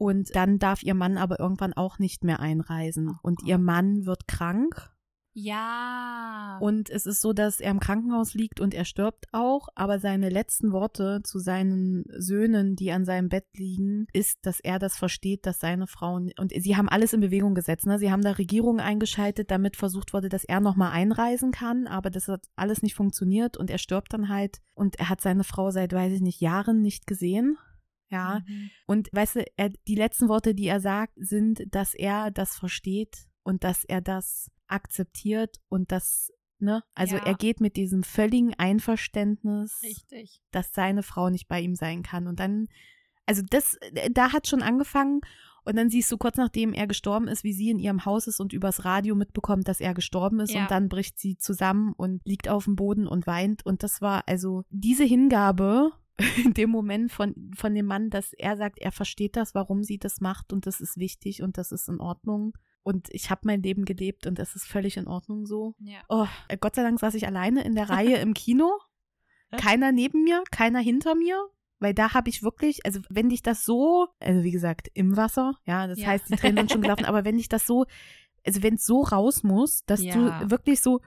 Und 0.00 0.34
dann 0.34 0.58
darf 0.58 0.82
ihr 0.82 0.94
Mann 0.94 1.18
aber 1.18 1.38
irgendwann 1.40 1.74
auch 1.74 1.98
nicht 1.98 2.24
mehr 2.24 2.40
einreisen. 2.40 3.10
Oh 3.10 3.18
und 3.20 3.42
ihr. 3.44 3.58
Mann 3.58 4.06
wird 4.06 4.26
krank. 4.26 4.90
Ja. 5.34 6.56
Und 6.62 6.88
es 6.88 7.04
ist 7.04 7.20
so, 7.20 7.34
dass 7.34 7.60
er 7.60 7.70
im 7.70 7.80
Krankenhaus 7.80 8.32
liegt 8.32 8.60
und 8.60 8.72
er 8.72 8.86
stirbt 8.86 9.26
auch. 9.32 9.68
Aber 9.74 9.98
seine 9.98 10.30
letzten 10.30 10.72
Worte 10.72 11.20
zu 11.22 11.38
seinen 11.38 12.04
Söhnen, 12.16 12.76
die 12.76 12.92
an 12.92 13.04
seinem 13.04 13.28
Bett 13.28 13.44
liegen, 13.54 14.06
ist, 14.14 14.38
dass 14.40 14.58
er 14.60 14.78
das 14.78 14.96
versteht, 14.96 15.44
dass 15.44 15.60
seine 15.60 15.86
Frauen, 15.86 16.32
und 16.40 16.52
sie 16.56 16.76
haben 16.78 16.88
alles 16.88 17.12
in 17.12 17.20
Bewegung 17.20 17.54
gesetzt. 17.54 17.84
Ne? 17.84 17.98
Sie 17.98 18.10
haben 18.10 18.22
da 18.22 18.32
Regierungen 18.32 18.80
eingeschaltet, 18.80 19.50
damit 19.50 19.76
versucht 19.76 20.14
wurde, 20.14 20.30
dass 20.30 20.44
er 20.44 20.60
nochmal 20.60 20.92
einreisen 20.92 21.52
kann. 21.52 21.86
Aber 21.86 22.08
das 22.08 22.26
hat 22.26 22.46
alles 22.56 22.82
nicht 22.82 22.94
funktioniert 22.94 23.58
und 23.58 23.68
er 23.68 23.78
stirbt 23.78 24.14
dann 24.14 24.30
halt. 24.30 24.62
Und 24.72 24.98
er 24.98 25.10
hat 25.10 25.20
seine 25.20 25.44
Frau 25.44 25.70
seit, 25.70 25.92
weiß 25.92 26.14
ich 26.14 26.22
nicht, 26.22 26.40
Jahren 26.40 26.80
nicht 26.80 27.06
gesehen. 27.06 27.58
Ja. 28.10 28.42
Mhm. 28.46 28.70
Und 28.86 29.08
weißt 29.12 29.36
du, 29.36 29.44
er, 29.56 29.70
die 29.88 29.94
letzten 29.94 30.28
Worte, 30.28 30.54
die 30.54 30.66
er 30.66 30.80
sagt, 30.80 31.14
sind, 31.16 31.62
dass 31.70 31.94
er 31.94 32.30
das 32.30 32.56
versteht 32.56 33.28
und 33.42 33.64
dass 33.64 33.84
er 33.84 34.00
das 34.00 34.50
akzeptiert 34.66 35.58
und 35.68 35.92
das, 35.92 36.30
ne, 36.58 36.82
also 36.94 37.16
Ja. 37.16 37.24
er 37.24 37.34
geht 37.34 37.60
mit 37.60 37.76
diesem 37.76 38.02
völligen 38.02 38.54
Einverständnis, 38.54 39.80
Richtig. 39.82 40.42
dass 40.50 40.72
seine 40.72 41.02
Frau 41.02 41.30
nicht 41.30 41.48
bei 41.48 41.60
ihm 41.60 41.74
sein 41.74 42.02
kann. 42.02 42.26
Und 42.26 42.40
dann, 42.40 42.68
also 43.26 43.42
das, 43.48 43.78
da 44.12 44.32
hat 44.32 44.46
schon 44.46 44.62
angefangen. 44.62 45.20
Und 45.62 45.76
dann 45.76 45.90
siehst 45.90 46.10
du 46.10 46.16
kurz 46.16 46.38
nachdem 46.38 46.72
er 46.72 46.86
gestorben 46.86 47.28
ist, 47.28 47.44
wie 47.44 47.52
sie 47.52 47.68
in 47.68 47.78
ihrem 47.78 48.06
Haus 48.06 48.26
ist 48.26 48.40
und 48.40 48.54
übers 48.54 48.86
Radio 48.86 49.14
mitbekommt, 49.14 49.68
dass 49.68 49.78
er 49.80 49.92
gestorben 49.92 50.40
ist. 50.40 50.52
Ja. 50.54 50.62
Und 50.62 50.70
dann 50.70 50.88
bricht 50.88 51.18
sie 51.18 51.36
zusammen 51.36 51.92
und 51.92 52.22
liegt 52.24 52.48
auf 52.48 52.64
dem 52.64 52.76
Boden 52.76 53.06
und 53.06 53.26
weint. 53.26 53.64
Und 53.66 53.82
das 53.82 54.00
war 54.00 54.26
also 54.26 54.64
diese 54.70 55.04
Hingabe 55.04 55.92
in 56.44 56.54
dem 56.54 56.70
Moment 56.70 57.12
von, 57.12 57.34
von 57.56 57.74
dem 57.74 57.86
Mann, 57.86 58.10
dass 58.10 58.32
er 58.32 58.56
sagt, 58.56 58.78
er 58.78 58.92
versteht 58.92 59.36
das, 59.36 59.54
warum 59.54 59.82
sie 59.82 59.98
das 59.98 60.20
macht 60.20 60.52
und 60.52 60.66
das 60.66 60.80
ist 60.80 60.96
wichtig 60.98 61.42
und 61.42 61.58
das 61.58 61.72
ist 61.72 61.88
in 61.88 62.00
Ordnung. 62.00 62.52
Und 62.82 63.08
ich 63.10 63.30
habe 63.30 63.42
mein 63.44 63.62
Leben 63.62 63.84
gelebt 63.84 64.26
und 64.26 64.38
das 64.38 64.56
ist 64.56 64.64
völlig 64.66 64.96
in 64.96 65.06
Ordnung 65.06 65.44
so. 65.46 65.74
Ja. 65.80 66.00
Oh, 66.08 66.26
Gott 66.60 66.74
sei 66.76 66.82
Dank 66.82 66.98
saß 66.98 67.14
ich 67.14 67.26
alleine 67.26 67.62
in 67.64 67.74
der 67.74 67.90
Reihe 67.90 68.16
im 68.18 68.32
Kino. 68.34 68.78
Keiner 69.56 69.90
neben 69.92 70.22
mir, 70.22 70.44
keiner 70.50 70.78
hinter 70.78 71.14
mir. 71.16 71.36
Weil 71.80 71.92
da 71.94 72.14
habe 72.14 72.28
ich 72.28 72.42
wirklich, 72.42 72.84
also 72.86 73.00
wenn 73.08 73.30
dich 73.30 73.42
das 73.42 73.64
so, 73.64 74.06
also 74.20 74.42
wie 74.44 74.50
gesagt, 74.50 74.88
im 74.94 75.16
Wasser, 75.16 75.54
ja, 75.64 75.86
das 75.86 75.98
Ja. 75.98 76.08
heißt, 76.08 76.28
die 76.28 76.36
Tränen 76.36 76.58
sind 76.58 76.70
schon 76.72 76.82
gelaufen, 76.82 77.04
aber 77.06 77.24
wenn 77.24 77.36
dich 77.38 77.48
das 77.48 77.66
so, 77.66 77.86
also 78.46 78.62
wenn 78.62 78.74
es 78.74 78.84
so 78.84 79.00
raus 79.02 79.42
muss, 79.42 79.84
dass 79.86 80.02
Ja. 80.04 80.12
du 80.40 80.50
wirklich 80.50 80.82
so, 80.82 81.00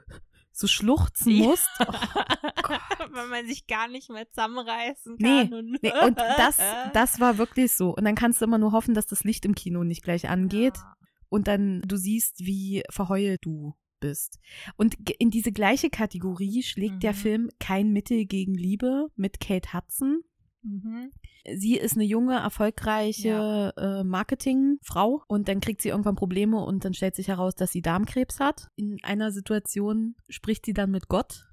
so 0.56 0.66
schluchzen 0.66 1.34
musst. 1.34 1.68
Oh, 1.80 1.84
Wenn 3.12 3.28
man 3.28 3.46
sich 3.46 3.66
gar 3.66 3.88
nicht 3.88 4.08
mehr 4.10 4.28
zusammenreißen 4.30 5.16
Nee, 5.18 5.48
kann. 5.48 5.52
und, 5.54 5.82
nee, 5.82 5.92
und 6.04 6.16
das, 6.18 6.58
das 6.94 7.20
war 7.20 7.38
wirklich 7.38 7.72
so. 7.72 7.94
Und 7.94 8.04
dann 8.04 8.14
kannst 8.14 8.40
du 8.40 8.44
immer 8.46 8.58
nur 8.58 8.72
hoffen, 8.72 8.94
dass 8.94 9.06
das 9.06 9.24
Licht 9.24 9.44
im 9.44 9.54
Kino 9.54 9.84
nicht 9.84 10.02
gleich 10.02 10.28
angeht. 10.28 10.76
Ja. 10.76 10.96
und 11.28 11.48
dann 11.48 11.82
du 11.84 11.96
siehst, 11.96 12.40
wie 12.46 12.82
verheult 12.90 13.44
du 13.44 13.74
bist. 14.00 14.38
Und 14.76 14.94
in 15.18 15.30
diese 15.30 15.50
gleiche 15.50 15.90
Kategorie 15.90 16.62
schlägt 16.62 17.02
der 17.02 17.12
Mhm. 17.12 17.16
Film 17.16 17.50
Kein 17.58 17.90
Mittel 17.92 18.24
gegen 18.26 18.54
Liebe 18.54 19.08
mit 19.16 19.40
Kate 19.40 19.72
Hudson. 19.72 20.20
Mhm. 20.64 21.12
Sie 21.56 21.76
ist 21.76 21.94
eine 21.94 22.04
junge, 22.04 22.36
erfolgreiche 22.36 23.74
äh, 23.76 24.02
Marketingfrau 24.02 25.22
und 25.28 25.48
dann 25.48 25.60
kriegt 25.60 25.82
sie 25.82 25.90
irgendwann 25.90 26.16
Probleme 26.16 26.64
und 26.64 26.84
dann 26.84 26.94
stellt 26.94 27.14
sich 27.14 27.28
heraus, 27.28 27.54
dass 27.54 27.70
sie 27.70 27.82
Darmkrebs 27.82 28.40
hat. 28.40 28.68
In 28.76 28.98
einer 29.02 29.30
Situation 29.30 30.16
spricht 30.28 30.64
sie 30.64 30.72
dann 30.72 30.90
mit 30.90 31.08
Gott 31.08 31.52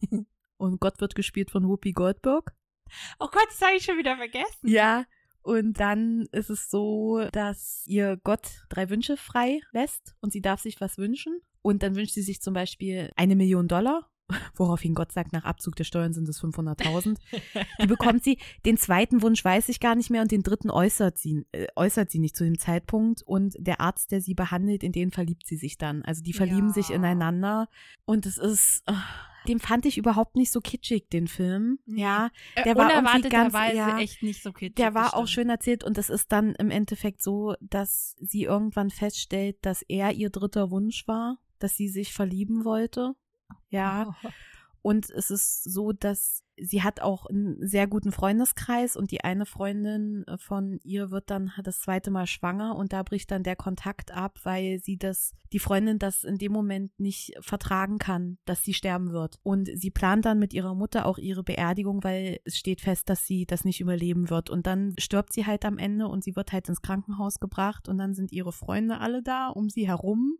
und 0.56 0.80
Gott 0.80 1.00
wird 1.00 1.14
gespielt 1.14 1.50
von 1.50 1.68
Whoopi 1.68 1.92
Goldberg. 1.92 2.54
Oh 3.18 3.28
Gott, 3.30 3.46
das 3.48 3.60
habe 3.60 3.76
ich 3.76 3.84
schon 3.84 3.98
wieder 3.98 4.16
vergessen. 4.16 4.68
Ja. 4.68 5.04
Und 5.42 5.78
dann 5.78 6.26
ist 6.32 6.48
es 6.48 6.70
so, 6.70 7.26
dass 7.32 7.84
ihr 7.86 8.18
Gott 8.24 8.64
drei 8.70 8.88
Wünsche 8.88 9.18
frei 9.18 9.60
lässt 9.72 10.14
und 10.20 10.32
sie 10.32 10.40
darf 10.40 10.60
sich 10.60 10.80
was 10.80 10.96
wünschen. 10.96 11.40
Und 11.60 11.82
dann 11.82 11.96
wünscht 11.96 12.14
sie 12.14 12.22
sich 12.22 12.40
zum 12.40 12.54
Beispiel 12.54 13.10
eine 13.16 13.36
Million 13.36 13.68
Dollar, 13.68 14.08
woraufhin 14.54 14.94
Gott 14.94 15.12
sagt, 15.12 15.32
nach 15.32 15.44
Abzug 15.44 15.76
der 15.76 15.84
Steuern 15.84 16.12
sind 16.12 16.28
es 16.28 16.40
500.000. 16.42 17.16
Die 17.82 17.86
bekommt 17.86 18.24
sie. 18.24 18.38
Den 18.64 18.76
zweiten 18.76 19.22
Wunsch 19.22 19.44
weiß 19.44 19.68
ich 19.68 19.80
gar 19.80 19.94
nicht 19.94 20.10
mehr 20.10 20.22
und 20.22 20.30
den 20.30 20.42
dritten 20.42 20.70
äußert 20.70 21.18
sie, 21.18 21.46
äh, 21.52 21.66
äußert 21.76 22.10
sie 22.10 22.18
nicht 22.18 22.36
zu 22.36 22.44
dem 22.44 22.58
Zeitpunkt. 22.58 23.22
Und 23.22 23.54
der 23.58 23.80
Arzt, 23.80 24.10
der 24.12 24.20
sie 24.20 24.34
behandelt, 24.34 24.82
in 24.82 24.92
den 24.92 25.10
verliebt 25.10 25.46
sie 25.46 25.56
sich 25.56 25.78
dann. 25.78 26.02
Also 26.02 26.22
die 26.22 26.32
verlieben 26.32 26.68
Ja. 26.68 26.74
sich 26.74 26.90
ineinander. 26.90 27.68
Und 28.06 28.26
es 28.26 28.38
ist, 28.38 28.82
äh, 28.86 28.92
den 29.46 29.58
fand 29.60 29.84
ich 29.84 29.98
überhaupt 29.98 30.36
nicht 30.36 30.50
so 30.50 30.60
kitschig, 30.60 31.10
den 31.10 31.28
Film. 31.28 31.78
Ja, 31.84 32.30
Äh, 32.54 32.64
der 32.64 32.76
war 32.76 32.90
irgendwie 32.94 33.28
ganz- 33.28 33.52
ja, 33.52 33.98
echt 33.98 34.22
nicht 34.22 34.42
so 34.42 34.52
kitschig. 34.52 34.76
der 34.76 34.94
war 34.94 35.14
auch 35.14 35.26
schön 35.26 35.50
erzählt 35.50 35.84
und 35.84 35.98
es 35.98 36.08
ist 36.08 36.32
dann 36.32 36.54
im 36.54 36.70
Endeffekt 36.70 37.22
so, 37.22 37.54
dass 37.60 38.16
sie 38.20 38.44
irgendwann 38.44 38.88
feststellt, 38.88 39.58
dass 39.60 39.82
er 39.82 40.12
ihr 40.12 40.30
dritter 40.30 40.70
Wunsch 40.70 41.06
war, 41.06 41.36
dass 41.58 41.76
sie 41.76 41.88
sich 41.88 42.14
verlieben 42.14 42.64
wollte. 42.64 43.14
Ja. 43.68 44.14
Und 44.82 45.08
es 45.08 45.30
ist 45.30 45.64
so, 45.64 45.92
dass 45.92 46.44
sie 46.58 46.82
hat 46.82 47.00
auch 47.00 47.26
einen 47.26 47.66
sehr 47.66 47.86
guten 47.86 48.12
Freundeskreis 48.12 48.96
und 48.96 49.10
die 49.10 49.24
eine 49.24 49.46
Freundin 49.46 50.24
von 50.36 50.78
ihr 50.82 51.10
wird 51.10 51.30
dann 51.30 51.52
das 51.62 51.80
zweite 51.80 52.10
Mal 52.10 52.26
schwanger 52.26 52.76
und 52.76 52.92
da 52.92 53.02
bricht 53.02 53.30
dann 53.30 53.42
der 53.42 53.56
Kontakt 53.56 54.12
ab, 54.12 54.38
weil 54.42 54.80
sie 54.80 54.96
das, 54.96 55.32
die 55.52 55.58
Freundin 55.58 55.98
das 55.98 56.22
in 56.22 56.38
dem 56.38 56.52
Moment 56.52 56.98
nicht 57.00 57.32
vertragen 57.40 57.98
kann, 57.98 58.36
dass 58.44 58.62
sie 58.62 58.74
sterben 58.74 59.12
wird. 59.12 59.38
Und 59.42 59.70
sie 59.74 59.90
plant 59.90 60.24
dann 60.26 60.38
mit 60.38 60.52
ihrer 60.52 60.74
Mutter 60.74 61.06
auch 61.06 61.18
ihre 61.18 61.42
Beerdigung, 61.42 62.04
weil 62.04 62.40
es 62.44 62.56
steht 62.56 62.80
fest, 62.80 63.08
dass 63.08 63.26
sie 63.26 63.46
das 63.46 63.64
nicht 63.64 63.80
überleben 63.80 64.30
wird. 64.30 64.50
Und 64.50 64.66
dann 64.66 64.94
stirbt 64.98 65.32
sie 65.32 65.46
halt 65.46 65.64
am 65.64 65.78
Ende 65.78 66.08
und 66.08 66.22
sie 66.24 66.36
wird 66.36 66.52
halt 66.52 66.68
ins 66.68 66.82
Krankenhaus 66.82 67.40
gebracht 67.40 67.88
und 67.88 67.98
dann 67.98 68.14
sind 68.14 68.32
ihre 68.32 68.52
Freunde 68.52 68.98
alle 68.98 69.22
da 69.22 69.48
um 69.48 69.70
sie 69.70 69.88
herum. 69.88 70.38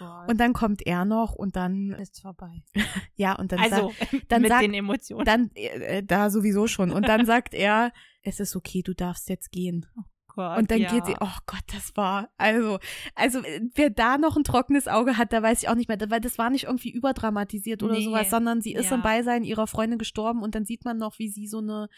Oh. 0.00 0.04
Und 0.30 0.38
dann 0.40 0.52
kommt 0.52 0.86
er 0.86 1.04
noch 1.04 1.34
und 1.34 1.56
dann, 1.56 1.90
ist 1.92 2.20
vorbei. 2.22 2.62
ja, 3.16 3.34
und 3.38 3.52
dann 3.52 3.58
sagt 3.58 3.72
Also, 3.72 3.92
dann 4.28 4.42
mit 4.42 4.50
sagt- 4.50 4.62
den 4.62 4.74
Emotionen. 4.74 5.24
dann 5.24 5.50
äh, 5.54 6.02
da 6.02 6.30
sowieso 6.30 6.66
schon. 6.66 6.90
Und 6.90 7.06
dann 7.08 7.26
sagt 7.26 7.52
er, 7.54 7.92
es 8.22 8.40
ist 8.40 8.56
okay, 8.56 8.82
du 8.82 8.94
darfst 8.94 9.28
jetzt 9.28 9.50
gehen. 9.52 9.86
Gott, 10.28 10.58
Und 10.58 10.70
dann 10.70 10.78
ja. 10.78 10.90
geht 10.92 11.06
sie, 11.06 11.14
oh 11.20 11.36
Gott, 11.46 11.64
das 11.72 11.96
war, 11.96 12.30
also, 12.38 12.78
also 13.16 13.40
äh, 13.40 13.60
wer 13.74 13.90
da 13.90 14.16
noch 14.16 14.36
ein 14.36 14.44
trockenes 14.44 14.86
Auge 14.86 15.18
hat, 15.18 15.32
da 15.32 15.42
weiß 15.42 15.62
ich 15.62 15.68
auch 15.68 15.74
nicht 15.74 15.88
mehr, 15.88 15.98
weil 16.08 16.20
das 16.20 16.38
war 16.38 16.50
nicht 16.50 16.64
irgendwie 16.64 16.92
überdramatisiert 16.92 17.82
oder 17.82 17.94
Nee. 17.94 18.04
sowas, 18.04 18.30
sondern 18.30 18.60
sie 18.62 18.72
ist 18.74 18.90
Ja. 18.90 18.96
im 18.96 19.02
Beisein 19.02 19.42
ihrer 19.42 19.66
Freundin 19.66 19.98
gestorben 19.98 20.42
und 20.42 20.54
dann 20.54 20.64
sieht 20.64 20.84
man 20.84 20.98
noch, 20.98 21.18
wie 21.18 21.28
sie 21.28 21.48
so 21.48 21.58
eine 21.58 21.88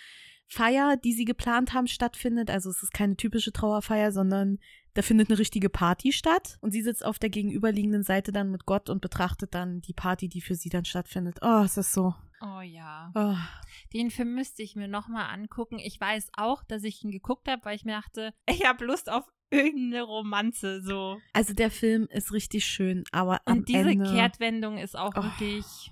Feier, 0.49 0.97
die 0.97 1.13
sie 1.13 1.25
geplant 1.25 1.73
haben, 1.73 1.87
stattfindet. 1.87 2.51
Also 2.51 2.71
es 2.71 2.83
ist 2.83 2.93
keine 2.93 3.17
typische 3.17 3.53
Trauerfeier, 3.53 4.13
sondern 4.13 4.59
da 4.95 5.03
findet 5.03 5.31
eine 5.31 5.39
richtige 5.39 5.71
Party 5.71 6.13
statt. 6.13 6.59
Und 6.61 6.73
sie 6.73 6.83
sitzt 6.83 7.05
auf 7.05 7.19
der 7.19 7.31
gegenüberliegenden 7.31 8.03
Seite 8.03 8.33
dann 8.33 8.51
mit 8.51 8.67
Gott 8.67 8.91
und 8.91 9.01
betrachtet 9.01 9.55
dann 9.55 9.81
die 9.81 9.95
Party, 9.95 10.29
die 10.29 10.41
für 10.43 10.55
sie 10.55 10.69
dann 10.69 10.85
stattfindet. 10.85 11.39
Oh, 11.43 11.63
es 11.65 11.77
ist 11.79 11.93
so. 11.93 12.15
Oh 12.43 12.61
ja. 12.61 13.11
Oh. 13.15 13.37
Den 13.95 14.11
Film 14.11 14.35
müsste 14.35 14.63
ich 14.63 14.75
mir 14.77 14.89
nochmal 14.89 15.33
angucken. 15.33 15.79
Ich 15.79 16.01
weiß 16.01 16.31
auch, 16.37 16.65
dass 16.65 16.83
ich 16.83 17.03
ihn 17.05 17.13
geguckt 17.13 17.49
habe, 17.49 17.65
weil 17.65 17.77
ich 17.77 17.85
mir 17.85 17.93
dachte, 17.93 18.35
ich 18.49 18.67
habe 18.67 18.85
Lust 18.85 19.11
auf 19.11 19.25
irgendeine 19.51 20.03
Romanze 20.03 20.83
so. 20.83 21.19
Also 21.35 21.55
der 21.55 21.71
Film 21.71 22.09
ist 22.11 22.33
richtig 22.33 22.65
schön, 22.65 23.05
aber 23.13 23.41
am 23.45 23.59
Und 23.59 23.69
diese 23.69 23.91
Ende, 23.91 24.11
Kehrtwendung 24.11 24.79
ist 24.79 24.97
auch 24.99 25.13
Oh. 25.15 25.23
wirklich 25.23 25.92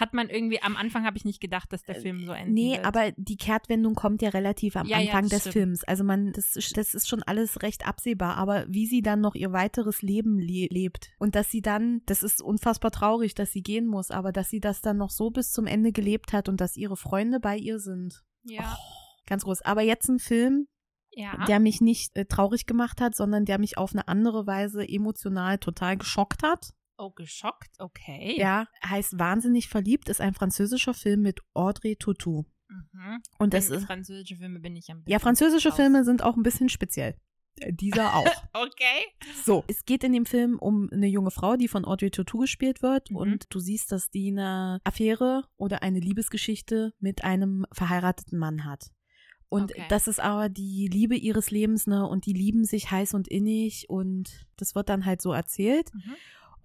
Hat 0.00 0.14
man 0.14 0.28
irgendwie, 0.28 0.62
am 0.62 0.76
Anfang 0.76 1.04
habe 1.04 1.16
ich 1.16 1.24
nicht 1.24 1.40
gedacht, 1.40 1.72
dass 1.72 1.82
der 1.82 1.96
Film 1.96 2.24
so 2.24 2.32
endet. 2.32 2.54
Nee, 2.54 2.78
aber 2.80 3.12
die 3.16 3.36
Kehrtwendung 3.36 3.94
kommt 3.94 4.22
ja 4.22 4.28
relativ 4.30 4.76
am 4.76 4.86
Ja, 4.86 4.98
ja, 4.98 5.06
Anfang 5.12 5.22
das 5.24 5.30
des 5.30 5.40
stimmt. 5.40 5.52
Films. 5.54 5.84
Also 5.84 6.04
man, 6.04 6.32
das, 6.32 6.56
ist- 6.56 6.76
das 6.76 6.94
ist 6.94 7.08
schon 7.08 7.22
alles 7.22 7.62
recht 7.62 7.86
absehbar. 7.86 8.36
Aber 8.36 8.64
wie 8.68 8.86
sie 8.86 9.02
dann 9.02 9.20
noch 9.20 9.34
ihr 9.34 9.52
weiteres 9.52 10.02
Leben 10.02 10.38
le 10.38 10.66
lebt 10.70 11.10
und 11.18 11.34
dass 11.34 11.50
sie 11.50 11.62
dann, 11.62 12.02
das 12.06 12.22
ist 12.22 12.40
unfassbar 12.42 12.90
traurig, 12.90 13.34
dass 13.34 13.50
sie 13.52 13.62
gehen 13.62 13.86
muss, 13.86 14.10
aber 14.10 14.32
dass 14.32 14.50
sie 14.50 14.60
das 14.60 14.80
dann 14.80 14.96
noch 14.98 15.10
so 15.10 15.30
bis 15.30 15.50
zum 15.52 15.66
Ende 15.66 15.92
gelebt 15.92 16.32
hat 16.32 16.48
und 16.48 16.60
dass 16.60 16.76
ihre 16.76 16.96
Freunde 16.96 17.40
bei 17.40 17.56
ihr 17.56 17.78
sind. 17.80 18.22
Ja. 18.44 18.76
Ganz 19.26 19.44
groß. 19.44 19.62
Aber 19.62 19.82
jetzt 19.82 20.08
ein 20.08 20.18
Film, 20.20 20.68
ja. 21.10 21.44
der 21.46 21.58
mich 21.60 21.80
nicht 21.80 22.16
äh, 22.16 22.24
traurig 22.24 22.66
gemacht 22.66 23.00
hat, 23.00 23.14
sondern 23.16 23.44
der 23.44 23.58
mich 23.58 23.76
auf 23.76 23.92
eine 23.92 24.06
andere 24.08 24.46
Weise 24.46 24.88
emotional 24.88 25.58
total 25.58 25.96
geschockt 25.96 26.42
hat. 26.42 26.72
Oh, 26.98 27.10
geschockt? 27.10 27.70
Okay. 27.78 28.36
Ja, 28.38 28.66
heißt 28.84 29.18
Wahnsinnig 29.18 29.68
verliebt, 29.68 30.08
ist 30.08 30.20
ein 30.20 30.34
französischer 30.34 30.94
Film 30.94 31.22
mit 31.22 31.40
Audrey 31.54 31.96
Tautou. 31.96 32.44
Mhm. 32.68 33.22
Und 33.38 33.54
das 33.54 33.70
ist, 33.70 33.86
französische 33.86 34.36
Filme 34.36 34.60
bin 34.60 34.76
ich 34.76 34.90
am 34.90 35.02
ja, 35.06 35.18
französische 35.18 35.70
raus. 35.70 35.76
Filme 35.76 36.04
sind 36.04 36.22
auch 36.22 36.36
ein 36.36 36.42
bisschen 36.42 36.68
speziell. 36.68 37.16
Äh, 37.60 37.72
Dieser 37.72 38.14
auch. 38.14 38.44
Okay. 38.52 39.06
So, 39.44 39.64
es 39.68 39.84
geht 39.86 40.04
in 40.04 40.12
dem 40.12 40.26
Film 40.26 40.58
um 40.58 40.88
eine 40.92 41.06
junge 41.06 41.30
Frau, 41.30 41.56
die 41.56 41.68
von 41.68 41.84
Audrey 41.86 42.10
Tautou 42.10 42.38
gespielt 42.40 42.82
wird 42.82 43.10
Mhm. 43.10 43.16
und 43.16 43.46
du 43.48 43.58
siehst, 43.58 43.90
dass 43.90 44.10
die 44.10 44.30
eine 44.30 44.80
Affäre 44.84 45.44
oder 45.56 45.82
eine 45.82 46.00
Liebesgeschichte 46.00 46.92
mit 47.00 47.24
einem 47.24 47.64
verheirateten 47.72 48.38
Mann 48.38 48.64
hat. 48.64 48.90
Und 49.50 49.72
Okay. 49.72 49.86
das 49.88 50.08
ist 50.08 50.20
aber 50.20 50.50
die 50.50 50.88
Liebe 50.92 51.16
ihres 51.16 51.50
Lebens, 51.50 51.86
ne? 51.86 52.06
Und 52.06 52.26
die 52.26 52.34
lieben 52.34 52.64
sich 52.66 52.90
heiß 52.90 53.14
und 53.14 53.28
innig 53.28 53.86
und 53.88 54.46
das 54.58 54.74
wird 54.74 54.90
dann 54.90 55.06
halt 55.06 55.22
so 55.22 55.32
erzählt. 55.32 55.88
Mhm. 55.94 56.16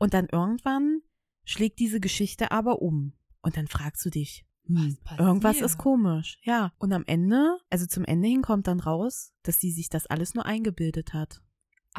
Und 0.03 0.13
dann 0.13 0.27
irgendwann 0.31 1.01
schlägt 1.45 1.79
diese 1.79 1.99
Geschichte 1.99 2.51
aber 2.51 2.81
um. 2.81 3.13
Und 3.41 3.57
dann 3.57 3.67
fragst 3.67 4.05
du 4.05 4.09
dich, 4.09 4.45
hm, 4.65 4.97
Was 5.03 5.19
irgendwas 5.19 5.61
ist 5.61 5.77
komisch. 5.77 6.39
Ja. 6.43 6.71
Und 6.77 6.93
am 6.93 7.03
Ende, 7.05 7.57
also 7.69 7.85
zum 7.85 8.05
Ende 8.05 8.27
hin 8.27 8.41
kommt 8.41 8.67
dann 8.67 8.79
raus, 8.79 9.33
dass 9.43 9.59
sie 9.59 9.71
sich 9.71 9.89
das 9.89 10.05
alles 10.07 10.33
nur 10.35 10.45
eingebildet 10.45 11.13
hat. 11.13 11.41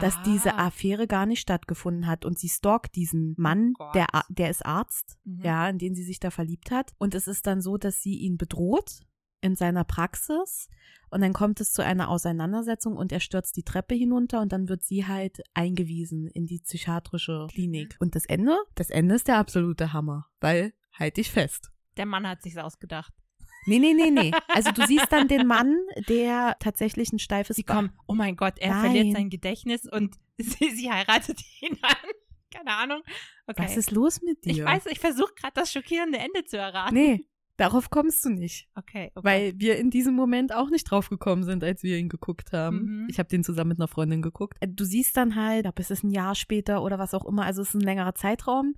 Dass 0.01 0.21
diese 0.23 0.55
Ah. 0.55 0.67
Affäre 0.67 1.07
gar 1.07 1.25
nicht 1.25 1.41
stattgefunden 1.41 2.07
hat 2.07 2.25
und 2.25 2.39
sie 2.39 2.49
stalkt 2.49 2.97
diesen 2.97 3.35
Mann, 3.39 3.75
Oh 3.79 3.91
der, 3.95 4.07
der 4.29 4.51
ist 4.51 4.67
Arzt, 4.67 5.19
Mhm. 5.25 5.43
ja, 5.43 5.69
in 5.69 5.79
den 5.79 5.95
sie 5.95 6.03
sich 6.05 6.19
da 6.21 6.31
verliebt 6.31 6.71
hat. 6.71 6.93
Und 6.99 7.15
es 7.15 7.27
ist 7.29 7.47
dann 7.47 7.61
so, 7.61 7.77
dass 7.79 8.03
sie 8.03 8.17
ihn 8.19 8.37
bedroht 8.37 9.01
in 9.45 9.55
seiner 9.57 9.85
Praxis 9.85 10.69
und 11.11 11.21
dann 11.21 11.33
kommt 11.33 11.61
es 11.61 11.73
zu 11.73 11.85
einer 11.85 12.09
Auseinandersetzung 12.09 12.97
und 12.97 13.13
er 13.13 13.21
stürzt 13.21 13.57
die 13.57 13.63
Treppe 13.63 13.95
hinunter 13.95 14.41
und 14.41 14.53
dann 14.53 14.69
wird 14.69 14.83
sie 14.83 15.07
halt 15.07 15.43
eingewiesen 15.55 16.27
in 16.27 16.47
die 16.47 16.59
psychiatrische 16.59 17.47
Klinik. 17.51 17.97
Und 18.01 18.17
das 18.17 18.27
Ende? 18.27 18.57
Das 18.75 18.91
Ende 18.91 19.15
ist 19.15 19.29
der 19.29 19.37
absolute 19.37 19.93
Hammer, 19.93 20.27
weil 20.41 20.73
halt 20.93 21.19
dich 21.19 21.31
fest. 21.31 21.71
Der 21.97 22.07
Mann 22.07 22.27
hat 22.27 22.43
sich's 22.43 22.57
ausgedacht. 22.57 23.13
Nee, 23.67 23.79
nee, 23.79 23.95
nee, 23.95 24.11
nee. 24.11 24.33
Also 24.49 24.73
du 24.73 24.85
siehst 24.87 25.13
dann 25.13 25.29
den 25.29 25.47
Mann, 25.47 25.77
der 26.09 26.57
tatsächlich 26.59 27.13
ein 27.13 27.19
steifes 27.19 27.57
Sie 27.57 27.63
kommen, 27.63 27.93
oh 28.09 28.15
mein 28.15 28.37
Gott, 28.37 28.59
er 28.59 28.71
Nein. 28.71 28.81
verliert 28.81 29.17
sein 29.17 29.31
Gedächtnis 29.31 29.87
und 29.91 30.17
sie, 30.39 30.71
sie 30.71 30.91
heiratet 30.91 31.41
ihn 31.61 31.79
an. 31.83 32.11
Keine 32.51 32.77
Ahnung. 32.77 33.03
Okay. 33.47 33.63
Was 33.63 33.77
ist 33.77 33.91
los 33.91 34.23
mit 34.23 34.45
dir? 34.45 34.53
ich 34.53 34.65
weiß, 34.65 34.87
ich 34.87 35.01
versuche 35.01 35.33
gerade 35.35 35.55
das 35.55 35.73
schockierende 35.73 36.19
Ende 36.19 36.45
zu 36.45 36.57
erraten. 36.57 36.95
Nee, 36.95 37.27
darauf 37.57 37.91
kommst 37.91 38.25
du 38.25 38.31
nicht. 38.31 38.69
Okay, 38.75 39.11
okay. 39.15 39.25
Weil 39.27 39.53
wir 39.57 39.77
in 39.77 39.91
diesem 39.91 40.15
Moment 40.15 40.55
auch 40.55 40.71
nicht 40.71 40.85
drauf 40.85 41.09
gekommen 41.09 41.45
sind, 41.45 41.63
als 41.65 41.83
wir 41.83 41.99
ihn 41.99 42.09
geguckt 42.09 42.53
haben. 42.53 43.03
Mhm. 43.03 43.07
Ich 43.11 43.19
habe 43.19 43.29
den 43.29 43.45
zusammen 43.45 43.71
mit 43.71 43.79
einer 43.79 43.89
Freundin 43.89 44.23
geguckt. 44.23 44.57
Äh, 44.61 44.69
Du 44.69 44.85
siehst 44.85 45.17
dann 45.17 45.37
halt, 45.37 45.63
glaube, 45.63 45.81
es 45.81 45.91
ist 45.91 46.05
ein 46.05 46.11
Jahr 46.11 46.35
später 46.35 46.83
oder 46.83 46.99
was 46.99 47.15
auch 47.15 47.25
immer, 47.25 47.45
also 47.45 47.63
es 47.63 47.69
ist 47.69 47.75
ein 47.75 47.81
längerer 47.81 48.15
Zeitraum. 48.15 48.75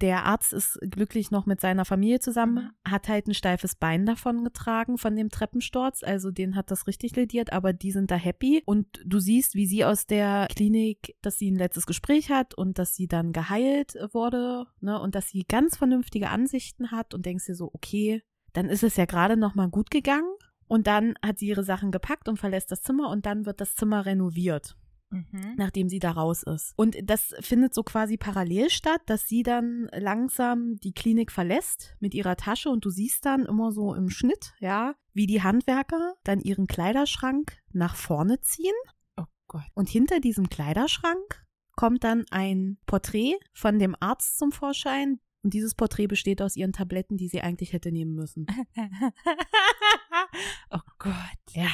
Der 0.00 0.24
Arzt 0.24 0.52
ist 0.52 0.78
glücklich 0.90 1.30
noch 1.30 1.46
mit 1.46 1.60
seiner 1.60 1.84
Familie 1.84 2.18
zusammen, 2.18 2.72
Mhm. 2.84 2.90
hat 2.90 3.08
halt 3.08 3.28
ein 3.28 3.34
steifes 3.34 3.76
Bein 3.76 4.06
davon 4.06 4.42
getragen 4.44 4.98
von 4.98 5.14
dem 5.14 5.30
Treppensturz, 5.30 6.02
also 6.02 6.30
den 6.30 6.56
hat 6.56 6.70
das 6.70 6.86
richtig 6.86 7.14
lediert, 7.14 7.52
aber 7.52 7.72
die 7.72 7.92
sind 7.92 8.10
da 8.10 8.16
happy. 8.16 8.62
Und 8.66 8.86
du 9.04 9.20
siehst, 9.20 9.54
wie 9.54 9.66
sie 9.66 9.84
aus 9.84 10.06
der 10.06 10.48
Klinik, 10.54 11.14
dass 11.22 11.38
sie 11.38 11.50
ein 11.50 11.56
letztes 11.56 11.86
Gespräch 11.86 12.30
hat 12.30 12.54
und 12.54 12.78
dass 12.78 12.96
sie 12.96 13.06
dann 13.06 13.32
geheilt 13.32 13.96
wurde, 14.12 14.66
ne, 14.80 15.00
und 15.00 15.14
dass 15.14 15.28
sie 15.28 15.44
ganz 15.48 15.76
vernünftige 15.76 16.28
Ansichten 16.28 16.90
hat 16.90 17.14
und 17.14 17.24
denkst 17.24 17.46
dir 17.46 17.54
so, 17.54 17.70
okay, 17.72 18.22
dann 18.52 18.68
ist 18.68 18.82
es 18.82 18.96
ja 18.96 19.04
gerade 19.04 19.36
noch 19.36 19.54
mal 19.54 19.68
gut 19.68 19.90
gegangen. 19.90 20.30
Und 20.66 20.86
dann 20.86 21.14
hat 21.22 21.38
sie 21.38 21.46
ihre 21.46 21.62
Sachen 21.62 21.92
gepackt 21.92 22.28
und 22.28 22.38
verlässt 22.38 22.70
das 22.72 22.82
Zimmer 22.82 23.10
und 23.10 23.26
dann 23.26 23.44
wird 23.46 23.60
das 23.60 23.74
Zimmer 23.74 24.06
renoviert 24.06 24.76
mhm. 25.14 25.54
nachdem 25.56 25.88
sie 25.88 25.98
da 25.98 26.12
raus 26.12 26.42
ist. 26.42 26.72
Und 26.76 26.96
das 27.02 27.34
findet 27.40 27.74
so 27.74 27.82
quasi 27.82 28.16
parallel 28.16 28.70
statt, 28.70 29.00
dass 29.06 29.26
sie 29.26 29.42
dann 29.42 29.88
langsam 29.92 30.76
die 30.76 30.92
Klinik 30.92 31.30
verlässt 31.32 31.96
mit 32.00 32.14
ihrer 32.14 32.36
Tasche 32.36 32.70
und 32.70 32.84
du 32.84 32.90
siehst 32.90 33.24
dann 33.24 33.46
immer 33.46 33.72
so 33.72 33.94
im 33.94 34.10
Schnitt, 34.10 34.54
ja, 34.58 34.94
wie 35.12 35.26
die 35.26 35.42
Handwerker 35.42 36.14
dann 36.24 36.40
ihren 36.40 36.66
Kleiderschrank 36.66 37.56
nach 37.72 37.96
vorne 37.96 38.40
ziehen 38.40 38.74
Oh 39.16 39.24
Gott. 39.48 39.62
und 39.74 39.88
hinter 39.88 40.20
diesem 40.20 40.48
Kleiderschrank 40.48 41.44
kommt 41.76 42.04
dann 42.04 42.24
ein 42.30 42.78
Porträt 42.86 43.36
von 43.52 43.78
dem 43.78 43.96
Arzt 43.98 44.38
zum 44.38 44.52
Vorschein. 44.52 45.20
Und 45.42 45.52
dieses 45.52 45.74
Porträt 45.74 46.06
besteht 46.06 46.40
aus 46.40 46.56
ihren 46.56 46.72
Tabletten, 46.72 47.18
die 47.18 47.28
sie 47.28 47.42
eigentlich 47.42 47.72
hätte 47.74 47.92
nehmen 47.92 48.14
müssen. 48.14 48.46
oh 50.70 50.78
Gott. 50.98 51.14
Ja. 51.50 51.68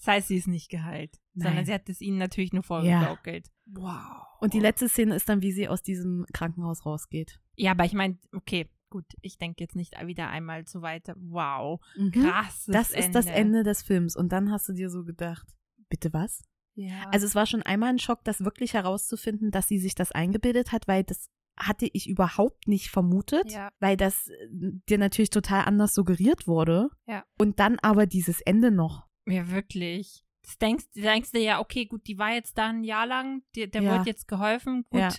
Das 0.00 0.06
heißt, 0.06 0.28
sie 0.28 0.36
ist 0.36 0.48
nicht 0.48 0.70
geheilt, 0.70 1.20
sondern 1.34 1.56
Nein. 1.56 1.66
sie 1.66 1.74
hat 1.74 1.88
es 1.88 2.00
ihnen 2.00 2.16
natürlich 2.18 2.52
nur 2.52 2.62
vorgegaukelt. 2.62 3.48
Wow. 3.66 4.26
Und 4.40 4.54
die 4.54 4.60
letzte 4.60 4.88
Szene 4.88 5.14
ist 5.14 5.28
dann, 5.28 5.42
wie 5.42 5.52
sie 5.52 5.68
aus 5.68 5.82
diesem 5.82 6.24
Krankenhaus 6.32 6.86
rausgeht. 6.86 7.38
Ja, 7.56 7.72
aber 7.72 7.84
ich 7.84 7.92
meine, 7.92 8.18
okay, 8.32 8.70
gut, 8.88 9.04
ich 9.20 9.36
denke 9.36 9.62
jetzt 9.62 9.76
nicht 9.76 9.94
wieder 10.06 10.28
einmal 10.30 10.64
zu 10.64 10.80
weiter. 10.80 11.14
Wow. 11.18 11.80
Mhm. 11.96 12.12
Krasses 12.12 12.66
Das 12.66 12.90
ist 12.90 13.14
das 13.14 13.26
Ende. 13.26 13.38
Ende 13.38 13.62
des 13.62 13.82
Films. 13.82 14.16
Und 14.16 14.32
dann 14.32 14.50
hast 14.50 14.68
du 14.70 14.72
dir 14.72 14.88
so 14.88 15.04
gedacht, 15.04 15.46
bitte 15.90 16.12
was? 16.14 16.42
Ja. 16.74 17.08
Also 17.12 17.26
es 17.26 17.34
war 17.34 17.44
schon 17.44 17.62
einmal 17.62 17.90
ein 17.90 17.98
Schock, 17.98 18.24
das 18.24 18.42
wirklich 18.42 18.72
herauszufinden, 18.72 19.50
dass 19.50 19.68
sie 19.68 19.78
sich 19.78 19.94
das 19.94 20.12
eingebildet 20.12 20.72
hat, 20.72 20.88
weil 20.88 21.04
das 21.04 21.28
hatte 21.58 21.86
ich 21.92 22.08
überhaupt 22.08 22.68
nicht 22.68 22.88
vermutet, 22.88 23.52
Ja. 23.52 23.68
weil 23.80 23.98
das 23.98 24.28
äh, 24.28 24.48
dir 24.88 24.96
natürlich 24.96 25.28
total 25.28 25.66
anders 25.66 25.94
suggeriert 25.94 26.46
wurde. 26.46 26.88
Ja. 27.06 27.24
Und 27.38 27.60
dann 27.60 27.78
aber 27.80 28.06
dieses 28.06 28.40
Ende 28.40 28.70
noch. 28.70 29.09
Ja, 29.26 29.48
wirklich. 29.50 30.24
Das 30.42 30.58
denkst, 30.58 30.86
denkst 30.94 31.32
du 31.32 31.38
ja, 31.38 31.60
okay, 31.60 31.86
gut, 31.86 32.06
die 32.06 32.18
war 32.18 32.32
jetzt 32.32 32.56
da 32.58 32.68
ein 32.68 32.82
Jahr 32.84 33.06
lang, 33.06 33.42
der, 33.54 33.66
der 33.68 33.82
Ja. 33.82 33.92
wird 33.96 34.06
jetzt 34.06 34.26
geholfen. 34.26 34.84
Gut, 34.90 35.00
Ja. 35.00 35.10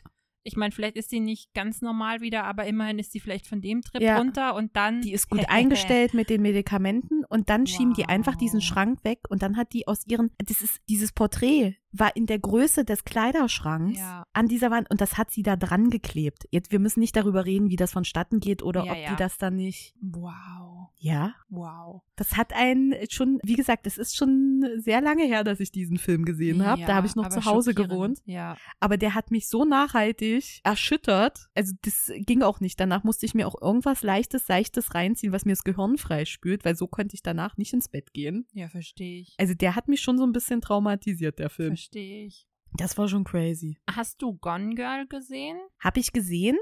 ich 0.43 0.55
meine, 0.57 0.71
vielleicht 0.71 0.95
ist 0.97 1.09
sie 1.11 1.19
nicht 1.19 1.53
ganz 1.53 1.81
normal 1.81 2.21
wieder, 2.21 2.43
aber 2.43 2.65
immerhin 2.65 2.97
ist 2.99 3.11
sie 3.11 3.19
vielleicht 3.19 3.45
von 3.47 3.61
dem 3.61 3.81
Trip 3.81 4.01
Ja. 4.01 4.17
runter 4.17 4.55
und 4.55 4.75
dann. 4.75 5.01
Die 5.01 5.13
ist 5.13 5.29
gut 5.29 5.39
eingestellt 5.49 6.13
mit 6.13 6.29
den 6.29 6.41
Medikamenten 6.41 7.23
und 7.25 7.49
dann 7.49 7.67
schieben 7.67 7.93
die 7.93 8.05
einfach 8.05 8.35
diesen 8.35 8.59
Wow. 8.59 8.65
Schrank 8.65 9.03
weg 9.03 9.19
und 9.29 9.43
dann 9.43 9.55
hat 9.57 9.73
die 9.73 9.87
aus 9.87 10.05
ihren, 10.07 10.31
das 10.39 10.61
ist, 10.61 10.81
dieses 10.89 11.11
Porträt 11.13 11.75
war 11.93 12.15
in 12.15 12.25
der 12.25 12.39
Größe 12.39 12.85
des 12.85 13.03
Kleiderschranks 13.03 13.97
Ja. 13.99 14.23
an 14.33 14.47
dieser 14.47 14.71
Wand 14.71 14.89
und 14.89 15.01
das 15.01 15.17
hat 15.17 15.31
sie 15.31 15.43
da 15.43 15.55
dran 15.55 15.89
geklebt. 15.89 16.45
Jetzt, 16.51 16.71
wir 16.71 16.79
müssen 16.79 16.99
nicht 17.01 17.15
darüber 17.15 17.45
reden, 17.45 17.69
wie 17.69 17.75
das 17.75 17.91
vonstatten 17.91 18.39
geht 18.39 18.63
oder 18.63 18.83
Ja, 18.85 18.91
ob 18.93 18.97
ja. 18.97 19.09
die 19.11 19.15
das 19.17 19.37
dann 19.37 19.55
nicht. 19.55 19.93
Wow. 20.01 20.89
Ja, 20.97 21.33
Wow. 21.49 22.03
das 22.15 22.37
hat 22.37 22.53
einen 22.53 22.93
schon, 23.09 23.39
wie 23.43 23.55
gesagt, 23.55 23.87
es 23.87 23.97
ist 23.97 24.15
schon 24.15 24.63
sehr 24.77 25.01
lange 25.01 25.23
her, 25.23 25.43
dass 25.43 25.59
ich 25.59 25.71
diesen 25.71 25.97
Film 25.97 26.25
gesehen 26.25 26.63
habe. 26.65 26.83
da 26.85 26.95
habe 26.95 27.07
ich 27.07 27.15
noch 27.15 27.29
zu 27.29 27.43
Hause 27.45 27.73
gewohnt. 27.73 28.19
Ja. 28.25 28.55
Aber 28.79 28.97
der 28.97 29.15
hat 29.15 29.31
mich 29.31 29.47
so 29.49 29.65
nachhaltig 29.65 30.59
erschüttert. 30.63 31.49
Also 31.55 31.73
das 31.81 32.11
ging 32.19 32.41
auch 32.43 32.59
nicht. 32.59 32.79
Danach 32.79 33.03
musste 33.03 33.25
ich 33.25 33.33
mir 33.33 33.47
auch 33.47 33.59
irgendwas 33.61 34.03
Leichtes, 34.03 34.45
Seichtes 34.45 34.93
reinziehen, 34.93 35.33
was 35.33 35.45
mir 35.45 35.53
das 35.53 35.63
Gehirn 35.63 35.97
freispült, 35.97 36.63
weil 36.65 36.75
so 36.75 36.87
konnte 36.87 37.15
ich 37.15 37.23
danach 37.23 37.57
nicht 37.57 37.73
ins 37.73 37.89
Bett 37.89 38.13
gehen. 38.13 38.45
Ja, 38.53 38.69
verstehe 38.69 39.21
ich. 39.21 39.35
Also 39.39 39.53
der 39.55 39.75
hat 39.75 39.87
mich 39.87 40.01
schon 40.01 40.17
so 40.17 40.23
ein 40.25 40.31
bisschen 40.31 40.61
traumatisiert, 40.61 41.39
der 41.39 41.49
Film. 41.49 41.69
Verstehe 41.69 41.80
ich. 41.89 42.47
Das 42.77 42.97
war 42.97 43.07
schon 43.07 43.23
crazy. 43.23 43.77
Hast 43.89 44.21
du 44.21 44.35
Gone 44.37 44.75
Girl 44.75 45.05
gesehen? 45.07 45.57
Habe 45.79 45.99
ich 45.99 46.13
gesehen? 46.13 46.57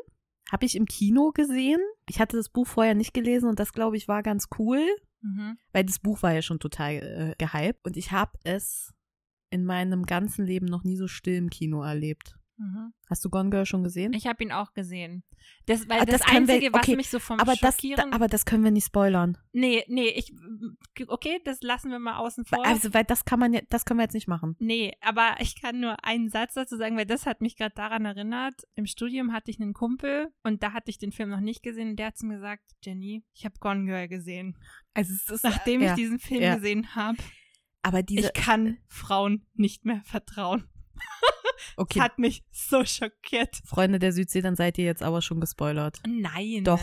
Habe 0.51 0.65
ich 0.65 0.75
im 0.75 0.85
Kino 0.85 1.31
gesehen? 1.31 1.79
Ich 2.09 2.19
hatte 2.19 2.37
das 2.37 2.49
Buch 2.49 2.65
vorher 2.65 2.95
nicht 2.95 3.13
gelesen 3.13 3.47
und 3.49 3.59
das, 3.59 3.73
glaube 3.73 3.97
ich, 3.97 4.07
war 4.07 4.23
ganz 4.23 4.47
cool, 4.57 4.83
Mhm. 5.21 5.57
weil 5.73 5.83
das 5.83 5.99
Buch 5.99 6.23
war 6.23 6.33
ja 6.33 6.41
schon 6.41 6.59
total 6.59 6.93
äh, 6.93 7.35
gehypt. 7.37 7.85
Und 7.85 7.97
ich 7.97 8.11
habe 8.13 8.31
es 8.45 8.93
in 9.51 9.65
meinem 9.65 10.05
ganzen 10.05 10.45
Leben 10.45 10.65
noch 10.65 10.83
nie 10.83 10.95
so 10.95 11.07
still 11.07 11.35
im 11.35 11.49
Kino 11.49 11.83
erlebt. 11.83 12.35
Mhm. 12.61 12.93
Hast 13.09 13.23
du 13.23 13.29
Gone 13.29 13.49
Girl 13.49 13.65
schon 13.65 13.85
gesehen? 13.85 14.11
Ich 14.11 14.27
habe 14.27 14.43
ihn 14.43 14.51
auch 14.51 14.73
gesehen. 14.73 15.23
Das, 15.65 15.87
weil 15.87 16.01
Ah, 16.01 16.05
das, 16.05 16.19
das 16.19 16.27
können 16.29 16.45
wir- 16.47 16.55
Einzige, 16.55 16.73
was 16.73 16.81
okay, 16.81 16.95
mich 16.97 17.09
so 17.09 17.19
vom 17.19 17.39
aber 17.39 17.53
das, 17.55 17.75
Schockieren... 17.75 18.11
da, 18.11 18.15
aber 18.15 18.27
das 18.27 18.45
können 18.45 18.65
wir 18.65 18.71
nicht 18.71 18.85
spoilern. 18.85 19.37
nee, 19.53 19.85
nee, 19.87 20.09
ich... 20.09 20.33
Okay, 21.07 21.39
das 21.45 21.61
lassen 21.61 21.89
wir 21.89 21.99
mal 21.99 22.17
außen 22.17 22.43
vor. 22.43 22.65
Also, 22.65 22.93
weil 22.93 23.05
das 23.05 23.23
kann 23.23 23.39
man 23.39 23.53
ja, 23.53 23.61
das 23.69 23.85
können 23.85 23.99
wir 23.99 24.03
jetzt 24.03 24.13
nicht 24.13 24.27
machen. 24.27 24.57
Nee, 24.59 24.91
aber 24.99 25.37
ich 25.39 25.59
kann 25.61 25.79
nur 25.79 26.03
einen 26.03 26.29
Satz 26.29 26.55
dazu 26.55 26.75
sagen, 26.75 26.97
weil 26.97 27.05
das 27.05 27.25
hat 27.25 27.39
mich 27.39 27.55
gerade 27.55 27.73
daran 27.75 28.03
erinnert. 28.03 28.55
Im 28.75 28.85
Studium 28.85 29.31
hatte 29.31 29.51
ich 29.51 29.61
einen 29.61 29.73
Kumpel 29.73 30.27
und 30.43 30.61
da 30.61 30.73
hatte 30.73 30.91
ich 30.91 30.97
den 30.97 31.13
Film 31.13 31.29
noch 31.29 31.39
nicht 31.39 31.63
gesehen 31.63 31.91
und 31.91 31.95
der 31.95 32.07
hat 32.07 32.17
zu 32.17 32.25
mir 32.25 32.35
gesagt, 32.35 32.63
Jenny, 32.83 33.23
ich 33.33 33.45
habe 33.45 33.55
Gone 33.61 33.85
Girl 33.85 34.09
gesehen. 34.09 34.57
Also 34.93 35.13
es 35.13 35.29
ist, 35.29 35.43
Nachdem 35.45 35.81
ja, 35.81 35.91
ich 35.91 35.95
diesen 35.95 36.19
Film 36.19 36.41
ja. 36.41 36.55
gesehen 36.55 36.93
habe, 36.95 37.17
aber 37.83 38.03
diese, 38.03 38.27
ich 38.27 38.33
kann 38.33 38.79
Frauen 38.89 39.45
nicht 39.53 39.85
mehr 39.85 40.01
vertrauen. 40.03 40.67
okay, 41.77 41.99
Das 41.99 42.03
hat 42.05 42.19
mich 42.19 42.43
so 42.51 42.83
schockiert. 42.85 43.57
Freunde 43.65 43.99
der 43.99 44.11
Südsee, 44.11 44.41
dann 44.41 44.55
seid 44.55 44.77
ihr 44.77 44.85
jetzt 44.85 45.03
aber 45.03 45.21
schon 45.21 45.39
gespoilert. 45.39 45.99
Nein. 46.07 46.63
Doch. 46.63 46.81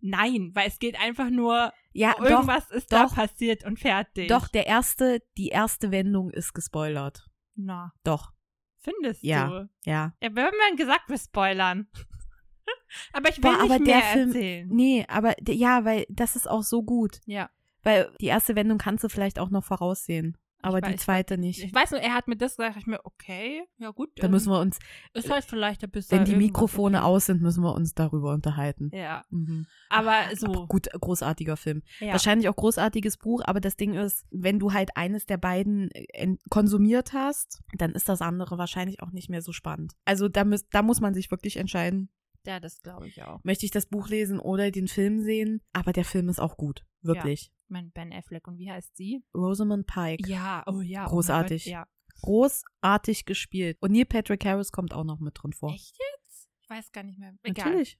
Nein, 0.00 0.50
weil 0.54 0.68
es 0.68 0.78
geht 0.78 1.00
einfach 1.00 1.30
nur, 1.30 1.72
Ja, 1.92 2.12
doch, 2.18 2.24
irgendwas 2.24 2.70
ist 2.70 2.92
doch. 2.92 3.08
da 3.08 3.14
passiert 3.14 3.64
und 3.64 3.78
fertig. 3.80 4.28
doch, 4.28 4.46
der 4.48 4.66
erste, 4.66 5.20
die 5.36 5.48
erste 5.48 5.90
Wendung 5.90 6.30
ist 6.30 6.52
gespoilert. 6.52 7.26
Na, 7.54 7.92
Doch, 8.04 8.32
findest 8.76 9.22
Ja. 9.24 9.48
du? 9.48 9.68
ja. 9.84 10.12
Ja, 10.22 10.34
wir 10.36 10.44
haben 10.44 10.54
ja 10.70 10.76
gesagt, 10.76 11.08
wir 11.08 11.18
spoilern. 11.18 11.88
aber 13.12 13.30
ich 13.30 13.36
will 13.38 13.42
Boah, 13.50 13.62
nicht 13.62 13.72
aber 13.72 13.78
mehr 13.78 14.00
der 14.00 14.02
Film- 14.02 14.28
erzählen. 14.28 14.68
Nee, 14.68 15.06
aber 15.08 15.34
ja, 15.48 15.84
weil 15.84 16.04
das 16.10 16.36
ist 16.36 16.48
auch 16.48 16.62
so 16.62 16.82
gut. 16.82 17.20
Ja. 17.24 17.50
Weil 17.82 18.12
die 18.20 18.26
erste 18.26 18.54
Wendung 18.56 18.78
kannst 18.78 19.02
du 19.04 19.08
vielleicht 19.08 19.38
auch 19.38 19.50
noch 19.50 19.64
voraussehen. 19.64 20.36
Aber 20.62 20.80
die 20.80 20.92
weiß, 20.92 21.00
zweite 21.00 21.38
nicht. 21.38 21.62
Ich 21.62 21.72
weiß 21.74 21.92
nur, 21.92 22.00
er 22.00 22.14
hat 22.14 22.26
mir 22.28 22.36
das 22.36 22.56
gesagt, 22.56 22.76
ich 22.76 22.86
mir, 22.86 22.98
okay, 23.04 23.62
ja 23.78 23.90
gut. 23.90 24.10
Da 24.16 24.26
müssen 24.28 24.50
wir 24.50 24.58
uns, 24.60 24.78
Ist 25.14 25.30
halt 25.30 25.44
vielleicht 25.44 25.84
ein 25.84 25.90
bisschen. 25.90 26.18
wenn 26.18 26.24
die 26.24 26.34
Mikrofone 26.34 27.04
aus 27.04 27.26
sind, 27.26 27.40
müssen 27.42 27.62
wir 27.62 27.74
uns 27.74 27.94
darüber 27.94 28.32
unterhalten. 28.32 28.90
Ja, 28.92 29.24
Mhm. 29.30 29.66
aber 29.88 30.12
Aber 30.12 30.36
so. 30.36 30.66
gut, 30.66 30.88
großartiger 30.92 31.56
Film. 31.56 31.82
Ja. 32.00 32.12
Wahrscheinlich 32.12 32.48
auch 32.48 32.56
großartiges 32.56 33.16
Buch, 33.18 33.42
aber 33.44 33.60
das 33.60 33.76
Ding 33.76 33.94
ist, 33.94 34.24
wenn 34.30 34.58
du 34.58 34.72
halt 34.72 34.90
eines 34.96 35.26
der 35.26 35.36
beiden 35.36 35.90
äh, 35.92 36.36
konsumiert 36.50 37.12
hast, 37.12 37.62
dann 37.76 37.92
ist 37.92 38.08
das 38.08 38.20
andere 38.22 38.58
wahrscheinlich 38.58 39.02
auch 39.02 39.12
nicht 39.12 39.28
mehr 39.30 39.42
so 39.42 39.52
spannend. 39.52 39.92
Also 40.04 40.28
da, 40.28 40.44
müß, 40.44 40.68
da 40.70 40.82
muss 40.82 41.00
man 41.00 41.14
sich 41.14 41.30
wirklich 41.30 41.56
entscheiden, 41.58 42.08
Ja, 42.46 42.60
das 42.60 42.80
glaube 42.80 43.08
ich 43.08 43.22
auch. 43.22 43.40
möchte 43.44 43.64
ich 43.66 43.70
das 43.72 43.86
Buch 43.86 44.08
lesen 44.08 44.38
oder 44.38 44.70
den 44.70 44.88
Film 44.88 45.20
sehen. 45.22 45.60
Aber 45.72 45.92
der 45.92 46.04
Film 46.04 46.28
ist 46.28 46.38
auch 46.40 46.56
gut, 46.56 46.84
wirklich. 47.02 47.50
Mein 47.68 47.90
Ben 47.90 48.12
Affleck. 48.12 48.46
Und 48.46 48.58
wie 48.58 48.70
heißt 48.70 48.96
sie? 48.96 49.24
Rosamund 49.34 49.86
Pike. 49.86 50.28
Ja, 50.28 50.62
oh 50.66 50.80
ja. 50.80 51.06
oh 51.06 51.10
Großartig. 51.10 51.64
Gott, 51.64 51.72
ja. 51.72 51.86
Großartig 52.22 53.24
gespielt. 53.24 53.76
Und 53.80 53.92
Neil 53.92 54.04
Patrick 54.04 54.44
Harris 54.44 54.70
kommt 54.72 54.94
auch 54.94 55.04
noch 55.04 55.18
mit 55.20 55.34
drin 55.42 55.52
vor. 55.52 55.72
Echt 55.72 55.96
jetzt? 55.98 56.48
Ich 56.62 56.70
weiß 56.70 56.92
gar 56.92 57.02
nicht 57.02 57.18
mehr. 57.18 57.34
Egal. 57.42 57.66
Natürlich. 57.66 57.98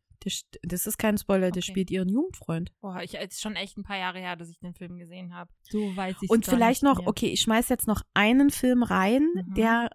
Das 0.62 0.86
ist 0.86 0.98
kein 0.98 1.18
Spoiler, 1.18 1.50
der 1.50 1.60
Okay. 1.62 1.70
spielt 1.70 1.90
ihren 1.90 2.08
Jugendfreund. 2.08 2.72
Boah, 2.80 3.00
ich, 3.02 3.14
es 3.16 3.34
ist 3.34 3.40
schon 3.42 3.54
echt 3.54 3.76
ein 3.76 3.82
paar 3.84 3.98
Jahre 3.98 4.18
her, 4.18 4.34
dass 4.34 4.48
ich 4.48 4.58
den 4.58 4.74
Film 4.74 4.98
gesehen 4.98 5.34
habe. 5.34 5.50
So 5.62 5.94
weiß 5.96 6.16
ich 6.22 6.30
Und 6.30 6.46
vielleicht 6.46 6.82
noch, 6.82 7.06
okay, 7.06 7.26
ich 7.28 7.42
schmeiß 7.42 7.68
jetzt 7.68 7.86
noch 7.86 8.02
einen 8.14 8.50
Film 8.50 8.82
rein, 8.82 9.28
Mhm. 9.34 9.54
der, 9.54 9.90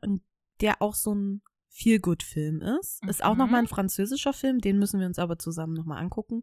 der 0.62 0.82
auch 0.82 0.94
so 0.94 1.14
ein 1.16 1.42
Feel-Good-Film 1.72 2.62
ist. 2.62 3.04
Ist 3.08 3.24
auch 3.24 3.34
Mhm. 3.34 3.40
nochmal 3.40 3.60
ein 3.62 3.68
französischer 3.68 4.34
Film, 4.34 4.60
den 4.60 4.78
müssen 4.78 5.00
wir 5.00 5.08
uns 5.08 5.20
aber 5.20 5.40
zusammen 5.40 5.74
nochmal 5.74 6.02
angucken. 6.02 6.42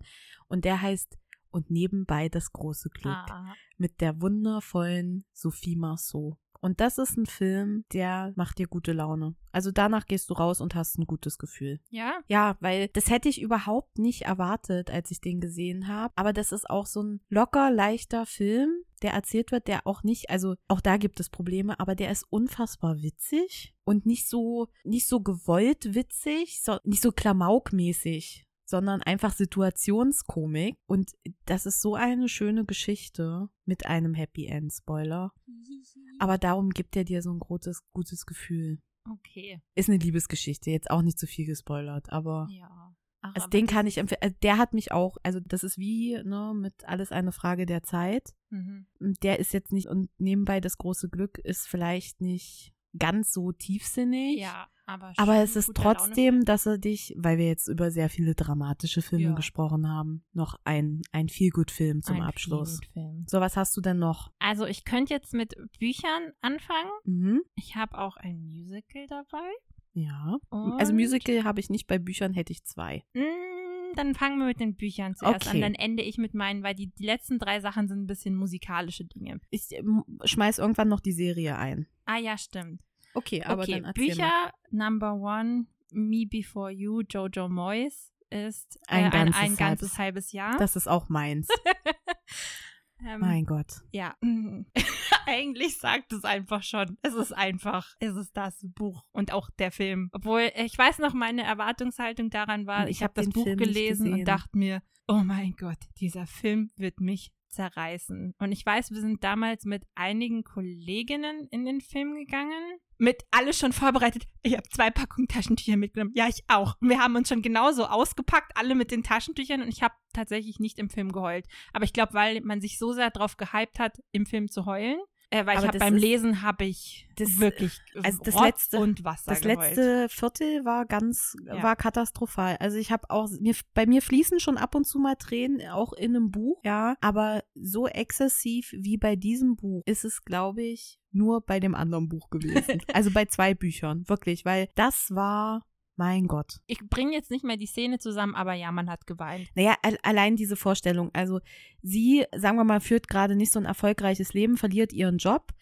Und 0.48 0.64
der 0.64 0.80
heißt 0.82 1.16
Und 1.50 1.70
nebenbei 1.70 2.28
das 2.28 2.52
große 2.52 2.90
Glück 2.90 3.14
Ah, 3.14 3.54
mit 3.78 4.02
der 4.02 4.20
wundervollen 4.20 5.24
Sophie 5.32 5.76
Marceau. 5.76 6.36
Und 6.60 6.80
das 6.80 6.98
ist 6.98 7.16
ein 7.16 7.26
Film, 7.26 7.84
der 7.92 8.32
macht 8.36 8.58
dir 8.58 8.66
gute 8.66 8.92
Laune. 8.92 9.36
Also 9.52 9.70
danach 9.70 10.06
gehst 10.06 10.28
du 10.28 10.34
raus 10.34 10.60
und 10.60 10.74
hast 10.74 10.98
ein 10.98 11.06
gutes 11.06 11.38
Gefühl. 11.38 11.80
ja? 11.90 12.20
Ja, 12.26 12.56
weil 12.60 12.88
das 12.88 13.10
hätte 13.10 13.28
ich 13.28 13.40
überhaupt 13.40 13.98
nicht 13.98 14.22
erwartet, 14.22 14.90
als 14.90 15.10
ich 15.10 15.20
den 15.20 15.40
gesehen 15.40 15.86
habe. 15.88 16.12
Aber 16.16 16.32
das 16.32 16.52
ist 16.52 16.68
auch 16.68 16.86
so 16.86 17.02
ein 17.02 17.20
locker, 17.28 17.70
leichter 17.70 18.26
Film, 18.26 18.70
der 19.02 19.12
erzählt 19.12 19.52
wird, 19.52 19.68
der 19.68 19.86
auch 19.86 20.02
nicht, 20.02 20.30
also 20.30 20.56
auch 20.66 20.80
da 20.80 20.96
gibt 20.96 21.20
es 21.20 21.28
Probleme, 21.28 21.78
aber 21.78 21.94
der 21.94 22.10
ist 22.10 22.24
unfassbar 22.30 23.02
witzig 23.02 23.74
und 23.84 24.06
nicht 24.06 24.28
so, 24.28 24.68
nicht 24.84 25.06
so 25.06 25.20
gewollt 25.20 25.94
witzig, 25.94 26.60
so, 26.62 26.78
nicht 26.84 27.02
so 27.02 27.12
klamaukmäßig, 27.12 28.46
sondern 28.64 29.02
einfach 29.02 29.32
Situationskomik. 29.32 30.76
Und 30.86 31.12
das 31.46 31.66
ist 31.66 31.80
so 31.80 31.94
eine 31.94 32.28
schöne 32.28 32.64
Geschichte 32.64 33.48
mit 33.64 33.86
einem 33.86 34.14
Happy 34.14 34.46
End, 34.46 34.72
Spoiler. 34.72 35.32
Aber 36.18 36.38
darum 36.38 36.70
gibt 36.70 36.96
er 36.96 37.04
dir 37.04 37.22
so 37.22 37.32
ein 37.32 37.38
großes, 37.38 37.82
gutes 37.92 38.26
Gefühl. 38.26 38.78
Okay, 39.10 39.60
Ist 39.74 39.88
eine 39.88 39.98
Liebesgeschichte, 39.98 40.70
jetzt 40.70 40.90
auch 40.90 41.02
nicht 41.02 41.18
zu 41.18 41.26
viel 41.26 41.46
gespoilert, 41.46 42.10
aber 42.12 42.46
ja. 42.50 42.94
Ach, 43.20 43.34
also 43.34 43.44
aber 43.46 43.50
den 43.50 43.66
kann 43.66 43.86
ich 43.86 43.98
empfehlen. 43.98 44.20
Also 44.22 44.36
der 44.42 44.58
hat 44.58 44.74
mich 44.74 44.92
auch, 44.92 45.16
also 45.22 45.40
das 45.40 45.64
ist 45.64 45.78
wie 45.78 46.22
ne, 46.22 46.52
mit 46.54 46.86
alles 46.86 47.10
eine 47.10 47.32
Frage 47.32 47.66
der 47.66 47.82
Zeit. 47.82 48.34
Mhm. 48.50 48.86
Der 49.22 49.38
ist 49.40 49.52
jetzt 49.52 49.72
nicht, 49.72 49.88
und 49.88 50.10
nebenbei 50.18 50.60
das 50.60 50.78
große 50.78 51.08
Glück 51.08 51.38
ist 51.38 51.66
vielleicht 51.66 52.20
nicht 52.20 52.74
ganz 52.96 53.32
so 53.32 53.52
tiefsinnig. 53.52 54.38
Ja, 54.38 54.68
aber 54.88 55.12
Aber 55.16 55.36
es 55.42 55.54
ist 55.54 55.72
trotzdem, 55.74 56.44
dass 56.44 56.66
er 56.66 56.78
dich, 56.78 57.14
weil 57.16 57.38
wir 57.38 57.46
jetzt 57.46 57.68
über 57.68 57.90
sehr 57.90 58.08
viele 58.08 58.34
dramatische 58.34 59.02
Filme 59.02 59.24
Ja. 59.26 59.34
gesprochen 59.34 59.88
haben, 59.88 60.24
noch 60.32 60.58
ein, 60.64 61.02
ein 61.12 61.28
Feelgood-Film 61.28 62.02
zum 62.02 62.16
Ein 62.16 62.22
Abschluss. 62.22 62.80
Feelgood-Film. 62.80 63.24
So, 63.28 63.40
was 63.40 63.56
hast 63.56 63.76
du 63.76 63.80
denn 63.80 63.98
noch? 63.98 64.32
Also 64.38 64.66
ich 64.66 64.84
könnte 64.84 65.12
jetzt 65.14 65.34
mit 65.34 65.54
Büchern 65.78 66.32
anfangen. 66.40 66.90
Mhm. 67.04 67.42
Ich 67.54 67.76
habe 67.76 67.98
auch 67.98 68.16
ein 68.16 68.40
Musical 68.46 69.06
dabei. 69.08 69.48
Ja. 69.92 70.38
Und, 70.50 70.78
Also 70.80 70.92
Musical 70.92 71.44
habe 71.44 71.60
ich 71.60 71.70
nicht, 71.70 71.86
bei 71.86 71.98
Büchern 71.98 72.32
hätte 72.32 72.52
ich 72.52 72.64
zwei. 72.64 73.04
Mm, 73.14 73.94
Dann 73.96 74.14
fangen 74.14 74.38
wir 74.38 74.46
mit 74.46 74.60
den 74.60 74.76
Büchern 74.76 75.14
zuerst 75.16 75.46
Okay. 75.48 75.56
an. 75.56 75.60
Dann 75.60 75.74
ende 75.74 76.02
ich 76.02 76.18
mit 76.18 76.34
meinen, 76.34 76.62
weil 76.62 76.74
die, 76.74 76.88
die 76.94 77.04
letzten 77.06 77.38
drei 77.38 77.60
Sachen 77.60 77.88
sind 77.88 78.00
ein 78.02 78.06
bisschen 78.06 78.36
musikalische 78.36 79.04
Dinge. 79.04 79.40
Ich 79.50 79.72
ähm, 79.72 80.04
schmeiß 80.24 80.58
irgendwann 80.58 80.88
noch 80.88 81.00
die 81.00 81.12
Serie 81.12 81.56
ein. 81.56 81.86
Ah 82.04 82.18
ja, 82.18 82.38
stimmt. 82.38 82.80
Okay, 83.14 83.42
aber 83.42 83.62
okay, 83.62 83.80
dann 83.80 83.92
Bücher 83.92 84.22
mal. 84.22 84.52
Number 84.70 85.14
One, 85.14 85.66
Me 85.92 86.26
Before 86.28 86.70
You, 86.70 87.02
Jojo 87.08 87.48
Moyes 87.48 88.12
ist 88.30 88.76
äh, 88.88 88.94
Ein 88.94 89.04
ein, 89.04 89.10
ganzes 89.10 89.40
ein 89.40 89.56
ganzes 89.56 89.92
halbes- 89.92 89.98
halbes 89.98 90.32
Jahr. 90.32 90.56
Das 90.58 90.76
ist 90.76 90.86
auch 90.86 91.08
meins. 91.08 91.48
ähm, 93.06 93.20
mein 93.20 93.44
Gott. 93.44 93.80
Ja, 93.90 94.14
eigentlich 95.26 95.78
sagt 95.78 96.12
es 96.12 96.24
einfach 96.24 96.62
schon. 96.62 96.98
Es 97.02 97.14
ist 97.14 97.32
einfach, 97.32 97.94
es 98.00 98.16
ist 98.16 98.36
das 98.36 98.58
Buch 98.62 99.04
und 99.12 99.32
auch 99.32 99.50
der 99.58 99.70
Film. 99.70 100.10
Obwohl, 100.12 100.50
ich 100.54 100.76
weiß 100.76 100.98
noch, 100.98 101.14
meine 101.14 101.42
Erwartungshaltung 101.42 102.30
daran 102.30 102.66
war, 102.66 102.84
ich 102.84 102.96
ich, 102.98 103.02
habe 103.02 103.10
hab 103.10 103.14
das 103.14 103.30
Buch 103.30 103.44
Film 103.44 103.58
gelesen 103.58 104.12
und 104.12 104.24
dachte 104.24 104.56
mir, 104.58 104.82
oh 105.06 105.22
mein 105.24 105.54
Gott, 105.56 105.78
dieser 106.00 106.26
Film 106.26 106.70
wird 106.76 107.00
mich 107.00 107.32
zerreißen. 107.48 108.34
Und 108.38 108.52
ich 108.52 108.64
weiß, 108.64 108.90
wir 108.90 109.00
sind 109.00 109.24
damals 109.24 109.64
mit 109.64 109.84
einigen 109.94 110.44
Kolleginnen 110.44 111.48
in 111.50 111.64
den 111.64 111.80
Film 111.80 112.14
gegangen. 112.14 112.78
Mit 112.98 113.22
alles 113.30 113.58
schon 113.58 113.72
vorbereitet. 113.72 114.24
Ich 114.42 114.54
habe 114.54 114.68
zwei 114.70 114.90
Packungen 114.90 115.28
Taschentücher 115.28 115.76
mitgenommen. 115.76 116.12
Ja, 116.14 116.26
ich 116.28 116.42
auch. 116.48 116.74
Wir 116.80 116.98
haben 116.98 117.14
uns 117.14 117.28
schon 117.28 117.42
genauso 117.42 117.86
ausgepackt, 117.86 118.56
alle 118.56 118.74
mit 118.74 118.90
den 118.90 119.04
Taschentüchern. 119.04 119.62
Und 119.62 119.68
ich 119.68 119.82
habe 119.82 119.94
tatsächlich 120.12 120.58
nicht 120.58 120.78
im 120.78 120.90
Film 120.90 121.12
geheult. 121.12 121.46
Aber 121.72 121.84
ich 121.84 121.92
glaube, 121.92 122.14
weil 122.14 122.40
man 122.40 122.60
sich 122.60 122.78
so 122.78 122.92
sehr 122.92 123.10
drauf 123.10 123.36
gehypt 123.36 123.78
hat, 123.78 123.98
im 124.12 124.26
Film 124.26 124.48
zu 124.48 124.66
heulen. 124.66 124.98
Äh, 125.30 125.44
weil 125.44 125.58
Aber 125.58 125.60
ich 125.60 125.68
habe 125.68 125.78
das 125.78 125.86
beim 125.86 125.96
ist- 125.96 126.00
Lesen 126.02 126.42
habe 126.42 126.64
ich 126.64 127.06
das- 127.16 127.38
wirklich 127.38 127.78
also 128.02 128.18
das 128.24 128.34
letzte- 128.40 128.78
und 128.78 129.04
Wasser 129.04 129.32
Das 129.32 129.42
geheult. 129.42 129.58
letzte 129.58 130.08
Viertel 130.08 130.64
war 130.64 130.86
ganz, 130.86 131.36
Ja. 131.44 131.62
war 131.62 131.76
katastrophal. 131.76 132.56
Also 132.60 132.78
ich 132.78 132.90
habe 132.90 133.10
auch, 133.10 133.28
mir, 133.38 133.54
bei 133.74 133.84
mir 133.84 134.00
fließen 134.00 134.40
schon 134.40 134.56
ab 134.56 134.74
und 134.74 134.86
zu 134.86 134.98
mal 134.98 135.16
Tränen, 135.16 135.68
auch 135.68 135.92
in 135.92 136.16
einem 136.16 136.30
Buch, 136.30 136.60
ja. 136.64 136.96
Aber 137.02 137.42
so 137.54 137.86
exzessiv 137.86 138.72
wie 138.74 138.96
bei 138.96 139.16
diesem 139.16 139.56
Buch 139.56 139.82
ist 139.84 140.04
es, 140.04 140.24
glaube 140.24 140.62
ich, 140.62 140.98
nur 141.12 141.42
bei 141.42 141.60
dem 141.60 141.74
anderen 141.74 142.08
Buch 142.08 142.30
gewesen. 142.30 142.40
also 142.94 143.10
bei 143.10 143.26
zwei 143.26 143.52
Büchern, 143.54 144.08
wirklich, 144.08 144.44
weil 144.46 144.68
das 144.76 145.10
war, 145.14 145.66
mein 145.98 146.26
Gott. 146.28 146.60
Ich 146.66 146.78
bringe 146.88 147.12
jetzt 147.12 147.30
nicht 147.30 147.44
mehr 147.44 147.56
die 147.56 147.66
Szene 147.66 147.98
zusammen, 147.98 148.34
aber 148.34 148.54
ja, 148.54 148.72
man 148.72 148.88
hat 148.88 149.06
geweint. 149.06 149.48
Naja, 149.54 149.74
al- 149.82 149.98
allein 150.02 150.36
diese 150.36 150.56
Vorstellung. 150.56 151.10
Also 151.12 151.40
sie, 151.82 152.24
sagen 152.36 152.56
wir 152.56 152.64
mal, 152.64 152.80
führt 152.80 153.08
gerade 153.08 153.36
nicht 153.36 153.52
so 153.52 153.58
ein 153.58 153.66
erfolgreiches 153.66 154.32
Leben, 154.32 154.56
verliert 154.56 154.92
ihren 154.92 155.18
Job 155.18 155.52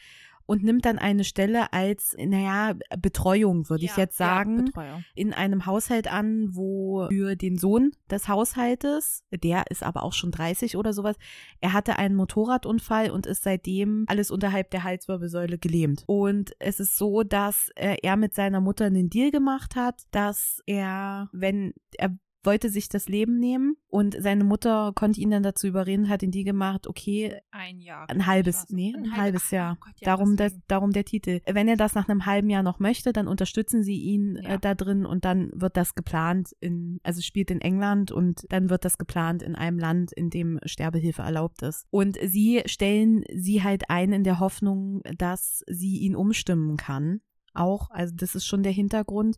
und 0.47 0.63
nimmt 0.63 0.85
dann 0.85 0.99
eine 0.99 1.25
Stelle 1.25 1.73
als, 1.73 2.17
naja, 2.19 2.75
Betreuung, 2.99 3.69
würde 3.69 3.85
ich 3.85 3.97
Ja, 3.97 4.05
jetzt 4.05 4.19
ja, 4.21 4.27
sagen, 4.27 4.65
Betreuung. 4.67 5.05
in 5.15 5.33
einem 5.33 5.67
Haushalt 5.67 6.11
an, 6.11 6.49
wo 6.53 7.07
für 7.09 7.37
den 7.37 7.59
Sohn 7.59 7.93
des 8.11 8.29
Haushaltes, 8.29 9.25
der 9.31 9.65
ist 9.71 9.83
aber 9.83 10.03
auch 10.03 10.13
schon 10.13 10.31
30 10.31 10.77
oder 10.77 10.93
sowas, 10.93 11.17
er 11.61 11.73
hatte 11.73 11.99
einen 11.99 12.15
Motorradunfall 12.15 13.11
und 13.11 13.27
ist 13.27 13.43
seitdem 13.43 14.05
alles 14.09 14.31
unterhalb 14.31 14.71
der 14.71 14.85
Halswirbelsäule 14.85 15.59
gelähmt. 15.59 16.05
Und 16.07 16.53
es 16.59 16.81
ist 16.81 16.97
so, 16.97 17.23
dass 17.23 17.71
äh, 17.75 17.97
er 18.03 18.17
mit 18.17 18.35
seiner 18.35 18.61
Mutter 18.61 18.87
einen 18.87 19.11
Deal 19.11 19.31
gemacht 19.31 19.77
hat, 19.77 20.03
dass 20.13 20.61
er, 20.67 21.29
wenn 21.33 21.75
er 21.99 22.17
wollte 22.47 22.71
sich 22.71 22.89
das 22.89 23.09
Leben 23.09 23.39
nehmen 23.39 23.77
und 23.89 24.17
seine 24.19 24.45
Mutter 24.45 24.93
konnte 24.95 25.21
ihn 25.21 25.31
dann 25.31 25.43
dazu 25.43 25.67
überreden, 25.67 26.09
hat 26.09 26.23
ihn 26.23 26.31
die 26.31 26.45
gemacht, 26.45 26.87
okay, 26.87 27.41
Ein 27.51 27.81
Jahr. 27.81 28.09
ein 28.09 28.27
halbes, 28.27 28.67
nee, 28.71 28.95
ein, 28.97 29.11
halb- 29.13 29.17
halbes 29.17 29.51
Jahr. 29.51 29.77
oh 29.79 29.85
Gott, 29.85 29.95
ja, 30.01 30.07
darum, 30.07 30.37
das, 30.37 30.57
darum 30.69 30.93
der 30.93 31.05
Titel. 31.05 31.41
Wenn 31.47 31.69
er 31.69 31.77
das 31.77 31.95
nach 31.95 32.09
einem 32.09 32.25
halben 32.27 32.49
Jahr 32.49 32.63
noch 32.63 32.79
möchte, 32.79 33.13
dann 33.13 33.29
unterstützen 33.29 33.83
sie 33.83 34.01
ihn 34.01 34.39
Ja. 34.43 34.55
äh, 34.55 34.59
da 34.59 34.75
drin 34.75 35.05
und 35.05 35.25
dann 35.25 35.51
wird 35.55 35.77
das 35.77 35.95
geplant 35.95 36.53
in, 36.61 37.01
also 37.03 37.21
spielt 37.21 37.51
in 37.51 37.61
England 37.61 38.13
und 38.13 38.47
dann 38.51 38.71
wird 38.71 38.85
das 38.85 38.97
geplant 38.97 39.43
in 39.43 39.55
einem 39.57 39.79
Land, 39.79 40.13
in 40.13 40.31
dem 40.31 40.59
Sterbehilfe 40.65 41.23
erlaubt 41.23 41.63
ist. 41.63 41.87
Und 41.91 42.17
sie 42.23 42.63
stellen 42.67 43.25
sie 43.35 43.63
halt 43.63 43.91
ein 43.91 44.13
in 44.13 44.23
der 44.25 44.39
Hoffnung, 44.41 45.03
dass 45.19 45.65
sie 45.69 45.99
ihn 45.99 46.15
umstimmen 46.15 46.77
kann. 46.77 47.21
Auch, 47.55 47.91
also 47.91 48.15
das 48.17 48.35
ist 48.35 48.47
schon 48.47 48.63
der 48.63 48.73
Hintergrund. 48.73 49.37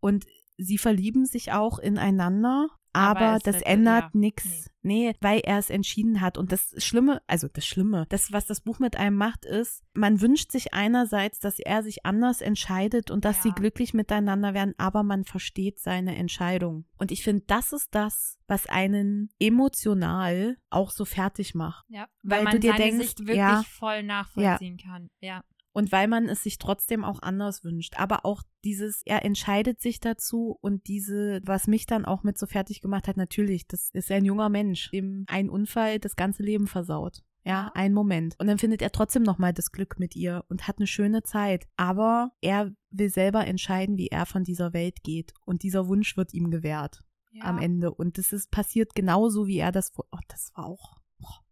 Und 0.00 0.26
sie 0.56 0.78
verlieben 0.78 1.24
sich 1.26 1.52
auch 1.52 1.78
ineinander. 1.78 2.68
aber, 2.96 3.20
Aber 3.22 3.38
das 3.40 3.56
wird- 3.56 3.66
ändert 3.66 4.02
ja, 4.04 4.10
nichts. 4.12 4.70
Nee. 4.82 5.14
weil 5.20 5.40
er 5.40 5.58
es 5.58 5.68
entschieden 5.68 6.20
hat. 6.20 6.38
Und 6.38 6.52
das 6.52 6.74
Schlimme, 6.76 7.20
also 7.26 7.48
das 7.48 7.66
Schlimme, 7.66 8.06
das, 8.10 8.30
was 8.32 8.46
das 8.46 8.60
Buch 8.60 8.78
mit 8.78 8.96
einem 8.96 9.16
macht, 9.16 9.44
ist, 9.46 9.82
man 9.94 10.20
wünscht 10.20 10.52
sich 10.52 10.74
einerseits, 10.74 11.40
dass 11.40 11.58
er 11.58 11.82
sich 11.82 12.06
anders 12.06 12.40
entscheidet 12.40 13.10
und 13.10 13.24
dass 13.24 13.42
sie 13.42 13.48
Ja. 13.48 13.54
glücklich 13.56 13.94
miteinander 13.94 14.54
werden, 14.54 14.74
aber 14.78 15.02
man 15.02 15.24
versteht 15.24 15.80
seine 15.80 16.14
Entscheidung. 16.14 16.84
Und 16.96 17.10
ich 17.10 17.24
finde, 17.24 17.42
das 17.48 17.72
ist 17.72 17.92
das, 17.96 18.38
was 18.46 18.66
einen 18.68 19.30
emotional 19.40 20.56
auch 20.70 20.90
so 20.90 21.04
fertig 21.04 21.54
macht. 21.56 21.84
Ja, 21.88 22.06
Weil 22.22 22.38
weil, 22.38 22.44
man 22.44 22.52
du 22.52 22.60
dir 22.60 22.74
denkst, 22.74 22.98
Sicht 23.06 23.18
wirklich 23.20 23.38
ja, 23.38 23.64
voll 23.68 24.02
nachvollziehen 24.04 24.76
kann. 24.76 25.08
Ja. 25.20 25.42
Und 25.74 25.90
weil 25.90 26.06
man 26.06 26.28
es 26.28 26.44
sich 26.44 26.58
trotzdem 26.58 27.04
auch 27.04 27.20
anders 27.20 27.64
wünscht. 27.64 27.98
Aber 27.98 28.24
auch 28.24 28.42
dieses, 28.64 29.02
er 29.04 29.24
entscheidet 29.24 29.80
sich 29.80 29.98
dazu 29.98 30.56
und 30.60 30.86
diese, 30.86 31.40
was 31.44 31.66
mich 31.66 31.86
dann 31.86 32.04
auch 32.04 32.22
mit 32.22 32.38
so 32.38 32.46
fertig 32.46 32.80
gemacht 32.80 33.08
hat, 33.08 33.16
natürlich, 33.16 33.66
das 33.66 33.90
ist 33.92 34.10
ein 34.12 34.24
junger 34.24 34.48
Mensch, 34.48 34.90
dem 34.92 35.24
ein 35.26 35.50
Unfall 35.50 35.98
das 35.98 36.14
ganze 36.14 36.44
Leben 36.44 36.68
versaut. 36.68 37.24
Ja, 37.44 37.72
ein 37.74 37.92
Moment. 37.92 38.36
Und 38.38 38.46
dann 38.46 38.58
findet 38.58 38.82
er 38.82 38.92
trotzdem 38.92 39.24
nochmal 39.24 39.52
das 39.52 39.72
Glück 39.72 39.98
mit 39.98 40.14
ihr 40.16 40.44
und 40.48 40.66
hat 40.68 40.78
eine 40.78 40.86
schöne 40.86 41.24
Zeit. 41.24 41.66
Aber 41.76 42.30
er 42.40 42.72
will 42.90 43.10
selber 43.10 43.44
entscheiden, 43.44 43.98
wie 43.98 44.08
er 44.08 44.26
von 44.26 44.44
dieser 44.44 44.72
Welt 44.72 45.02
geht. 45.02 45.34
Und 45.44 45.64
dieser 45.64 45.88
Wunsch 45.88 46.16
wird 46.16 46.32
ihm 46.32 46.50
gewährt 46.50 47.02
ja. 47.32 47.44
am 47.44 47.58
Ende. 47.58 47.92
Und 47.92 48.16
das 48.16 48.32
ist 48.32 48.50
passiert 48.50 48.94
genauso, 48.94 49.46
wie 49.48 49.58
er 49.58 49.72
das 49.72 49.90
vor. 49.90 50.06
Oh, 50.12 50.20
das 50.28 50.52
war 50.54 50.66
auch, 50.66 50.96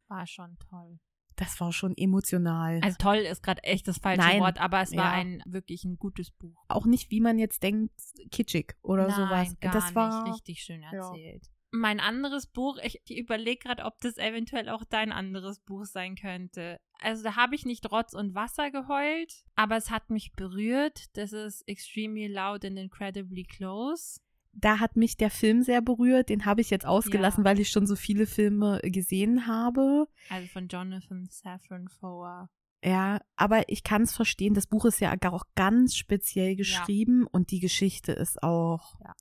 War 0.08 0.26
schon 0.26 0.56
toll. 0.70 0.98
Das 1.42 1.60
war 1.60 1.72
schon 1.72 1.96
emotional. 1.96 2.80
Also 2.82 2.96
toll 2.98 3.16
ist 3.16 3.42
gerade 3.42 3.62
echt 3.64 3.88
das 3.88 3.98
falsche 3.98 4.20
Nein. 4.20 4.40
Wort, 4.40 4.60
aber 4.60 4.80
es 4.82 4.92
war 4.92 5.04
Ja. 5.04 5.12
ein 5.12 5.42
wirklich 5.46 5.84
ein 5.84 5.96
gutes 5.96 6.30
Buch. 6.30 6.56
auch 6.68 6.86
nicht, 6.86 7.10
wie 7.10 7.20
man 7.20 7.38
jetzt 7.38 7.62
denkt, 7.62 7.92
kitschig 8.30 8.74
oder 8.82 9.08
Nein, 9.08 9.16
sowas. 9.16 9.56
Gar 9.60 9.72
das 9.72 9.94
war 9.94 10.22
nicht 10.24 10.34
richtig 10.34 10.62
schön 10.62 10.82
ja. 10.82 10.90
erzählt. 10.92 11.46
Mein 11.74 12.00
anderes 12.00 12.46
Buch, 12.46 12.76
ich 12.82 13.00
überlege 13.10 13.60
gerade, 13.60 13.84
ob 13.84 13.98
das 14.00 14.18
eventuell 14.18 14.68
auch 14.68 14.84
dein 14.84 15.10
anderes 15.10 15.58
Buch 15.60 15.84
sein 15.86 16.16
könnte. 16.16 16.76
Also 17.00 17.22
da 17.24 17.34
habe 17.34 17.54
ich 17.54 17.64
nicht 17.64 17.90
Rotz 17.90 18.12
und 18.12 18.34
Wasser 18.34 18.70
geheult, 18.70 19.42
aber 19.56 19.76
es 19.76 19.90
hat 19.90 20.10
mich 20.10 20.32
berührt. 20.36 21.16
Das 21.16 21.32
ist 21.32 21.66
Extremely 21.66 22.26
Loud 22.26 22.64
and 22.66 22.78
Incredibly 22.78 23.44
Close. 23.44 24.20
Da 24.52 24.80
hat 24.80 24.96
mich 24.96 25.16
der 25.16 25.30
Film 25.30 25.62
sehr 25.62 25.82
berührt. 25.82 26.28
Den 26.28 26.44
habe 26.44 26.60
ich 26.60 26.70
jetzt 26.70 26.86
ausgelassen, 26.86 27.44
Ja. 27.44 27.50
weil 27.50 27.60
ich 27.60 27.70
schon 27.70 27.86
so 27.86 27.96
viele 27.96 28.26
Filme 28.26 28.80
gesehen 28.82 29.46
habe. 29.46 30.06
Also 30.28 30.46
von 30.48 30.68
Jonathan 30.68 31.26
Safran 31.30 31.88
Foer. 31.88 32.48
Ja, 32.84 33.20
aber 33.36 33.68
ich 33.68 33.84
kann 33.84 34.02
es 34.02 34.14
verstehen. 34.14 34.54
Das 34.54 34.66
Buch 34.66 34.84
ist 34.84 35.00
ja 35.00 35.14
auch 35.30 35.44
ganz 35.54 35.94
speziell 35.94 36.56
geschrieben 36.56 37.26
und 37.30 37.50
die 37.52 37.60
Geschichte 37.60 38.12
ist 38.12 38.42
auch. 38.42 38.94
Ja. 39.00 39.14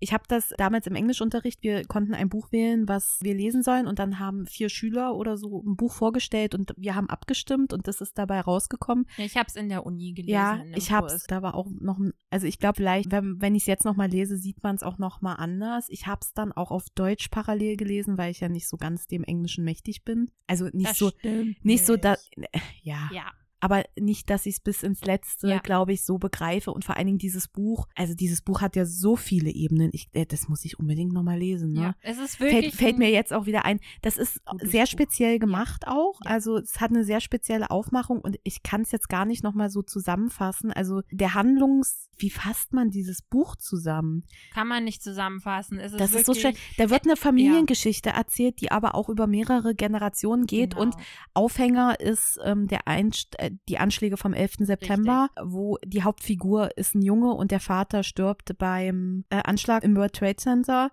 Ich 0.00 0.12
habe 0.12 0.24
das 0.28 0.50
damals 0.56 0.86
im 0.86 0.94
Englischunterricht, 0.94 1.62
wir 1.62 1.84
konnten 1.84 2.14
ein 2.14 2.28
Buch 2.28 2.52
wählen, 2.52 2.86
was 2.88 3.18
wir 3.22 3.34
lesen 3.34 3.62
sollen 3.62 3.86
und 3.86 3.98
dann 3.98 4.18
haben 4.18 4.46
vier 4.46 4.68
Schüler 4.68 5.14
oder 5.16 5.36
so 5.36 5.62
ein 5.66 5.76
Buch 5.76 5.92
vorgestellt 5.92 6.54
und 6.54 6.72
wir 6.76 6.94
haben 6.94 7.08
abgestimmt 7.10 7.72
und 7.72 7.88
das 7.88 8.00
ist 8.00 8.16
dabei 8.16 8.40
rausgekommen. 8.40 9.06
Ja, 9.16 9.24
ich 9.24 9.36
habe 9.36 9.46
es 9.48 9.56
in 9.56 9.68
der 9.68 9.84
Uni 9.84 10.12
gelesen. 10.12 10.32
Ja, 10.32 10.62
ich 10.74 10.92
hab's, 10.92 11.12
Kurs. 11.12 11.24
da 11.28 11.42
war 11.42 11.54
auch 11.54 11.66
noch, 11.80 11.98
ein- 11.98 12.12
also 12.30 12.46
ich 12.46 12.58
glaube 12.58 12.76
vielleicht, 12.76 13.10
wenn, 13.10 13.40
wenn 13.40 13.54
ich 13.54 13.62
es 13.62 13.66
jetzt 13.66 13.84
nochmal 13.84 14.08
lese, 14.08 14.36
sieht 14.36 14.62
man 14.62 14.76
es 14.76 14.82
auch 14.82 14.98
nochmal 14.98 15.36
anders. 15.38 15.88
Ich 15.88 16.06
hab's 16.06 16.32
dann 16.32 16.52
auch 16.52 16.70
auf 16.70 16.84
Deutsch 16.94 17.28
parallel 17.28 17.76
gelesen, 17.76 18.18
weil 18.18 18.30
ich 18.30 18.40
ja 18.40 18.48
nicht 18.48 18.68
so 18.68 18.76
ganz 18.76 19.06
dem 19.08 19.24
Englischen 19.24 19.64
mächtig 19.64 20.04
bin. 20.04 20.30
Also 20.46 20.66
nicht 20.72 20.90
Das 20.90 20.98
so, 20.98 21.10
stimmt 21.10 21.64
nicht 21.64 21.84
so, 21.84 21.96
da, 21.96 22.16
nicht. 22.36 22.50
ja, 22.82 23.08
Ja, 23.12 23.32
aber 23.60 23.84
nicht, 23.98 24.30
dass 24.30 24.46
ich 24.46 24.54
es 24.56 24.60
bis 24.60 24.82
ins 24.82 25.04
Letzte, 25.04 25.48
Ja. 25.48 25.58
glaube 25.58 25.92
ich, 25.92 26.04
so 26.04 26.18
begreife 26.18 26.70
und 26.72 26.84
vor 26.84 26.96
allen 26.96 27.06
Dingen 27.06 27.18
dieses 27.18 27.48
Buch, 27.48 27.86
also 27.94 28.14
dieses 28.14 28.42
Buch 28.42 28.60
hat 28.60 28.76
ja 28.76 28.84
so 28.84 29.16
viele 29.16 29.50
Ebenen, 29.50 29.90
ich, 29.92 30.08
äh, 30.12 30.26
das 30.26 30.48
muss 30.48 30.64
ich 30.64 30.78
unbedingt 30.78 31.12
nochmal 31.12 31.38
lesen, 31.38 31.72
ne? 31.72 31.80
ja. 31.80 31.94
Es 32.02 32.18
ist 32.18 32.40
wirklich. 32.40 32.66
Fällt, 32.66 32.74
fällt 32.74 32.98
mir 32.98 33.10
jetzt 33.10 33.32
auch 33.32 33.46
wieder 33.46 33.64
ein. 33.64 33.80
Das 34.02 34.16
ist 34.16 34.40
sehr 34.62 34.84
Buch. 34.84 34.90
speziell 34.90 35.38
gemacht 35.38 35.86
auch. 35.86 36.20
Ja. 36.24 36.30
Also 36.30 36.58
es 36.58 36.80
hat 36.80 36.90
eine 36.90 37.04
sehr 37.04 37.20
spezielle 37.20 37.70
Aufmachung 37.70 38.20
und 38.20 38.36
ich 38.44 38.62
kann 38.62 38.82
es 38.82 38.92
jetzt 38.92 39.08
gar 39.08 39.24
nicht 39.24 39.42
nochmal 39.42 39.70
so 39.70 39.82
zusammenfassen. 39.82 40.72
Also 40.72 41.02
der 41.10 41.34
Handlungs, 41.34 42.07
wie 42.18 42.30
fasst 42.30 42.72
man 42.72 42.90
dieses 42.90 43.22
Buch 43.22 43.56
zusammen? 43.56 44.24
Kann 44.52 44.68
man 44.68 44.84
nicht 44.84 45.02
zusammenfassen. 45.02 45.78
Es 45.78 45.92
ist 45.92 46.00
Das 46.00 46.14
ist 46.14 46.26
so 46.26 46.34
wirklich, 46.34 46.56
schön. 46.56 46.64
Da 46.76 46.90
wird 46.90 47.04
eine 47.04 47.16
Familiengeschichte 47.16 48.10
erzählt, 48.10 48.60
die 48.60 48.70
aber 48.70 48.94
auch 48.94 49.08
über 49.08 49.26
mehrere 49.26 49.74
Generationen 49.74 50.46
geht 50.46 50.70
Genau. 50.70 50.82
und 50.82 50.96
Aufhänger 51.34 52.00
ist 52.00 52.38
ähm, 52.44 52.68
der 52.68 52.86
Einst 52.88 53.38
äh, 53.38 53.50
die 53.68 53.78
Anschläge 53.78 54.16
vom 54.16 54.32
11. 54.32 54.56
September, 54.60 55.30
wo 55.42 55.78
die 55.84 56.02
Hauptfigur 56.02 56.76
ist 56.76 56.94
ein 56.94 57.02
Junge 57.02 57.32
und 57.32 57.50
der 57.50 57.60
Vater 57.60 58.02
stirbt 58.02 58.58
beim 58.58 59.24
äh, 59.30 59.42
Anschlag 59.44 59.84
im 59.84 59.96
World 59.96 60.14
Trade 60.14 60.36
Center 60.36 60.90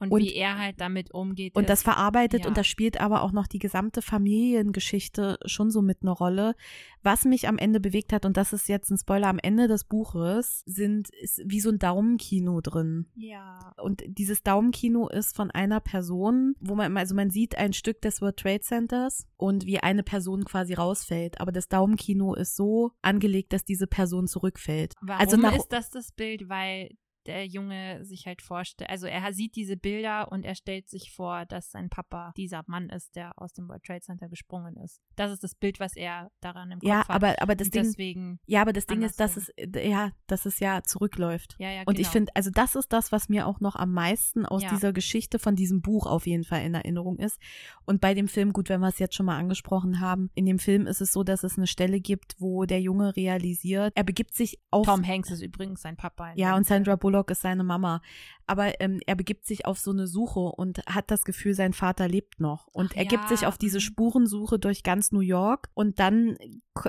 und, 0.00 0.10
und- 0.10 0.22
wie 0.22 0.34
er 0.34 0.58
halt 0.58 0.80
damit 0.80 1.12
umgeht. 1.12 1.54
und 1.56 1.68
das 1.68 1.80
ist- 1.80 1.84
verarbeitet 1.84 2.42
ja. 2.42 2.48
und 2.48 2.56
da 2.56 2.64
spielt 2.64 3.00
aber 3.00 3.22
auch 3.22 3.32
noch 3.32 3.46
die 3.46 3.58
gesamte 3.58 4.02
Familiengeschichte 4.02 5.38
schon 5.46 5.70
so 5.70 5.82
mit 5.82 5.98
eine 6.02 6.10
Rolle. 6.10 6.54
Was 7.02 7.24
mich 7.24 7.48
am 7.48 7.58
Ende 7.58 7.80
bewegt 7.80 8.12
hat, 8.12 8.26
und 8.26 8.36
das 8.36 8.52
ist 8.52 8.68
jetzt 8.68 8.90
ein 8.90 8.98
Spoiler 8.98 9.28
am 9.28 9.38
Ende 9.38 9.68
des 9.68 9.84
Buches, 9.84 10.62
sind 10.66 11.10
ist 11.10 11.40
wie 11.44 11.60
so 11.60 11.70
ein 11.70 11.78
Daumenkino 11.78 12.60
drin. 12.60 13.06
Ja. 13.14 13.72
Und 13.80 14.02
dieses 14.06 14.42
Daumenkino 14.42 15.08
ist 15.08 15.34
von 15.36 15.50
einer 15.50 15.80
Person, 15.80 16.54
wo 16.60 16.74
man, 16.74 16.96
also 16.96 17.14
man 17.14 17.30
sieht 17.30 17.56
ein 17.56 17.72
Stück 17.72 18.02
des 18.02 18.20
World 18.20 18.36
Trade 18.36 18.60
Centers 18.60 19.26
und 19.36 19.64
wie 19.66 19.78
eine 19.78 20.02
Person 20.02 20.44
quasi 20.44 20.74
rausfällt. 20.74 21.40
Aber 21.40 21.52
das 21.52 21.68
Daumenkino 21.68 22.34
ist 22.34 22.56
so 22.56 22.92
angelegt, 23.02 23.52
dass 23.52 23.64
diese 23.64 23.86
Person 23.86 24.26
zurückfällt. 24.26 24.94
Warum 25.00 25.20
also 25.20 25.36
nach, 25.36 25.56
ist 25.56 25.68
das 25.72 25.90
das 25.90 26.12
Bild? 26.12 26.48
Weil 26.48 26.90
der 27.28 27.46
Junge 27.46 28.04
sich 28.04 28.26
halt 28.26 28.42
vorstellt, 28.42 28.90
also 28.90 29.06
er 29.06 29.32
sieht 29.32 29.54
diese 29.54 29.76
Bilder 29.76 30.32
und 30.32 30.44
er 30.44 30.54
stellt 30.54 30.88
sich 30.88 31.12
vor, 31.12 31.46
dass 31.46 31.70
sein 31.70 31.90
Papa 31.90 32.32
dieser 32.36 32.64
Mann 32.66 32.88
ist, 32.88 33.14
der 33.14 33.40
aus 33.40 33.52
dem 33.52 33.68
World 33.68 33.84
Trade 33.84 34.00
Center 34.00 34.28
gesprungen 34.28 34.76
ist. 34.78 35.00
Das 35.16 35.30
ist 35.30 35.44
das 35.44 35.54
Bild, 35.54 35.78
was 35.78 35.94
er 35.94 36.30
daran 36.40 36.70
im 36.70 36.80
Kopf 36.80 36.88
ja, 36.88 37.00
hat. 37.00 37.10
aber, 37.10 37.40
aber 37.40 37.54
das 37.54 37.70
Ding, 37.70 37.84
deswegen, 37.84 38.40
ja, 38.46 38.62
aber 38.62 38.72
das 38.72 38.86
Ding 38.86 39.02
ist, 39.02 39.20
dass 39.20 39.36
es, 39.36 39.52
ja, 39.74 40.10
dass 40.26 40.46
es 40.46 40.58
ja 40.58 40.82
zurückläuft. 40.82 41.56
ja, 41.58 41.70
ja, 41.70 41.80
genau. 41.80 41.90
Und 41.90 41.98
ich 41.98 42.08
finde, 42.08 42.34
also 42.34 42.50
das 42.50 42.74
ist 42.74 42.92
das, 42.92 43.12
was 43.12 43.28
mir 43.28 43.46
auch 43.46 43.60
noch 43.60 43.76
am 43.76 43.92
meisten 43.92 44.46
aus 44.46 44.62
Ja. 44.62 44.70
dieser 44.70 44.92
Geschichte 44.92 45.38
von 45.38 45.54
diesem 45.54 45.82
Buch 45.82 46.06
auf 46.06 46.26
jeden 46.26 46.44
Fall 46.44 46.62
in 46.62 46.74
Erinnerung 46.74 47.18
ist. 47.18 47.38
Und 47.84 48.00
bei 48.00 48.14
dem 48.14 48.28
Film, 48.28 48.52
gut, 48.52 48.68
wenn 48.68 48.80
wir 48.80 48.88
es 48.88 48.98
jetzt 48.98 49.14
schon 49.14 49.26
mal 49.26 49.36
angesprochen 49.38 50.00
haben, 50.00 50.30
in 50.34 50.46
dem 50.46 50.58
Film 50.58 50.86
ist 50.86 51.00
es 51.00 51.12
so, 51.12 51.24
dass 51.24 51.44
es 51.44 51.58
eine 51.58 51.66
Stelle 51.66 52.00
gibt, 52.00 52.36
wo 52.38 52.64
der 52.64 52.80
Junge 52.80 53.16
realisiert, 53.16 53.92
er 53.94 54.04
begibt 54.04 54.34
sich 54.34 54.58
auf 54.70 54.86
Tom 54.86 55.06
Hanks 55.06 55.30
ist 55.30 55.42
übrigens 55.42 55.82
sein 55.82 55.96
Papa. 55.96 56.32
ja, 56.36 56.56
und. 56.56 56.66
Sandra 56.66 56.96
Bullock 56.96 57.17
ist 57.26 57.42
seine 57.42 57.64
Mama. 57.64 58.00
Aber 58.46 58.80
ähm, 58.80 59.00
er 59.06 59.14
begibt 59.14 59.44
sich 59.44 59.66
auf 59.66 59.78
so 59.78 59.90
eine 59.90 60.06
Suche 60.06 60.40
und 60.40 60.80
hat 60.86 61.10
das 61.10 61.24
Gefühl, 61.24 61.52
sein 61.52 61.74
Vater 61.74 62.08
lebt 62.08 62.40
noch. 62.40 62.66
Und 62.68 62.92
Ach 62.94 62.96
er 62.96 63.04
gibt 63.04 63.24
ja, 63.24 63.28
sich 63.28 63.46
auf 63.46 63.58
diese 63.58 63.76
mhm. 63.76 63.82
Spurensuche 63.82 64.58
durch 64.58 64.82
ganz 64.82 65.12
New 65.12 65.20
York. 65.20 65.68
Und 65.74 65.98
dann 65.98 66.38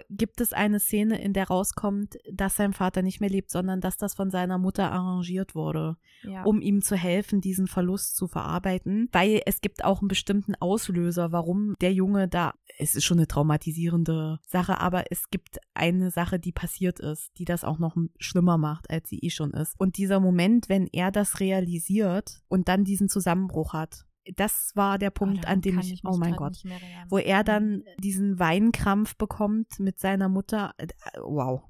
gibt 0.10 0.40
es 0.40 0.54
eine 0.54 0.80
Szene, 0.80 1.22
in 1.22 1.34
der 1.34 1.48
rauskommt, 1.48 2.18
dass 2.32 2.56
sein 2.56 2.74
Vater 2.74 3.02
nicht 3.02 3.20
mehr 3.20 3.30
lebt, 3.30 3.52
sondern 3.52 3.82
dass 3.82 3.98
das 3.98 4.14
von 4.14 4.30
seiner 4.30 4.58
Mutter 4.58 4.92
arrangiert 4.92 5.54
wurde, 5.56 5.98
ja. 6.24 6.44
um 6.44 6.62
ihm 6.62 6.82
zu 6.82 6.96
helfen, 6.96 7.42
diesen 7.42 7.68
Verlust 7.68 8.16
zu 8.16 8.28
verarbeiten. 8.28 9.10
Weil 9.12 9.42
es 9.46 9.60
gibt 9.60 9.84
auch 9.84 10.00
einen 10.00 10.08
bestimmten 10.08 10.56
Auslöser, 10.56 11.32
warum 11.32 11.76
der 11.82 11.92
Junge 11.92 12.28
da, 12.28 12.54
es 12.78 12.96
ist 12.96 13.04
schon 13.04 13.18
eine 13.18 13.28
traumatisierende 13.28 14.40
Sache, 14.48 14.80
aber 14.80 15.12
es 15.12 15.30
gibt 15.30 15.58
eine 15.74 16.12
Sache, 16.12 16.40
die 16.40 16.52
passiert 16.52 17.00
ist, 17.00 17.38
die 17.38 17.46
das 17.46 17.64
auch 17.64 17.80
noch 17.80 17.98
schlimmer 18.18 18.58
macht, 18.58 18.90
als 18.90 19.10
sie 19.10 19.20
eh 19.20 19.30
schon 19.30 19.52
ist. 19.52 19.76
Und 19.78 19.98
dieser 19.98 20.19
Moment, 20.20 20.70
wenn 20.70 20.88
er 20.88 21.12
das 21.12 21.40
realisiert 21.40 22.42
und 22.48 22.68
dann 22.68 22.84
diesen 22.84 23.10
Zusammenbruch 23.10 23.74
hat, 23.74 24.06
das 24.36 24.72
war 24.76 24.98
der 25.00 25.10
Oh, 25.10 25.14
Punkt, 25.14 25.44
daran 25.44 25.54
an 25.58 25.62
dem 25.62 25.80
ich, 25.80 25.90
mich 25.90 26.02
oh 26.06 26.18
mein 26.18 26.36
Gott, 26.36 26.62
wo 27.10 27.18
er 27.18 27.40
Mhm. 27.40 27.46
dann 27.46 27.84
diesen 28.00 28.38
Weinkrampf 28.40 29.16
bekommt 29.16 29.80
mit 29.80 30.00
seiner 30.00 30.30
Mutter. 30.30 30.74
Äh, 30.78 30.88
Wow. 31.24 31.64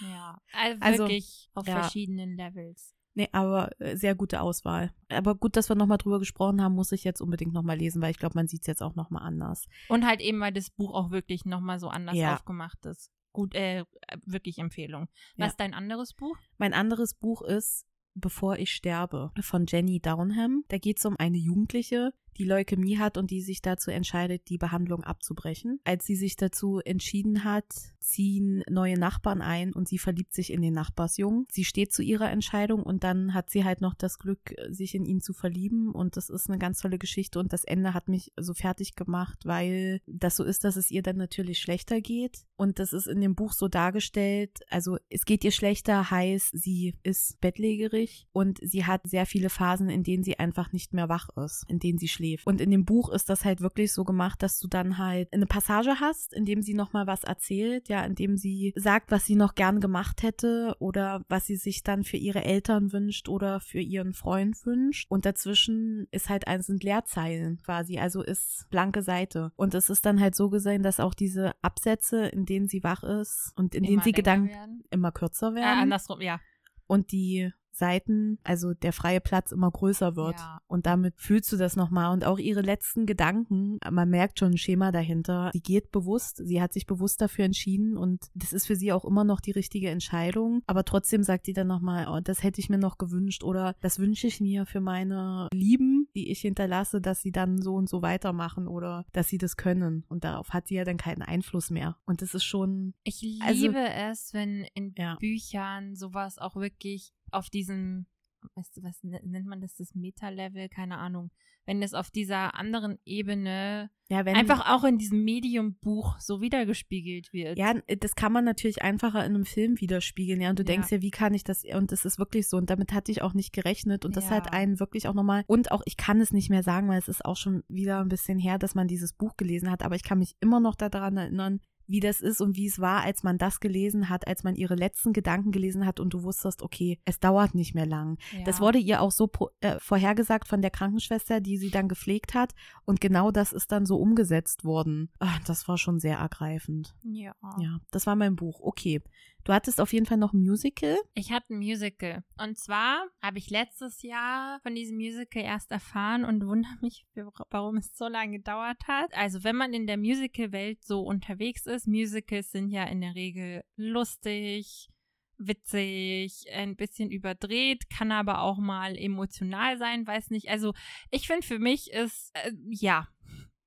Ja, 0.00 0.38
also, 0.52 0.80
Also, 0.82 0.98
wirklich 1.04 1.48
auf 1.54 1.66
ja. 1.66 1.80
verschiedenen 1.82 2.36
Levels. 2.36 2.94
Nee, 3.14 3.28
aber 3.32 3.70
äh, 3.80 3.96
sehr 3.96 4.14
gute 4.14 4.40
Auswahl. 4.40 4.92
Aber 5.08 5.34
gut, 5.34 5.56
dass 5.56 5.68
wir 5.68 5.74
nochmal 5.76 5.98
drüber 5.98 6.18
gesprochen 6.20 6.62
haben, 6.62 6.74
muss 6.74 6.92
ich 6.92 7.02
jetzt 7.04 7.20
unbedingt 7.20 7.52
nochmal 7.52 7.76
lesen, 7.76 8.00
weil 8.00 8.12
ich 8.12 8.18
glaube, 8.18 8.34
man 8.36 8.46
sieht 8.46 8.60
es 8.62 8.66
jetzt 8.68 8.82
auch 8.82 8.94
nochmal 8.94 9.22
anders. 9.24 9.66
Und 9.88 10.06
halt 10.06 10.20
eben, 10.20 10.40
weil 10.40 10.52
das 10.52 10.70
Buch 10.70 10.94
auch 10.94 11.10
wirklich 11.10 11.44
nochmal 11.44 11.80
so 11.80 11.88
anders 11.88 12.16
Ja. 12.16 12.34
aufgemacht 12.34 12.84
ist. 12.86 13.10
Gut, 13.32 13.54
äh, 13.54 13.84
wirklich 14.24 14.58
Empfehlung. 14.58 15.08
Was 15.36 15.38
Ja. 15.38 15.46
ist 15.46 15.60
dein 15.60 15.74
anderes 15.74 16.14
Buch? 16.14 16.36
Mein 16.58 16.72
anderes 16.74 17.14
Buch 17.14 17.42
ist 17.42 17.84
Bevor 18.20 18.58
ich 18.58 18.72
sterbe 18.74 19.30
von 19.40 19.66
Jenny 19.68 20.00
Downham. 20.00 20.64
Da 20.66 20.78
geht 20.78 20.98
es 20.98 21.04
um 21.04 21.14
eine 21.18 21.36
Jugendliche, 21.36 22.12
die 22.38 22.44
Leukämie 22.44 22.98
hat 22.98 23.18
und 23.18 23.30
die 23.30 23.42
sich 23.42 23.62
dazu 23.62 23.90
entscheidet, 23.90 24.48
die 24.48 24.58
Behandlung 24.58 25.04
abzubrechen. 25.04 25.80
Als 25.84 26.06
sie 26.06 26.16
sich 26.16 26.36
dazu 26.36 26.80
entschieden 26.80 27.44
hat, 27.44 27.66
ziehen 28.00 28.62
neue 28.68 28.98
Nachbarn 28.98 29.42
ein 29.42 29.72
und 29.72 29.88
sie 29.88 29.98
verliebt 29.98 30.32
sich 30.32 30.52
in 30.52 30.62
den 30.62 30.74
Nachbarsjungen. 30.74 31.46
Sie 31.50 31.64
steht 31.64 31.92
zu 31.92 32.02
ihrer 32.02 32.30
Entscheidung 32.30 32.82
und 32.82 33.04
dann 33.04 33.34
hat 33.34 33.50
sie 33.50 33.64
halt 33.64 33.80
noch 33.80 33.94
das 33.94 34.18
Glück, 34.18 34.54
sich 34.70 34.94
in 34.94 35.04
ihn 35.04 35.20
zu 35.20 35.32
verlieben 35.32 35.90
und 35.90 36.16
das 36.16 36.30
ist 36.30 36.48
eine 36.48 36.58
ganz 36.58 36.80
tolle 36.80 36.98
Geschichte 36.98 37.38
und 37.38 37.52
das 37.52 37.64
Ende 37.64 37.94
hat 37.94 38.08
mich 38.08 38.32
so 38.38 38.54
fertig 38.54 38.94
gemacht, 38.94 39.44
weil 39.44 40.00
das 40.06 40.36
so 40.36 40.44
ist, 40.44 40.64
dass 40.64 40.76
es 40.76 40.90
ihr 40.90 41.02
dann 41.02 41.16
natürlich 41.16 41.58
schlechter 41.58 42.00
geht 42.00 42.46
und 42.56 42.78
das 42.78 42.92
ist 42.92 43.06
in 43.06 43.20
dem 43.20 43.34
Buch 43.34 43.52
so 43.52 43.68
dargestellt, 43.68 44.60
also 44.70 44.96
es 45.10 45.24
geht 45.24 45.44
ihr 45.44 45.52
schlechter, 45.52 46.10
heißt, 46.10 46.50
sie 46.52 46.94
ist 47.02 47.40
bettlägerig 47.40 48.26
und 48.32 48.58
sie 48.62 48.84
hat 48.84 49.06
sehr 49.06 49.26
viele 49.26 49.50
Phasen, 49.50 49.88
in 49.88 50.02
denen 50.02 50.24
sie 50.24 50.38
einfach 50.38 50.72
nicht 50.72 50.92
mehr 50.92 51.08
wach 51.08 51.28
ist, 51.36 51.64
in 51.68 51.78
denen 51.78 51.98
sie 51.98 52.08
schläft. 52.08 52.27
Und 52.44 52.60
in 52.60 52.70
dem 52.70 52.84
Buch 52.84 53.10
ist 53.10 53.28
das 53.28 53.44
halt 53.44 53.60
wirklich 53.60 53.92
so 53.92 54.04
gemacht, 54.04 54.42
dass 54.42 54.58
du 54.58 54.68
dann 54.68 54.98
halt 54.98 55.32
eine 55.32 55.46
Passage 55.46 56.00
hast, 56.00 56.32
in 56.32 56.44
dem 56.44 56.62
sie 56.62 56.74
nochmal 56.74 57.06
was 57.06 57.24
erzählt, 57.24 57.88
ja, 57.88 58.04
in 58.04 58.14
dem 58.14 58.36
sie 58.36 58.72
sagt, 58.76 59.10
was 59.10 59.26
sie 59.26 59.36
noch 59.36 59.54
gern 59.54 59.80
gemacht 59.80 60.22
hätte 60.22 60.76
oder 60.78 61.24
was 61.28 61.46
sie 61.46 61.56
sich 61.56 61.82
dann 61.82 62.04
für 62.04 62.16
ihre 62.16 62.44
Eltern 62.44 62.92
wünscht 62.92 63.28
oder 63.28 63.60
für 63.60 63.80
ihren 63.80 64.12
Freund 64.12 64.56
wünscht. 64.64 65.06
Und 65.10 65.24
dazwischen 65.24 66.06
ist 66.10 66.28
halt 66.28 66.46
ein, 66.46 66.62
sind 66.62 66.82
Leerzeilen 66.82 67.58
quasi, 67.64 67.98
also 67.98 68.22
ist 68.22 68.66
blanke 68.70 69.02
Seite. 69.02 69.52
Und 69.56 69.74
es 69.74 69.90
ist 69.90 70.06
dann 70.06 70.20
halt 70.20 70.34
so 70.34 70.50
gesehen, 70.50 70.82
dass 70.82 71.00
auch 71.00 71.14
diese 71.14 71.52
Absätze, 71.62 72.26
in 72.26 72.44
denen 72.44 72.68
sie 72.68 72.82
wach 72.82 73.02
ist 73.02 73.52
und 73.56 73.74
in 73.74 73.84
denen 73.84 74.02
sie 74.02 74.12
Gedanken 74.12 74.84
immer 74.90 75.12
kürzer 75.12 75.54
werden. 75.54 75.78
Äh, 75.78 75.82
andersrum, 75.82 76.20
ja. 76.20 76.40
Und 76.86 77.12
die 77.12 77.52
Seiten, 77.78 78.38
also 78.44 78.74
der 78.74 78.92
freie 78.92 79.20
Platz 79.20 79.52
immer 79.52 79.70
größer 79.70 80.16
wird. 80.16 80.38
Ja. 80.38 80.60
Und 80.66 80.86
damit 80.86 81.14
fühlst 81.16 81.50
du 81.52 81.56
das 81.56 81.76
nochmal. 81.76 82.12
Und 82.12 82.24
auch 82.24 82.38
ihre 82.38 82.60
letzten 82.60 83.06
Gedanken, 83.06 83.78
man 83.90 84.08
merkt 84.10 84.38
schon 84.38 84.52
ein 84.52 84.58
Schema 84.58 84.92
dahinter. 84.92 85.50
Sie 85.52 85.62
geht 85.62 85.90
bewusst, 85.90 86.42
sie 86.44 86.60
hat 86.60 86.72
sich 86.72 86.86
bewusst 86.86 87.20
dafür 87.20 87.44
entschieden 87.44 87.96
und 87.96 88.26
das 88.34 88.52
ist 88.52 88.66
für 88.66 88.76
sie 88.76 88.92
auch 88.92 89.04
immer 89.04 89.24
noch 89.24 89.40
die 89.40 89.52
richtige 89.52 89.90
Entscheidung. 89.90 90.62
Aber 90.66 90.84
trotzdem 90.84 91.22
sagt 91.22 91.46
sie 91.46 91.52
dann 91.52 91.66
nochmal, 91.66 92.08
oh, 92.08 92.20
das 92.20 92.42
hätte 92.42 92.60
ich 92.60 92.68
mir 92.68 92.78
noch 92.78 92.98
gewünscht 92.98 93.44
oder 93.44 93.74
das 93.80 93.98
wünsche 93.98 94.26
ich 94.26 94.40
mir 94.40 94.66
für 94.66 94.80
meine 94.80 95.48
Lieben, 95.52 96.08
die 96.14 96.30
ich 96.30 96.40
hinterlasse, 96.40 97.00
dass 97.00 97.22
sie 97.22 97.32
dann 97.32 97.62
so 97.62 97.74
und 97.74 97.88
so 97.88 98.02
weitermachen 98.02 98.66
oder 98.66 99.04
dass 99.12 99.28
sie 99.28 99.38
das 99.38 99.56
können. 99.56 100.04
Und 100.08 100.24
darauf 100.24 100.50
hat 100.50 100.68
sie 100.68 100.74
ja 100.74 100.84
dann 100.84 100.96
keinen 100.96 101.22
Einfluss 101.22 101.70
mehr. 101.70 101.96
Und 102.04 102.22
das 102.22 102.34
ist 102.34 102.44
schon. 102.44 102.94
Ich 103.04 103.22
also 103.42 103.66
liebe 103.66 103.78
also, 103.78 104.12
es, 104.12 104.34
wenn 104.34 104.66
in 104.74 104.94
ja. 104.96 105.16
Büchern 105.16 105.94
sowas 105.94 106.38
auch 106.38 106.56
wirklich 106.56 107.12
auf 107.32 107.50
diesem, 107.50 108.06
weißt 108.54 108.76
du, 108.76 108.82
was 108.82 109.02
nennt 109.02 109.46
man 109.46 109.60
das, 109.60 109.74
das 109.74 109.94
Meta-Level, 109.94 110.68
keine 110.68 110.98
Ahnung, 110.98 111.30
wenn 111.68 111.82
das 111.82 111.92
auf 111.92 112.10
dieser 112.10 112.54
anderen 112.54 112.98
Ebene 113.04 113.90
ja, 114.08 114.20
einfach 114.20 114.74
auch 114.74 114.84
in 114.84 114.96
diesem 114.96 115.22
Medium-Buch 115.22 116.18
so 116.18 116.40
wiedergespiegelt 116.40 117.30
wird. 117.34 117.58
Ja, 117.58 117.74
das 118.00 118.14
kann 118.14 118.32
man 118.32 118.46
natürlich 118.46 118.80
einfacher 118.80 119.22
in 119.26 119.34
einem 119.34 119.44
Film 119.44 119.78
widerspiegeln, 119.78 120.40
ja. 120.40 120.48
Und 120.48 120.58
du 120.58 120.62
ja. 120.62 120.68
denkst 120.68 120.90
ja, 120.90 121.02
wie 121.02 121.10
kann 121.10 121.34
ich 121.34 121.44
das? 121.44 121.64
Und 121.64 121.92
es 121.92 122.06
ist 122.06 122.18
wirklich 122.18 122.48
so. 122.48 122.56
Und 122.56 122.70
damit 122.70 122.94
hatte 122.94 123.12
ich 123.12 123.20
auch 123.20 123.34
nicht 123.34 123.52
gerechnet. 123.52 124.06
Und 124.06 124.16
das 124.16 124.30
ja. 124.30 124.36
hat 124.36 124.50
einen 124.54 124.80
wirklich 124.80 125.08
auch 125.08 125.14
nochmal. 125.14 125.44
Und 125.46 125.70
auch, 125.70 125.82
ich 125.84 125.98
kann 125.98 126.22
es 126.22 126.32
nicht 126.32 126.48
mehr 126.48 126.62
sagen, 126.62 126.88
weil 126.88 126.98
es 126.98 127.08
ist 127.08 127.22
auch 127.26 127.36
schon 127.36 127.62
wieder 127.68 128.00
ein 128.00 128.08
bisschen 128.08 128.38
her, 128.38 128.56
dass 128.56 128.74
man 128.74 128.88
dieses 128.88 129.12
Buch 129.12 129.36
gelesen 129.36 129.70
hat. 129.70 129.82
Aber 129.82 129.94
ich 129.94 130.04
kann 130.04 130.20
mich 130.20 130.36
immer 130.40 130.58
noch 130.58 130.74
daran 130.74 131.18
erinnern, 131.18 131.60
wie 131.88 132.00
das 132.00 132.20
ist 132.20 132.40
und 132.40 132.56
wie 132.56 132.66
es 132.66 132.78
war, 132.78 133.02
als 133.02 133.22
man 133.22 133.38
das 133.38 133.60
gelesen 133.60 134.08
hat, 134.08 134.28
als 134.28 134.44
man 134.44 134.54
ihre 134.54 134.74
letzten 134.74 135.12
Gedanken 135.12 135.50
gelesen 135.50 135.86
hat 135.86 135.98
und 135.98 136.14
du 136.14 136.22
wusstest, 136.22 136.62
okay, 136.62 137.00
es 137.04 137.18
dauert 137.18 137.54
nicht 137.54 137.74
mehr 137.74 137.86
lang. 137.86 138.18
Ja. 138.36 138.44
Das 138.44 138.60
wurde 138.60 138.78
ihr 138.78 139.00
auch 139.00 139.10
so 139.10 139.30
äh, 139.60 139.78
vorhergesagt 139.80 140.46
von 140.46 140.62
der 140.62 140.70
Krankenschwester, 140.70 141.40
die 141.40 141.56
sie 141.56 141.70
dann 141.70 141.88
gepflegt 141.88 142.34
hat 142.34 142.54
und 142.84 143.00
genau 143.00 143.30
das 143.30 143.52
ist 143.52 143.72
dann 143.72 143.86
so 143.86 143.96
umgesetzt 143.96 144.64
worden. 144.64 145.10
Ach, 145.18 145.40
das 145.44 145.66
war 145.66 145.78
schon 145.78 145.98
sehr 145.98 146.18
ergreifend. 146.18 146.94
Ja. 147.02 147.34
Ja, 147.58 147.80
das 147.90 148.06
war 148.06 148.16
mein 148.16 148.36
Buch. 148.36 148.60
Okay. 148.60 149.02
Du 149.44 149.52
hattest 149.54 149.80
auf 149.80 149.92
jeden 149.92 150.04
Fall 150.04 150.18
noch 150.18 150.34
ein 150.34 150.42
Musical. 150.42 150.98
Ich 151.14 151.32
hatte 151.32 151.54
ein 151.54 151.58
Musical. 151.58 152.22
Und 152.38 152.58
zwar 152.58 153.06
habe 153.22 153.38
ich 153.38 153.48
letztes 153.48 154.02
Jahr 154.02 154.60
von 154.60 154.74
diesem 154.74 154.96
Musical 154.96 155.42
erst 155.42 155.70
erfahren 155.70 156.24
und 156.24 156.46
wundere 156.46 156.76
mich, 156.82 157.06
warum 157.50 157.78
es 157.78 157.96
so 157.96 158.08
lange 158.08 158.38
gedauert 158.38 158.86
hat. 158.86 159.14
Also, 159.14 159.44
wenn 159.44 159.56
man 159.56 159.72
in 159.72 159.86
der 159.86 159.96
Musical-Welt 159.96 160.84
so 160.84 161.00
unterwegs 161.00 161.66
ist, 161.66 161.86
Musicals 161.86 162.50
sind 162.50 162.68
ja 162.68 162.84
in 162.84 163.00
der 163.00 163.14
Regel 163.14 163.64
lustig, 163.76 164.90
witzig, 165.38 166.44
ein 166.52 166.76
bisschen 166.76 167.10
überdreht, 167.10 167.88
kann 167.88 168.12
aber 168.12 168.42
auch 168.42 168.58
mal 168.58 168.96
emotional 168.96 169.78
sein, 169.78 170.06
weiß 170.06 170.30
nicht. 170.30 170.48
Also, 170.50 170.74
ich 171.10 171.26
finde, 171.26 171.46
für 171.46 171.58
mich 171.58 171.90
ist, 171.92 172.32
äh, 172.34 172.52
ja, 172.68 173.08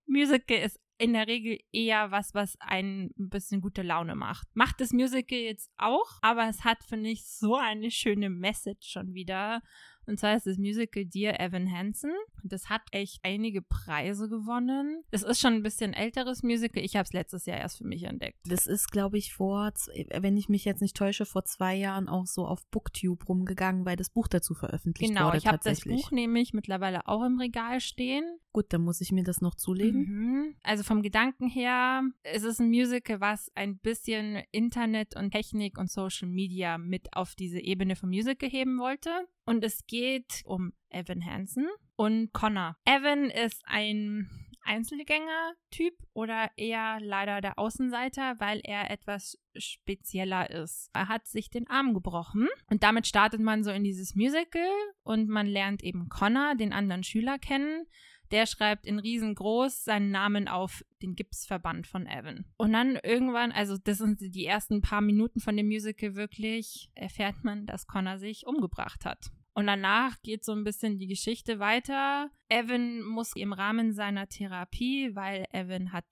Musical 0.05 0.57
ist 0.57 0.79
in 1.01 1.13
der 1.13 1.27
Regel 1.27 1.57
eher 1.71 2.11
was, 2.11 2.35
was 2.35 2.55
einen 2.59 3.11
ein 3.17 3.29
bisschen 3.29 3.59
gute 3.59 3.81
Laune 3.81 4.15
macht. 4.15 4.47
Macht 4.53 4.79
das 4.81 4.91
Musical 4.91 5.39
jetzt 5.39 5.71
auch, 5.77 6.19
aber 6.21 6.47
es 6.47 6.63
hat, 6.63 6.83
finde 6.83 7.09
ich, 7.09 7.25
so 7.25 7.55
eine 7.55 7.89
schöne 7.89 8.29
Message 8.29 8.87
schon 8.87 9.13
wieder. 9.13 9.61
Und 10.05 10.19
zwar 10.19 10.35
ist 10.35 10.47
das 10.47 10.57
Musical 10.57 11.05
Dear 11.05 11.39
Evan 11.39 11.71
Hansen. 11.71 12.11
Das 12.43 12.69
hat 12.69 12.81
echt 12.91 13.19
einige 13.23 13.61
Preise 13.61 14.29
gewonnen. 14.29 15.03
Das 15.11 15.23
ist 15.23 15.39
schon 15.39 15.53
ein 15.53 15.63
bisschen 15.63 15.93
älteres 15.93 16.43
Musical. 16.43 16.83
Ich 16.83 16.95
habe 16.95 17.03
es 17.03 17.13
letztes 17.13 17.45
Jahr 17.45 17.57
erst 17.57 17.77
für 17.77 17.85
mich 17.85 18.03
entdeckt. 18.03 18.39
Das 18.45 18.67
ist, 18.67 18.91
glaube 18.91 19.17
ich, 19.17 19.33
vor, 19.33 19.71
wenn 20.19 20.37
ich 20.37 20.49
mich 20.49 20.65
jetzt 20.65 20.81
nicht 20.81 20.97
täusche, 20.97 21.25
vor 21.25 21.45
zwei 21.45 21.75
Jahren 21.75 22.09
auch 22.09 22.25
so 22.25 22.45
auf 22.45 22.65
Booktube 22.71 23.25
rumgegangen, 23.25 23.85
weil 23.85 23.95
das 23.95 24.09
Buch 24.09 24.27
dazu 24.27 24.53
veröffentlicht 24.53 25.13
genau, 25.13 25.27
wurde. 25.27 25.39
Genau, 25.39 25.43
ich 25.43 25.47
habe 25.47 25.63
das 25.63 25.81
Buch 25.81 26.11
nämlich 26.11 26.53
mittlerweile 26.53 27.07
auch 27.07 27.23
im 27.23 27.39
Regal 27.39 27.79
stehen. 27.79 28.23
Gut, 28.53 28.65
dann 28.69 28.81
muss 28.81 28.99
ich 28.99 29.11
mir 29.11 29.23
das 29.23 29.39
noch 29.41 29.55
zulegen. 29.55 30.01
Mhm. 30.01 30.55
Also 30.63 30.83
vom 30.83 31.01
Gedanken 31.01 31.47
her 31.47 32.03
ist 32.33 32.43
es 32.43 32.59
ein 32.59 32.69
Musical, 32.69 33.21
was 33.21 33.49
ein 33.55 33.77
bisschen 33.77 34.43
Internet 34.51 35.15
und 35.15 35.31
Technik 35.31 35.77
und 35.77 35.89
Social 35.89 36.27
Media 36.27 36.77
mit 36.77 37.13
auf 37.13 37.35
diese 37.35 37.59
Ebene 37.59 37.95
vom 37.95 38.09
Musical 38.09 38.49
heben 38.49 38.77
wollte. 38.77 39.09
Und 39.45 39.63
es 39.63 39.85
geht 39.87 40.41
um 40.43 40.73
Evan 40.89 41.25
Hansen 41.25 41.67
und 41.95 42.33
Connor. 42.33 42.75
Evan 42.85 43.29
ist 43.29 43.61
ein 43.65 44.29
Einzelgänger-Typ 44.63 45.93
oder 46.13 46.51
eher 46.55 46.99
leider 47.01 47.41
der 47.41 47.57
Außenseiter, 47.57 48.39
weil 48.39 48.61
er 48.63 48.91
etwas 48.91 49.37
spezieller 49.55 50.49
ist. 50.49 50.89
Er 50.93 51.07
hat 51.07 51.27
sich 51.27 51.49
den 51.49 51.67
Arm 51.67 51.93
gebrochen 51.93 52.47
und 52.69 52.83
damit 52.83 53.07
startet 53.07 53.41
man 53.41 53.63
so 53.63 53.71
in 53.71 53.83
dieses 53.83 54.15
Musical 54.15 54.69
und 55.03 55.29
man 55.29 55.47
lernt 55.47 55.83
eben 55.83 56.09
Connor, 56.09 56.55
den 56.55 56.73
anderen 56.73 57.03
Schüler, 57.03 57.39
kennen. 57.39 57.85
Der 58.31 58.45
schreibt 58.45 58.85
in 58.85 58.99
riesengroß 58.99 59.83
seinen 59.83 60.11
Namen 60.11 60.47
auf 60.47 60.83
den 61.01 61.15
Gipsverband 61.15 61.87
von 61.87 62.07
Evan. 62.07 62.45
Und 62.57 62.73
dann 62.73 62.97
irgendwann, 63.03 63.51
also 63.51 63.77
das 63.77 63.97
sind 63.97 64.19
die 64.21 64.45
ersten 64.45 64.81
paar 64.81 65.01
Minuten 65.01 65.39
von 65.39 65.57
dem 65.57 65.67
Musical 65.67 66.15
wirklich, 66.15 66.89
erfährt 66.95 67.43
man, 67.43 67.65
dass 67.65 67.87
Connor 67.87 68.17
sich 68.17 68.47
umgebracht 68.47 69.05
hat. 69.05 69.31
Und 69.53 69.67
danach 69.67 70.21
geht 70.21 70.45
so 70.45 70.53
ein 70.53 70.63
bisschen 70.63 70.97
die 70.97 71.07
Geschichte 71.07 71.59
weiter. 71.59 72.31
Evan 72.47 73.03
muss 73.03 73.35
im 73.35 73.51
Rahmen 73.51 73.93
seiner 73.93 74.27
Therapie, 74.27 75.13
weil 75.13 75.45
Evan 75.51 75.91
hat 75.91 76.05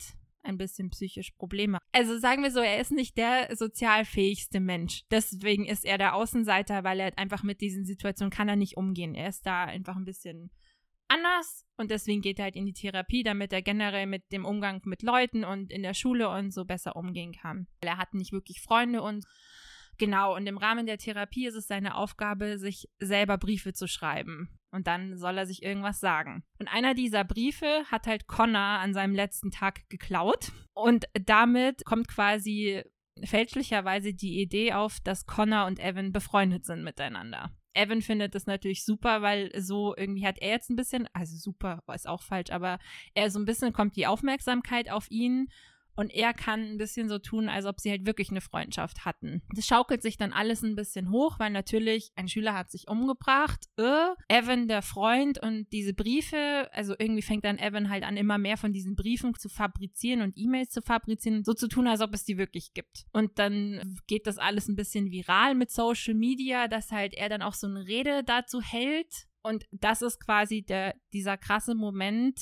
ein 0.43 0.57
bisschen 0.57 0.89
psychisch 0.89 1.31
Probleme. 1.31 1.79
Also 1.91 2.17
sagen 2.17 2.43
wir 2.43 2.51
so, 2.51 2.59
er 2.59 2.79
ist 2.79 2.91
nicht 2.91 3.17
der 3.17 3.55
sozial 3.55 4.05
fähigste 4.05 4.59
Mensch. 4.59 5.03
Deswegen 5.11 5.65
ist 5.65 5.85
er 5.85 5.97
der 5.97 6.15
Außenseiter, 6.15 6.83
weil 6.83 6.99
er 6.99 7.17
einfach 7.17 7.43
mit 7.43 7.61
diesen 7.61 7.85
Situationen 7.85 8.31
kann 8.31 8.49
er 8.49 8.55
nicht 8.55 8.77
umgehen. 8.77 9.15
Er 9.15 9.29
ist 9.29 9.45
da 9.45 9.65
einfach 9.65 9.95
ein 9.95 10.05
bisschen 10.05 10.51
anders 11.09 11.65
und 11.77 11.91
deswegen 11.91 12.21
geht 12.21 12.39
er 12.39 12.45
halt 12.45 12.55
in 12.55 12.65
die 12.65 12.73
Therapie, 12.73 13.23
damit 13.23 13.51
er 13.53 13.61
generell 13.61 14.05
mit 14.05 14.31
dem 14.31 14.45
Umgang 14.45 14.81
mit 14.85 15.03
Leuten 15.03 15.43
und 15.43 15.71
in 15.71 15.83
der 15.83 15.93
Schule 15.93 16.29
und 16.29 16.51
so 16.53 16.65
besser 16.65 16.95
umgehen 16.95 17.33
kann. 17.33 17.67
Er 17.81 17.97
hat 17.97 18.13
nicht 18.13 18.31
wirklich 18.31 18.61
Freunde 18.61 19.01
und 19.01 19.25
Genau, 19.99 20.33
und 20.33 20.47
im 20.47 20.57
Rahmen 20.57 20.85
der 20.85 20.97
Therapie 20.97 21.45
ist 21.45 21.55
es 21.55 21.67
seine 21.67 21.95
Aufgabe, 21.95 22.57
sich 22.57 22.87
selber 22.99 23.37
Briefe 23.37 23.73
zu 23.73 23.85
schreiben. 23.85 24.47
Und 24.71 24.87
dann 24.87 25.17
soll 25.17 25.37
er 25.37 25.45
sich 25.45 25.61
irgendwas 25.61 25.99
sagen. 25.99 26.43
Und 26.57 26.69
einer 26.69 26.93
dieser 26.93 27.25
Briefe 27.25 27.83
hat 27.91 28.07
halt 28.07 28.25
Connor 28.25 28.61
an 28.61 28.93
seinem 28.93 29.13
letzten 29.13 29.51
Tag 29.51 29.89
geklaut. 29.89 30.53
Und 30.73 31.05
damit 31.13 31.83
kommt 31.83 32.07
quasi 32.07 32.81
fälschlicherweise 33.25 34.13
die 34.13 34.41
Idee 34.41 34.71
auf, 34.71 34.99
dass 35.03 35.25
Connor 35.25 35.65
und 35.65 35.79
Evan 35.79 36.13
befreundet 36.13 36.65
sind 36.65 36.83
miteinander. 36.83 37.51
Evan 37.79 38.01
findet 38.01 38.35
das 38.35 38.45
natürlich 38.45 38.83
super, 38.83 39.21
weil 39.21 39.51
so 39.59 39.95
irgendwie 39.95 40.25
hat 40.25 40.37
er 40.39 40.49
jetzt 40.49 40.69
ein 40.69 40.75
bisschen, 40.75 41.07
also 41.13 41.37
super 41.37 41.81
ist 41.93 42.07
auch 42.07 42.21
falsch, 42.21 42.51
aber 42.51 42.79
er 43.13 43.31
so 43.31 43.39
ein 43.39 43.45
bisschen 43.45 43.73
kommt 43.73 43.95
die 43.95 44.07
Aufmerksamkeit 44.07 44.91
auf 44.91 45.09
ihn 45.09 45.49
und 45.95 46.13
er 46.13 46.33
kann 46.33 46.61
ein 46.61 46.77
bisschen 46.77 47.09
so 47.09 47.19
tun, 47.19 47.49
als 47.49 47.65
ob 47.65 47.79
sie 47.79 47.89
halt 47.89 48.05
wirklich 48.05 48.29
eine 48.29 48.41
Freundschaft 48.41 49.05
hatten. 49.05 49.41
Das 49.55 49.65
schaukelt 49.65 50.01
sich 50.01 50.17
dann 50.17 50.33
alles 50.33 50.63
ein 50.63 50.75
bisschen 50.75 51.11
hoch, 51.11 51.39
weil 51.39 51.51
natürlich 51.51 52.11
ein 52.15 52.27
Schüler 52.27 52.53
hat 52.53 52.71
sich 52.71 52.87
umgebracht. 52.87 53.65
Äh, 53.77 54.09
Evan, 54.27 54.67
der 54.67 54.81
Freund 54.81 55.41
und 55.41 55.67
diese 55.71 55.93
Briefe, 55.93 56.69
also 56.71 56.95
irgendwie 56.97 57.21
fängt 57.21 57.45
dann 57.45 57.57
Evan 57.57 57.89
halt 57.89 58.03
an, 58.03 58.17
immer 58.17 58.37
mehr 58.37 58.57
von 58.57 58.71
diesen 58.71 58.95
Briefen 58.95 59.33
zu 59.35 59.49
fabrizieren 59.49 60.21
und 60.21 60.37
E-Mails 60.37 60.69
zu 60.69 60.81
fabrizieren, 60.81 61.43
so 61.43 61.53
zu 61.53 61.67
tun, 61.67 61.87
als 61.87 62.01
ob 62.01 62.13
es 62.13 62.23
die 62.23 62.37
wirklich 62.37 62.73
gibt. 62.73 63.05
Und 63.11 63.37
dann 63.39 63.97
geht 64.07 64.27
das 64.27 64.37
alles 64.37 64.67
ein 64.67 64.75
bisschen 64.75 65.11
viral 65.11 65.55
mit 65.55 65.71
Social 65.71 66.13
Media, 66.13 66.67
dass 66.67 66.91
halt 66.91 67.13
er 67.13 67.29
dann 67.29 67.41
auch 67.41 67.53
so 67.53 67.67
eine 67.67 67.87
Rede 67.87 68.23
dazu 68.23 68.61
hält 68.61 69.27
Und 69.41 69.65
das 69.71 70.01
ist 70.01 70.19
quasi 70.19 70.61
der, 70.61 70.95
dieser 71.13 71.37
krasse 71.37 71.75
Moment 71.75 72.39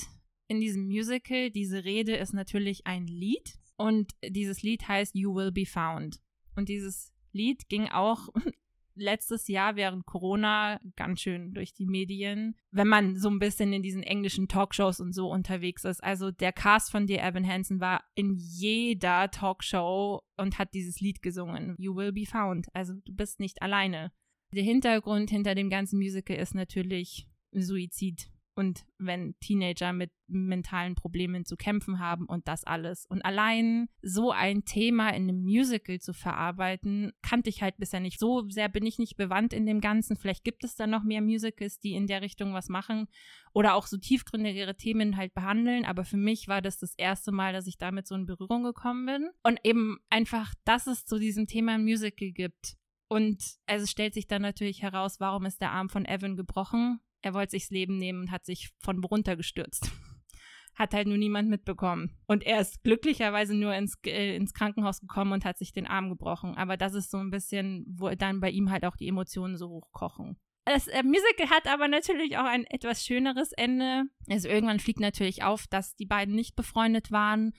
in 0.47 0.59
diesem 0.59 0.85
Musical. 0.85 1.51
Diese 1.51 1.83
Rede 1.83 2.15
ist 2.15 2.33
natürlich 2.33 2.85
ein 2.87 3.07
Lied 3.07 3.59
und 3.77 4.13
dieses 4.23 4.61
Lied 4.63 4.87
heißt 4.87 5.15
You 5.15 5.35
Will 5.35 5.51
Be 5.51 5.65
Found. 5.65 6.19
Und 6.55 6.69
dieses 6.69 7.13
Lied 7.31 7.69
ging 7.69 7.87
auch 7.87 8.29
letztes 8.95 9.47
Jahr 9.47 9.75
während 9.75 10.05
Corona 10.05 10.79
ganz 10.95 11.21
schön 11.21 11.53
durch 11.53 11.73
die 11.73 11.85
Medien, 11.85 12.55
wenn 12.71 12.87
man 12.87 13.15
so 13.15 13.29
ein 13.29 13.39
bisschen 13.39 13.71
in 13.73 13.83
diesen 13.83 14.01
englischen 14.01 14.47
Talkshows 14.47 14.99
und 14.99 15.13
so 15.13 15.29
unterwegs 15.29 15.85
ist. 15.85 16.03
Also 16.03 16.31
der 16.31 16.51
Cast 16.51 16.91
von 16.91 17.05
Dear 17.05 17.23
Evan 17.23 17.47
Hansen 17.47 17.79
war 17.79 18.03
in 18.15 18.33
jeder 18.35 19.29
Talkshow 19.29 20.23
und 20.35 20.57
hat 20.57 20.73
dieses 20.73 20.99
Lied 20.99 21.21
gesungen. 21.21 21.75
You 21.77 21.95
will 21.95 22.11
be 22.11 22.25
found. 22.25 22.73
Also 22.73 22.93
du 23.05 23.13
bist 23.13 23.39
nicht 23.39 23.61
alleine. 23.61 24.11
Der 24.53 24.63
Hintergrund 24.63 25.29
hinter 25.29 25.55
dem 25.55 25.69
ganzen 25.69 25.97
Musical 25.97 26.37
ist 26.37 26.55
natürlich 26.55 27.27
Suizid 27.51 28.31
und 28.58 28.86
wenn 28.97 29.36
Teenager 29.39 29.93
mit 29.93 30.10
mentalen 30.26 30.95
Problemen 30.95 31.45
zu 31.45 31.55
kämpfen 31.55 31.99
haben 31.99 32.26
und 32.26 32.47
das 32.47 32.64
alles. 32.64 33.05
Und 33.05 33.24
allein 33.24 33.88
so 34.01 34.32
ein 34.32 34.66
Thema 34.66 35.10
in 35.10 35.30
einem 35.30 35.43
Musical 35.43 35.99
zu 35.99 36.12
verarbeiten, 36.12 37.14
kannte 37.22 37.51
ich 37.51 37.62
halt 37.62 37.78
bisher 37.78 37.99
nicht. 37.99 38.20
So 38.20 38.49
sehr 38.49 38.68
bin 38.68 38.84
ich 38.88 38.97
nicht 38.97 39.16
bewandt 39.16 39.53
in 39.53 39.68
dem 39.68 39.80
Ganzen. 39.80 40.18
Vielleicht 40.18 40.43
gibt 40.43 40.64
es 40.64 40.76
da 40.76 40.88
noch 40.88 41.03
mehr 41.03 41.22
Musicals, 41.22 41.80
die 41.80 41.93
in 41.93 42.08
der 42.08 42.24
Richtung 42.24 42.55
was 42.55 42.68
machen 42.68 43.08
oder 43.53 43.76
auch 43.76 43.86
so 43.86 43.97
tiefgründigere 43.97 44.76
Themen 44.76 45.18
halt 45.18 45.36
behandeln. 45.36 45.86
Aber 45.86 46.03
für 46.03 46.18
mich 46.18 46.47
war 46.47 46.64
das 46.64 46.80
das 46.80 46.95
erste 46.97 47.32
Mal, 47.32 47.53
dass 47.53 47.68
ich 47.68 47.78
damit 47.78 48.08
so 48.08 48.16
in 48.16 48.26
Berührung 48.26 48.64
gekommen 48.64 49.05
bin. 49.05 49.30
Und 49.43 49.60
eben 49.64 49.99
einfach, 50.10 50.55
dass 50.66 50.88
es 50.88 51.05
zu 51.05 51.20
diesem 51.20 51.45
Thema 51.45 51.78
Musical 51.78 52.32
gibt. 52.32 52.76
Und 53.08 53.41
es 53.68 53.91
stellt 53.91 54.16
sich 54.16 54.26
dann 54.26 54.41
natürlich 54.41 54.82
heraus, 54.82 55.20
warum 55.20 55.45
ist 55.45 55.62
der 55.62 55.72
Arm 55.72 55.89
von 55.89 56.05
Evan 56.05 56.36
gebrochen? 56.36 56.99
Er 57.28 57.34
wollte 57.34 57.51
sich 57.51 57.63
das 57.63 57.71
Leben 57.71 57.97
nehmen 57.97 58.21
und 58.21 58.32
hat 58.32 58.45
sich 58.45 58.71
von 58.80 59.03
runtergestürzt. 59.03 59.91
Hat 60.75 60.93
halt 60.93 61.07
nur 61.07 61.17
niemand 61.17 61.49
mitbekommen. 61.49 62.15
Und 62.28 62.43
er 62.43 62.61
ist 62.61 62.84
glücklicherweise 62.84 63.55
nur 63.55 63.73
ins, 63.73 63.95
äh, 64.05 64.36
ins 64.36 64.53
Krankenhaus 64.53 65.01
gekommen 65.01 65.32
und 65.32 65.43
hat 65.43 65.57
sich 65.57 65.73
den 65.73 65.88
Arm 65.88 66.07
gebrochen. 66.09 66.55
Aber 66.55 66.78
das 66.78 66.93
ist 66.93 67.09
so 67.09 67.17
ein 67.17 67.32
bisschen, 67.32 67.84
wo 67.89 68.11
dann 68.11 68.39
bei 68.39 68.51
ihm 68.51 68.69
halt 68.69 68.86
auch 68.86 68.95
die 68.95 69.07
Emotionen 69.07 69.57
so 69.57 69.69
hochkochen. 69.69 70.38
Das 70.65 70.86
äh, 70.88 71.01
Musical 71.01 71.49
hat 71.49 71.65
aber 71.65 71.88
natürlich 71.88 72.38
auch 72.38 72.45
ein 72.45 72.63
etwas 72.65 73.03
schöneres 73.03 73.53
Ende. 73.53 74.03
Also 74.30 74.49
irgendwann 74.49 74.80
fliegt 74.80 74.99
natürlich 74.99 75.41
auf, 75.41 75.65
dass 75.65 75.95
die 75.95 76.05
beiden 76.05 76.36
nicht 76.36 76.55
befreundet 76.55 77.11
waren 77.11 77.53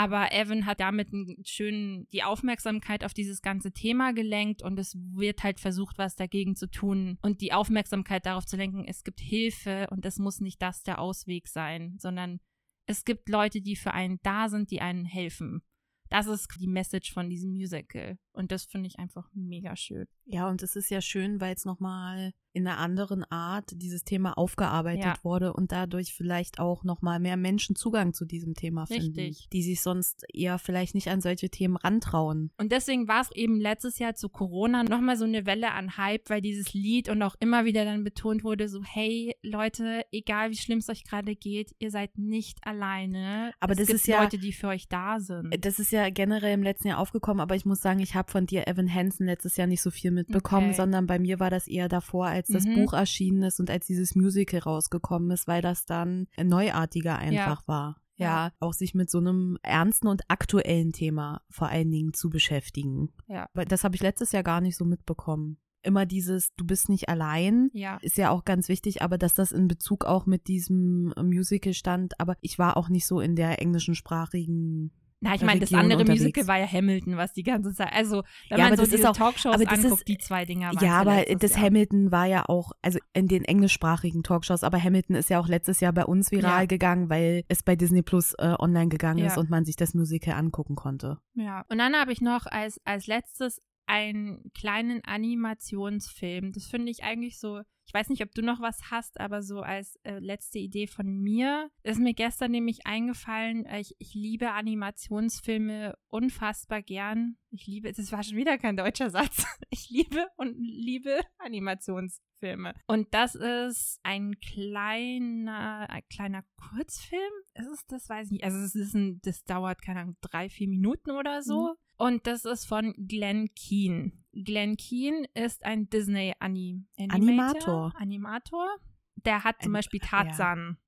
aber 0.00 0.32
Evan 0.32 0.64
hat 0.64 0.80
damit 0.80 1.10
schönen, 1.46 2.08
die 2.10 2.22
Aufmerksamkeit 2.22 3.04
auf 3.04 3.12
dieses 3.12 3.42
ganze 3.42 3.70
Thema 3.70 4.14
gelenkt 4.14 4.62
und 4.62 4.78
es 4.78 4.96
wird 4.96 5.42
halt 5.42 5.60
versucht, 5.60 5.98
was 5.98 6.16
dagegen 6.16 6.56
zu 6.56 6.70
tun 6.70 7.18
und 7.20 7.42
die 7.42 7.52
Aufmerksamkeit 7.52 8.24
darauf 8.24 8.46
zu 8.46 8.56
lenken, 8.56 8.86
es 8.86 9.04
gibt 9.04 9.20
Hilfe 9.20 9.88
und 9.90 10.06
es 10.06 10.18
muss 10.18 10.40
nicht 10.40 10.62
das 10.62 10.82
der 10.82 11.00
Ausweg 11.00 11.48
sein, 11.48 11.96
sondern 11.98 12.40
es 12.86 13.04
gibt 13.04 13.28
Leute, 13.28 13.60
die 13.60 13.76
für 13.76 13.92
einen 13.92 14.18
da 14.22 14.48
sind, 14.48 14.70
die 14.70 14.80
einen 14.80 15.04
helfen. 15.04 15.60
Das 16.08 16.26
ist 16.26 16.48
die 16.58 16.66
Message 16.66 17.12
von 17.12 17.28
diesem 17.28 17.50
Musical. 17.50 18.18
Und 18.40 18.50
das 18.50 18.64
finde 18.64 18.88
ich 18.88 18.98
einfach 18.98 19.28
mega 19.34 19.76
schön. 19.76 20.06
Ja, 20.24 20.48
und 20.48 20.62
es 20.62 20.76
ist 20.76 20.90
ja 20.90 21.00
schön, 21.00 21.40
weil 21.40 21.54
es 21.54 21.64
nochmal 21.64 22.32
in 22.52 22.66
einer 22.66 22.78
anderen 22.78 23.24
Art 23.24 23.70
dieses 23.72 24.04
Thema 24.04 24.36
aufgearbeitet 24.36 25.04
ja. 25.04 25.14
wurde 25.22 25.52
und 25.52 25.70
dadurch 25.70 26.12
vielleicht 26.14 26.58
auch 26.58 26.82
nochmal 26.82 27.20
mehr 27.20 27.36
Menschen 27.36 27.76
Zugang 27.76 28.12
zu 28.12 28.24
diesem 28.24 28.54
Thema 28.54 28.86
finden, 28.86 29.20
Richtig. 29.20 29.48
die 29.52 29.62
sich 29.62 29.82
sonst 29.82 30.24
eher 30.32 30.58
vielleicht 30.58 30.94
nicht 30.94 31.08
an 31.08 31.20
solche 31.20 31.48
Themen 31.48 31.76
rantrauen. 31.76 32.50
Und 32.58 32.72
deswegen 32.72 33.06
war 33.06 33.20
es 33.20 33.30
eben 33.32 33.60
letztes 33.60 33.98
Jahr 33.98 34.14
zu 34.14 34.28
Corona 34.28 34.82
nochmal 34.82 35.16
so 35.16 35.24
eine 35.24 35.46
Welle 35.46 35.72
an 35.72 35.96
Hype, 35.96 36.28
weil 36.28 36.40
dieses 36.40 36.74
Lied 36.74 37.08
und 37.08 37.22
auch 37.22 37.36
immer 37.38 37.64
wieder 37.64 37.84
dann 37.84 38.02
betont 38.02 38.42
wurde, 38.42 38.68
so 38.68 38.82
hey 38.82 39.36
Leute, 39.42 40.04
egal 40.10 40.50
wie 40.50 40.56
schlimm 40.56 40.78
es 40.78 40.88
euch 40.88 41.04
gerade 41.04 41.36
geht, 41.36 41.72
ihr 41.78 41.90
seid 41.90 42.18
nicht 42.18 42.58
alleine. 42.66 43.52
Aber 43.60 43.72
es 43.72 43.78
das 43.78 43.86
gibt 43.86 44.00
ist 44.00 44.06
ja 44.08 44.22
Leute, 44.22 44.38
die 44.38 44.52
für 44.52 44.68
euch 44.68 44.88
da 44.88 45.20
sind. 45.20 45.54
Das 45.64 45.78
ist 45.78 45.92
ja 45.92 46.10
generell 46.10 46.54
im 46.54 46.62
letzten 46.64 46.88
Jahr 46.88 46.98
aufgekommen, 46.98 47.40
aber 47.40 47.54
ich 47.54 47.64
muss 47.64 47.80
sagen, 47.80 48.00
ich 48.00 48.16
habe 48.16 48.29
von 48.30 48.46
dir 48.46 48.66
Evan 48.66 48.92
Hansen 48.92 49.26
letztes 49.26 49.56
Jahr 49.56 49.66
nicht 49.66 49.82
so 49.82 49.90
viel 49.90 50.10
mitbekommen, 50.10 50.68
okay. 50.68 50.76
sondern 50.76 51.06
bei 51.06 51.18
mir 51.18 51.40
war 51.40 51.50
das 51.50 51.66
eher 51.66 51.88
davor, 51.88 52.26
als 52.26 52.48
das 52.48 52.64
mhm. 52.64 52.74
Buch 52.74 52.92
erschienen 52.92 53.42
ist 53.42 53.60
und 53.60 53.70
als 53.70 53.86
dieses 53.86 54.14
Musical 54.14 54.60
rausgekommen 54.60 55.30
ist, 55.30 55.46
weil 55.46 55.62
das 55.62 55.84
dann 55.84 56.26
neuartiger 56.42 57.18
einfach 57.18 57.62
ja. 57.62 57.68
war. 57.68 57.96
Ja, 58.16 58.26
ja, 58.26 58.52
auch 58.60 58.74
sich 58.74 58.94
mit 58.94 59.08
so 59.08 59.16
einem 59.16 59.56
ernsten 59.62 60.06
und 60.06 60.22
aktuellen 60.28 60.92
Thema 60.92 61.40
vor 61.48 61.68
allen 61.68 61.90
Dingen 61.90 62.12
zu 62.12 62.28
beschäftigen. 62.28 63.14
Ja. 63.28 63.48
Weil 63.54 63.64
das 63.64 63.82
habe 63.82 63.96
ich 63.96 64.02
letztes 64.02 64.32
Jahr 64.32 64.42
gar 64.42 64.60
nicht 64.60 64.76
so 64.76 64.84
mitbekommen 64.84 65.56
immer 65.82 66.06
dieses 66.06 66.54
Du 66.56 66.66
bist 66.66 66.88
nicht 66.88 67.08
allein 67.08 67.70
ja. 67.72 67.98
ist 68.02 68.18
ja 68.18 68.30
auch 68.30 68.44
ganz 68.44 68.68
wichtig, 68.68 69.02
aber 69.02 69.18
dass 69.18 69.34
das 69.34 69.52
in 69.52 69.68
Bezug 69.68 70.04
auch 70.04 70.26
mit 70.26 70.48
diesem 70.48 71.12
Musical 71.16 71.74
stand, 71.74 72.18
aber 72.20 72.36
ich 72.40 72.58
war 72.58 72.76
auch 72.76 72.88
nicht 72.88 73.06
so 73.06 73.20
in 73.20 73.36
der 73.36 73.60
englischsprachigen 73.60 74.92
na, 75.22 75.34
ich 75.34 75.42
meine, 75.42 75.60
das 75.60 75.72
andere 75.74 76.00
unterwegs. 76.00 76.22
Musical 76.22 76.46
war 76.46 76.58
ja 76.58 76.66
Hamilton, 76.66 77.18
was 77.18 77.34
die 77.34 77.42
ganze 77.42 77.74
Zeit, 77.74 77.92
also 77.92 78.22
wenn 78.48 78.58
ja, 78.58 78.68
man 78.68 78.76
so 78.78 78.86
diese 78.86 79.10
auch, 79.10 79.16
Talkshows 79.16 79.54
aber 79.54 79.64
das 79.64 79.84
anguckt, 79.84 80.00
ist, 80.00 80.08
die 80.08 80.16
zwei 80.16 80.46
Dinger 80.46 80.72
waren 80.74 80.84
Ja, 80.84 80.98
aber 80.98 81.22
das 81.36 81.52
Jahr. 81.52 81.64
Hamilton 81.64 82.10
war 82.10 82.24
ja 82.24 82.48
auch, 82.48 82.72
also 82.80 82.98
in 83.12 83.28
den 83.28 83.44
englischsprachigen 83.44 84.22
Talkshows, 84.22 84.64
aber 84.64 84.82
Hamilton 84.82 85.16
ist 85.16 85.28
ja 85.28 85.38
auch 85.38 85.48
letztes 85.48 85.80
Jahr 85.80 85.92
bei 85.92 86.06
uns 86.06 86.30
viral 86.30 86.60
ja. 86.60 86.66
gegangen, 86.66 87.10
weil 87.10 87.44
es 87.48 87.62
bei 87.62 87.76
Disney 87.76 88.00
Plus 88.00 88.32
äh, 88.38 88.54
online 88.58 88.88
gegangen 88.88 89.18
ja. 89.18 89.26
ist 89.26 89.36
und 89.36 89.50
man 89.50 89.66
sich 89.66 89.76
das 89.76 89.92
Musical 89.92 90.34
angucken 90.34 90.74
konnte. 90.74 91.18
Ja, 91.34 91.66
und 91.68 91.76
dann 91.76 91.94
habe 91.94 92.12
ich 92.12 92.22
noch 92.22 92.46
als, 92.46 92.80
als 92.84 93.06
letztes 93.06 93.60
einen 93.84 94.50
kleinen 94.54 95.02
Animationsfilm. 95.04 96.52
Das 96.52 96.66
finde 96.66 96.90
ich 96.90 97.02
eigentlich 97.02 97.38
so 97.38 97.60
ich 97.90 97.94
weiß 97.94 98.08
nicht, 98.08 98.22
ob 98.22 98.32
du 98.32 98.40
noch 98.40 98.60
was 98.60 98.92
hast, 98.92 99.18
aber 99.18 99.42
so 99.42 99.62
als 99.62 99.96
äh, 100.04 100.20
letzte 100.20 100.60
Idee 100.60 100.86
von 100.86 101.08
mir 101.08 101.72
ist 101.82 101.98
mir 101.98 102.14
gestern 102.14 102.52
nämlich 102.52 102.86
eingefallen, 102.86 103.66
äh, 103.66 103.80
ich, 103.80 103.96
ich 103.98 104.14
liebe 104.14 104.52
Animationsfilme 104.52 105.98
unfassbar 106.06 106.82
gern. 106.82 107.36
Ich 107.50 107.66
liebe, 107.66 107.90
das 107.90 108.12
war 108.12 108.22
schon 108.22 108.36
wieder 108.36 108.58
kein 108.58 108.76
deutscher 108.76 109.10
Satz. 109.10 109.44
Ich 109.72 109.88
liebe 109.88 110.26
und 110.36 110.56
liebe 110.56 111.20
Animationsfilme. 111.38 112.74
Und 112.86 113.12
das 113.12 113.34
ist 113.34 113.98
ein 114.02 114.38
kleiner, 114.40 115.88
ein 115.88 116.02
kleiner 116.12 116.44
Kurzfilm. 116.56 117.32
Ist 117.54 117.68
es 117.68 117.86
das? 117.86 118.08
Weiß 118.08 118.26
ich 118.26 118.32
nicht. 118.32 118.44
Also 118.44 118.58
es 118.58 118.74
ist 118.76 118.94
ein, 118.94 119.20
das 119.22 119.44
dauert, 119.44 119.82
keine 119.82 120.00
Ahnung, 120.00 120.16
drei, 120.20 120.48
vier 120.48 120.68
Minuten 120.68 121.10
oder 121.12 121.42
so. 121.42 121.68
Mhm. 121.68 121.74
Und 121.98 122.26
das 122.26 122.44
ist 122.44 122.66
von 122.66 122.94
Glenn 123.06 123.48
Keane. 123.54 124.12
Glenn 124.32 124.76
Keane 124.76 125.26
ist 125.34 125.64
ein 125.64 125.88
Disney-Animator. 125.90 127.92
Animator. 127.96 128.68
Der 129.16 129.44
hat 129.44 129.62
zum 129.62 129.72
Beispiel 129.72 130.00
Tarzan. 130.00 130.78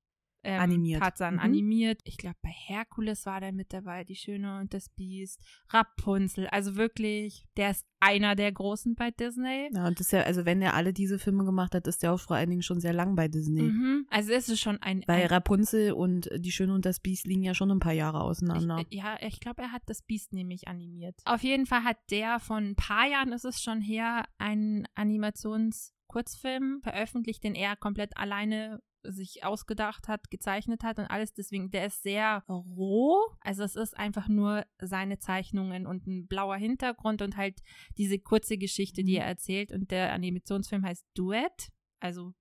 Ähm, 0.44 0.60
animiert. 0.60 1.00
Tarzan 1.00 1.34
mhm. 1.34 1.40
animiert. 1.40 2.00
Ich 2.04 2.16
glaube, 2.16 2.36
bei 2.42 2.50
Herkules 2.50 3.26
war 3.26 3.40
der 3.40 3.52
mit 3.52 3.72
dabei, 3.72 4.02
Die 4.02 4.16
Schöne 4.16 4.58
und 4.58 4.74
das 4.74 4.88
Biest, 4.88 5.40
Rapunzel. 5.68 6.48
Also 6.48 6.74
wirklich, 6.74 7.46
der 7.56 7.70
ist 7.70 7.86
einer 8.00 8.34
der 8.34 8.50
Großen 8.50 8.96
bei 8.96 9.12
Disney. 9.12 9.70
Ja, 9.72 9.86
und 9.86 10.00
das 10.00 10.08
ist 10.08 10.12
ja, 10.12 10.22
also 10.22 10.44
wenn 10.44 10.60
er 10.60 10.74
alle 10.74 10.92
diese 10.92 11.20
Filme 11.20 11.44
gemacht 11.44 11.74
hat, 11.74 11.86
ist 11.86 12.02
der 12.02 12.12
auch 12.12 12.20
vor 12.20 12.34
allen 12.36 12.50
Dingen 12.50 12.62
schon 12.62 12.80
sehr 12.80 12.92
lang 12.92 13.14
bei 13.14 13.28
Disney. 13.28 13.62
Mhm. 13.62 14.06
Also 14.10 14.32
es 14.32 14.48
ist 14.48 14.58
schon 14.58 14.82
ein. 14.82 15.04
Bei 15.06 15.26
Rapunzel 15.26 15.92
und 15.92 16.28
Die 16.36 16.50
Schöne 16.50 16.74
und 16.74 16.84
das 16.84 16.98
Biest 16.98 17.26
liegen 17.26 17.44
ja 17.44 17.54
schon 17.54 17.70
ein 17.70 17.78
paar 17.78 17.92
Jahre 17.92 18.22
auseinander. 18.22 18.84
Ich, 18.88 18.98
ja, 18.98 19.16
ich 19.20 19.38
glaube, 19.38 19.62
er 19.62 19.70
hat 19.70 19.82
das 19.86 20.02
Biest 20.02 20.32
nämlich 20.32 20.66
animiert. 20.66 21.20
Auf 21.24 21.44
jeden 21.44 21.66
Fall 21.66 21.84
hat 21.84 21.98
der 22.10 22.40
von 22.40 22.70
ein 22.70 22.74
paar 22.74 23.06
Jahren 23.06 23.32
ist 23.32 23.44
es 23.44 23.62
schon 23.62 23.80
her 23.80 24.24
einen 24.38 24.88
Animationskurzfilm 24.96 26.80
veröffentlicht, 26.82 27.44
den 27.44 27.54
er 27.54 27.76
komplett 27.76 28.16
alleine 28.16 28.80
sich 29.04 29.44
ausgedacht 29.44 30.08
hat, 30.08 30.30
gezeichnet 30.30 30.82
hat 30.82 30.98
und 30.98 31.06
alles. 31.06 31.32
Deswegen, 31.32 31.70
der 31.70 31.86
ist 31.86 32.02
sehr 32.02 32.44
roh. 32.48 33.18
Also 33.40 33.62
es 33.62 33.76
ist 33.76 33.96
einfach 33.96 34.28
nur 34.28 34.64
seine 34.80 35.18
Zeichnungen 35.18 35.86
und 35.86 36.06
ein 36.06 36.26
blauer 36.26 36.56
Hintergrund 36.56 37.22
und 37.22 37.36
halt 37.36 37.60
diese 37.98 38.18
kurze 38.18 38.58
Geschichte, 38.58 39.04
die 39.04 39.14
mhm. 39.14 39.18
er 39.18 39.26
erzählt. 39.26 39.72
Und 39.72 39.90
der 39.90 40.12
Animationsfilm 40.12 40.84
heißt 40.84 41.06
Duett. 41.14 41.70
Also 42.00 42.32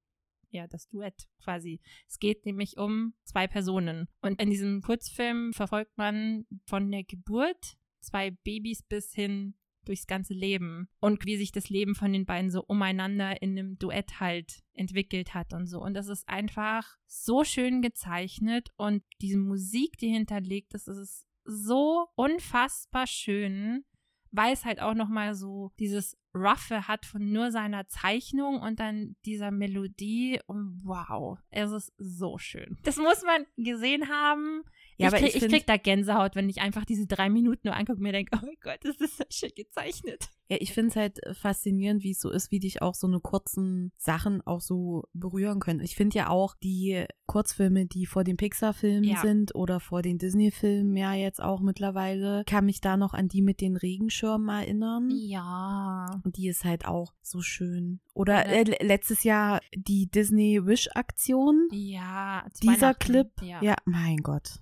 ja, 0.50 0.68
das 0.68 0.88
Duett 0.90 1.28
quasi. 1.44 1.80
Es 2.08 2.20
geht 2.20 2.46
nämlich 2.46 2.78
um 2.78 3.14
zwei 3.24 3.48
Personen. 3.48 4.08
Und 4.22 4.42
in 4.42 4.50
diesem 4.50 4.82
Kurzfilm 4.82 5.54
verfolgt 5.54 5.98
man 5.98 6.46
von 6.66 6.92
der 6.92 7.04
Geburt 7.04 7.78
zwei 8.02 8.32
Babys 8.32 8.84
bis 8.84 9.14
hin 9.14 9.56
durchs 9.86 10.08
ganze 10.08 10.34
Leben 10.34 10.88
und 11.00 11.26
wie 11.26 11.38
sich 11.38 11.52
das 11.52 11.70
Leben 11.70 11.96
von 11.96 12.14
den 12.14 12.26
beiden 12.26 12.52
so 12.52 12.64
umeinander 12.64 13.42
in 13.42 13.58
einem 13.58 13.78
Duett 13.78 14.20
halt 14.20 14.64
entwickelt 14.74 15.34
hat 15.34 15.54
und 15.54 15.68
so. 15.68 15.82
Und 15.82 15.94
das 15.94 16.08
ist 16.08 16.28
einfach 16.28 16.98
so 17.08 17.44
schön 17.44 17.82
gezeichnet 17.82 18.70
und 18.78 19.04
diese 19.22 19.38
Musik, 19.38 19.98
die 19.98 20.10
hinterlegt 20.10 20.74
ist, 20.74 20.88
ist 20.88 21.26
so 21.44 22.08
unfassbar 22.16 23.08
schön, 23.08 23.84
weil 24.32 24.54
es 24.54 24.66
halt 24.66 24.82
auch 24.82 24.94
nochmal 24.94 25.34
so 25.34 25.72
dieses 25.80 26.18
Roughe 26.34 26.88
hat 26.88 27.06
von 27.06 27.32
nur 27.32 27.52
seiner 27.52 27.88
Zeichnung 27.88 28.60
und 28.60 28.80
dann 28.80 29.16
dieser 29.26 29.52
Melodie. 29.52 30.40
Und 30.48 30.82
wow, 30.84 31.38
es 31.50 31.72
ist 31.72 31.94
so 31.98 32.38
schön. 32.38 32.78
Das 32.84 32.98
muss 32.98 33.24
man 33.24 33.46
gesehen 33.58 34.10
haben. 34.10 34.64
Ja, 34.98 35.08
ich, 35.08 35.14
krieg, 35.16 35.36
ich, 35.36 35.44
ich, 35.44 35.50
krieg 35.50 35.66
da 35.66 35.78
Gänsehaut, 35.78 36.36
wenn 36.36 36.50
ich 36.50 36.62
einfach 36.62 36.86
diese 36.86 37.08
drei 37.08 37.30
Minuten 37.30 37.68
nur 37.68 37.76
angucke 37.76 37.98
und 37.98 38.04
mir 38.04 38.12
denke, 38.12 38.32
oh 38.42 38.46
mein 38.46 38.58
Gott, 38.62 38.80
das 38.84 38.98
ist 38.98 39.18
so 39.18 39.24
schön 39.30 39.52
gezeichnet. 39.56 40.30
Ja, 40.48 40.58
ich 40.60 40.74
finde 40.74 40.90
es 40.90 40.96
halt 40.96 41.24
äh, 41.24 41.34
faszinierend, 41.34 42.04
wie 42.04 42.12
es 42.12 42.20
so 42.20 42.30
ist, 42.30 42.52
wie 42.52 42.60
dich 42.60 42.82
auch 42.82 42.94
so 42.94 43.08
eine 43.08 43.20
kurzen 43.20 43.94
Sachen 43.98 44.42
auch 44.42 44.62
so 44.62 45.06
berühren 45.14 45.60
können. 45.60 45.80
Ich 45.80 45.96
finde 45.96 46.18
ja 46.18 46.30
auch 46.30 46.56
die 46.62 47.06
Kurzfilme, 47.26 47.86
die 47.86 48.06
vor 48.06 48.24
den 48.24 48.36
Pixar-Filmen 48.36 49.06
ja. 49.06 49.22
sind 49.22 49.56
oder 49.56 49.80
vor 49.80 50.02
den 50.02 50.18
Disney-Filmen 50.18 50.98
ja 50.98 51.14
jetzt 51.14 51.42
auch 51.42 51.62
mittlerweile, 51.62 52.44
kann 52.46 52.66
mich 52.66 52.82
da 52.82 52.98
noch 52.98 53.14
an 53.14 53.30
die 53.30 53.42
mit 53.42 53.62
den 53.62 53.78
Regenschirmen 53.78 54.50
erinnern. 54.50 55.10
Ja. 55.12 56.21
Und 56.24 56.38
die 56.38 56.48
ist 56.48 56.64
halt 56.64 56.86
auch 56.86 57.14
so 57.22 57.42
schön. 57.42 58.00
Oder 58.14 58.46
äh, 58.46 58.64
letztes 58.86 59.24
Jahr 59.24 59.60
die 59.76 60.08
Disney 60.08 60.60
Wish-Aktion. 60.64 61.68
Ja. 61.72 62.48
Dieser 62.62 62.94
Clip. 62.94 63.30
Ja. 63.42 63.62
ja, 63.62 63.76
mein 63.86 64.18
Gott. 64.18 64.60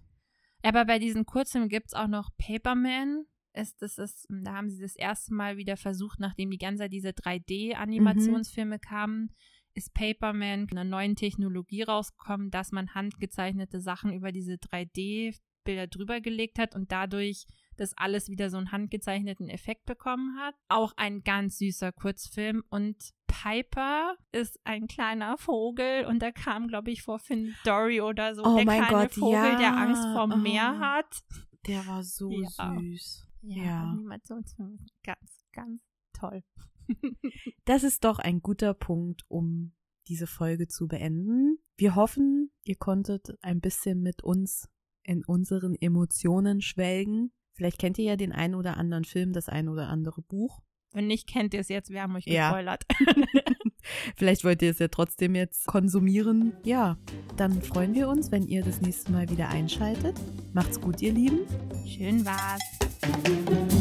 Aber 0.62 0.86
bei 0.86 1.00
diesen 1.00 1.26
Kurzfilmen 1.26 1.70
gibt 1.70 1.88
es 1.88 1.94
auch 1.94 2.08
noch 2.08 2.30
Paperman. 2.38 3.26
Ist, 3.54 3.82
das 3.82 3.98
ist, 3.98 4.28
da 4.30 4.54
haben 4.54 4.70
sie 4.70 4.82
das 4.82 4.96
erste 4.96 5.34
Mal 5.34 5.58
wieder 5.58 5.76
versucht, 5.76 6.20
nachdem 6.20 6.52
die 6.52 6.58
ganze 6.58 6.84
Zeit 6.84 6.94
diese 6.94 7.10
3D-Animationsfilme 7.10 8.76
mhm. 8.76 8.82
kamen, 8.82 9.30
ist 9.74 9.94
Paperman 9.94 10.62
mit 10.62 10.72
einer 10.72 10.84
neuen 10.84 11.16
Technologie 11.16 11.84
rausgekommen, 11.84 12.52
dass 12.52 12.72
man 12.72 12.94
handgezeichnete 12.94 13.80
Sachen 13.80 14.14
über 14.14 14.32
diese 14.32 14.54
3D-Bilder 14.54 15.88
drüber 15.88 16.22
gelegt 16.22 16.60
hat 16.60 16.76
und 16.76 16.92
dadurch 16.92 17.46
das 17.80 17.98
alles 17.98 18.30
wieder 18.30 18.50
so 18.50 18.58
einen 18.58 18.72
handgezeichneten 18.72 19.50
Effekt 19.50 19.86
bekommen 19.86 20.38
hat. 20.38 20.56
Auch 20.68 20.94
ein 20.98 21.24
ganz 21.24 21.58
süßer 21.60 21.92
Kurzfilm 21.92 22.64
und 22.70 23.14
Piper 23.28 24.16
ist 24.32 24.60
ein 24.64 24.88
kleiner 24.88 25.38
Vogel 25.38 26.06
und 26.06 26.22
der 26.22 26.32
kam, 26.34 26.68
glaube 26.68 26.92
ich, 26.92 27.04
vor 27.04 27.20
Finn 27.20 27.56
Dory 27.64 28.02
oder 28.02 28.36
so. 28.36 28.44
Oh 28.44 28.56
der 28.56 28.66
mein 28.66 28.84
kleine 28.84 29.08
Gott, 29.08 29.14
Vogel, 29.16 29.34
ja. 29.34 29.58
der 29.58 29.78
Angst 29.78 30.02
vorm 30.14 30.34
oh. 30.34 30.38
Meer 30.38 30.80
hat. 30.80 31.24
Der 31.68 31.86
war 31.88 32.04
so 32.04 32.32
Ja. 32.32 32.48
süß. 32.80 33.28
Ja, 33.42 33.64
Ja. 33.64 33.84
Animationsfilm. 33.92 34.80
Ganz, 35.04 35.46
ganz 35.54 35.82
toll. 36.14 36.44
Das 37.66 37.84
ist 37.84 38.04
doch 38.04 38.18
ein 38.18 38.42
guter 38.42 38.74
Punkt, 38.74 39.24
um 39.28 39.74
diese 40.08 40.26
Folge 40.26 40.68
zu 40.68 40.88
beenden. 40.88 41.60
Wir 41.78 41.94
hoffen, 41.96 42.52
ihr 42.64 42.78
konntet 42.78 43.38
ein 43.44 43.62
bisschen 43.62 44.02
mit 44.02 44.24
uns 44.24 44.68
in 45.04 45.24
unseren 45.24 45.76
Emotionen 45.76 46.62
schwelgen. 46.62 47.32
Vielleicht 47.60 47.78
kennt 47.78 47.98
ihr 48.00 48.06
ja 48.06 48.16
den 48.16 48.32
einen 48.32 48.56
oder 48.56 48.78
anderen 48.78 49.04
Film, 49.04 49.34
das 49.34 49.50
ein 49.50 49.68
oder 49.68 49.90
andere 49.90 50.22
Buch. 50.22 50.62
Wenn 50.94 51.08
nicht, 51.08 51.28
kennt 51.28 51.54
ihr 51.54 51.60
es 51.60 51.68
jetzt. 51.68 51.90
Wir 51.90 52.02
haben 52.04 52.16
euch 52.16 52.26
Ja. 52.26 52.48
gespoilert. 52.48 52.86
Vielleicht 54.16 54.46
wollt 54.46 54.62
ihr 54.62 54.72
es 54.72 54.80
ja 54.80 54.88
trotzdem 54.88 55.36
jetzt 55.36 55.68
konsumieren. 55.68 56.54
Ja, 56.64 56.98
dann 57.36 57.62
freuen 57.62 57.94
wir 57.96 58.08
uns, 58.08 58.32
wenn 58.32 58.48
ihr 58.48 58.64
das 58.64 58.80
nächste 58.80 59.12
Mal 59.12 59.30
wieder 59.30 59.50
einschaltet. 59.50 60.18
Macht's 60.54 60.80
gut, 60.80 61.02
ihr 61.02 61.12
Lieben. 61.12 61.40
Schön 61.86 62.26
war's. 62.26 63.79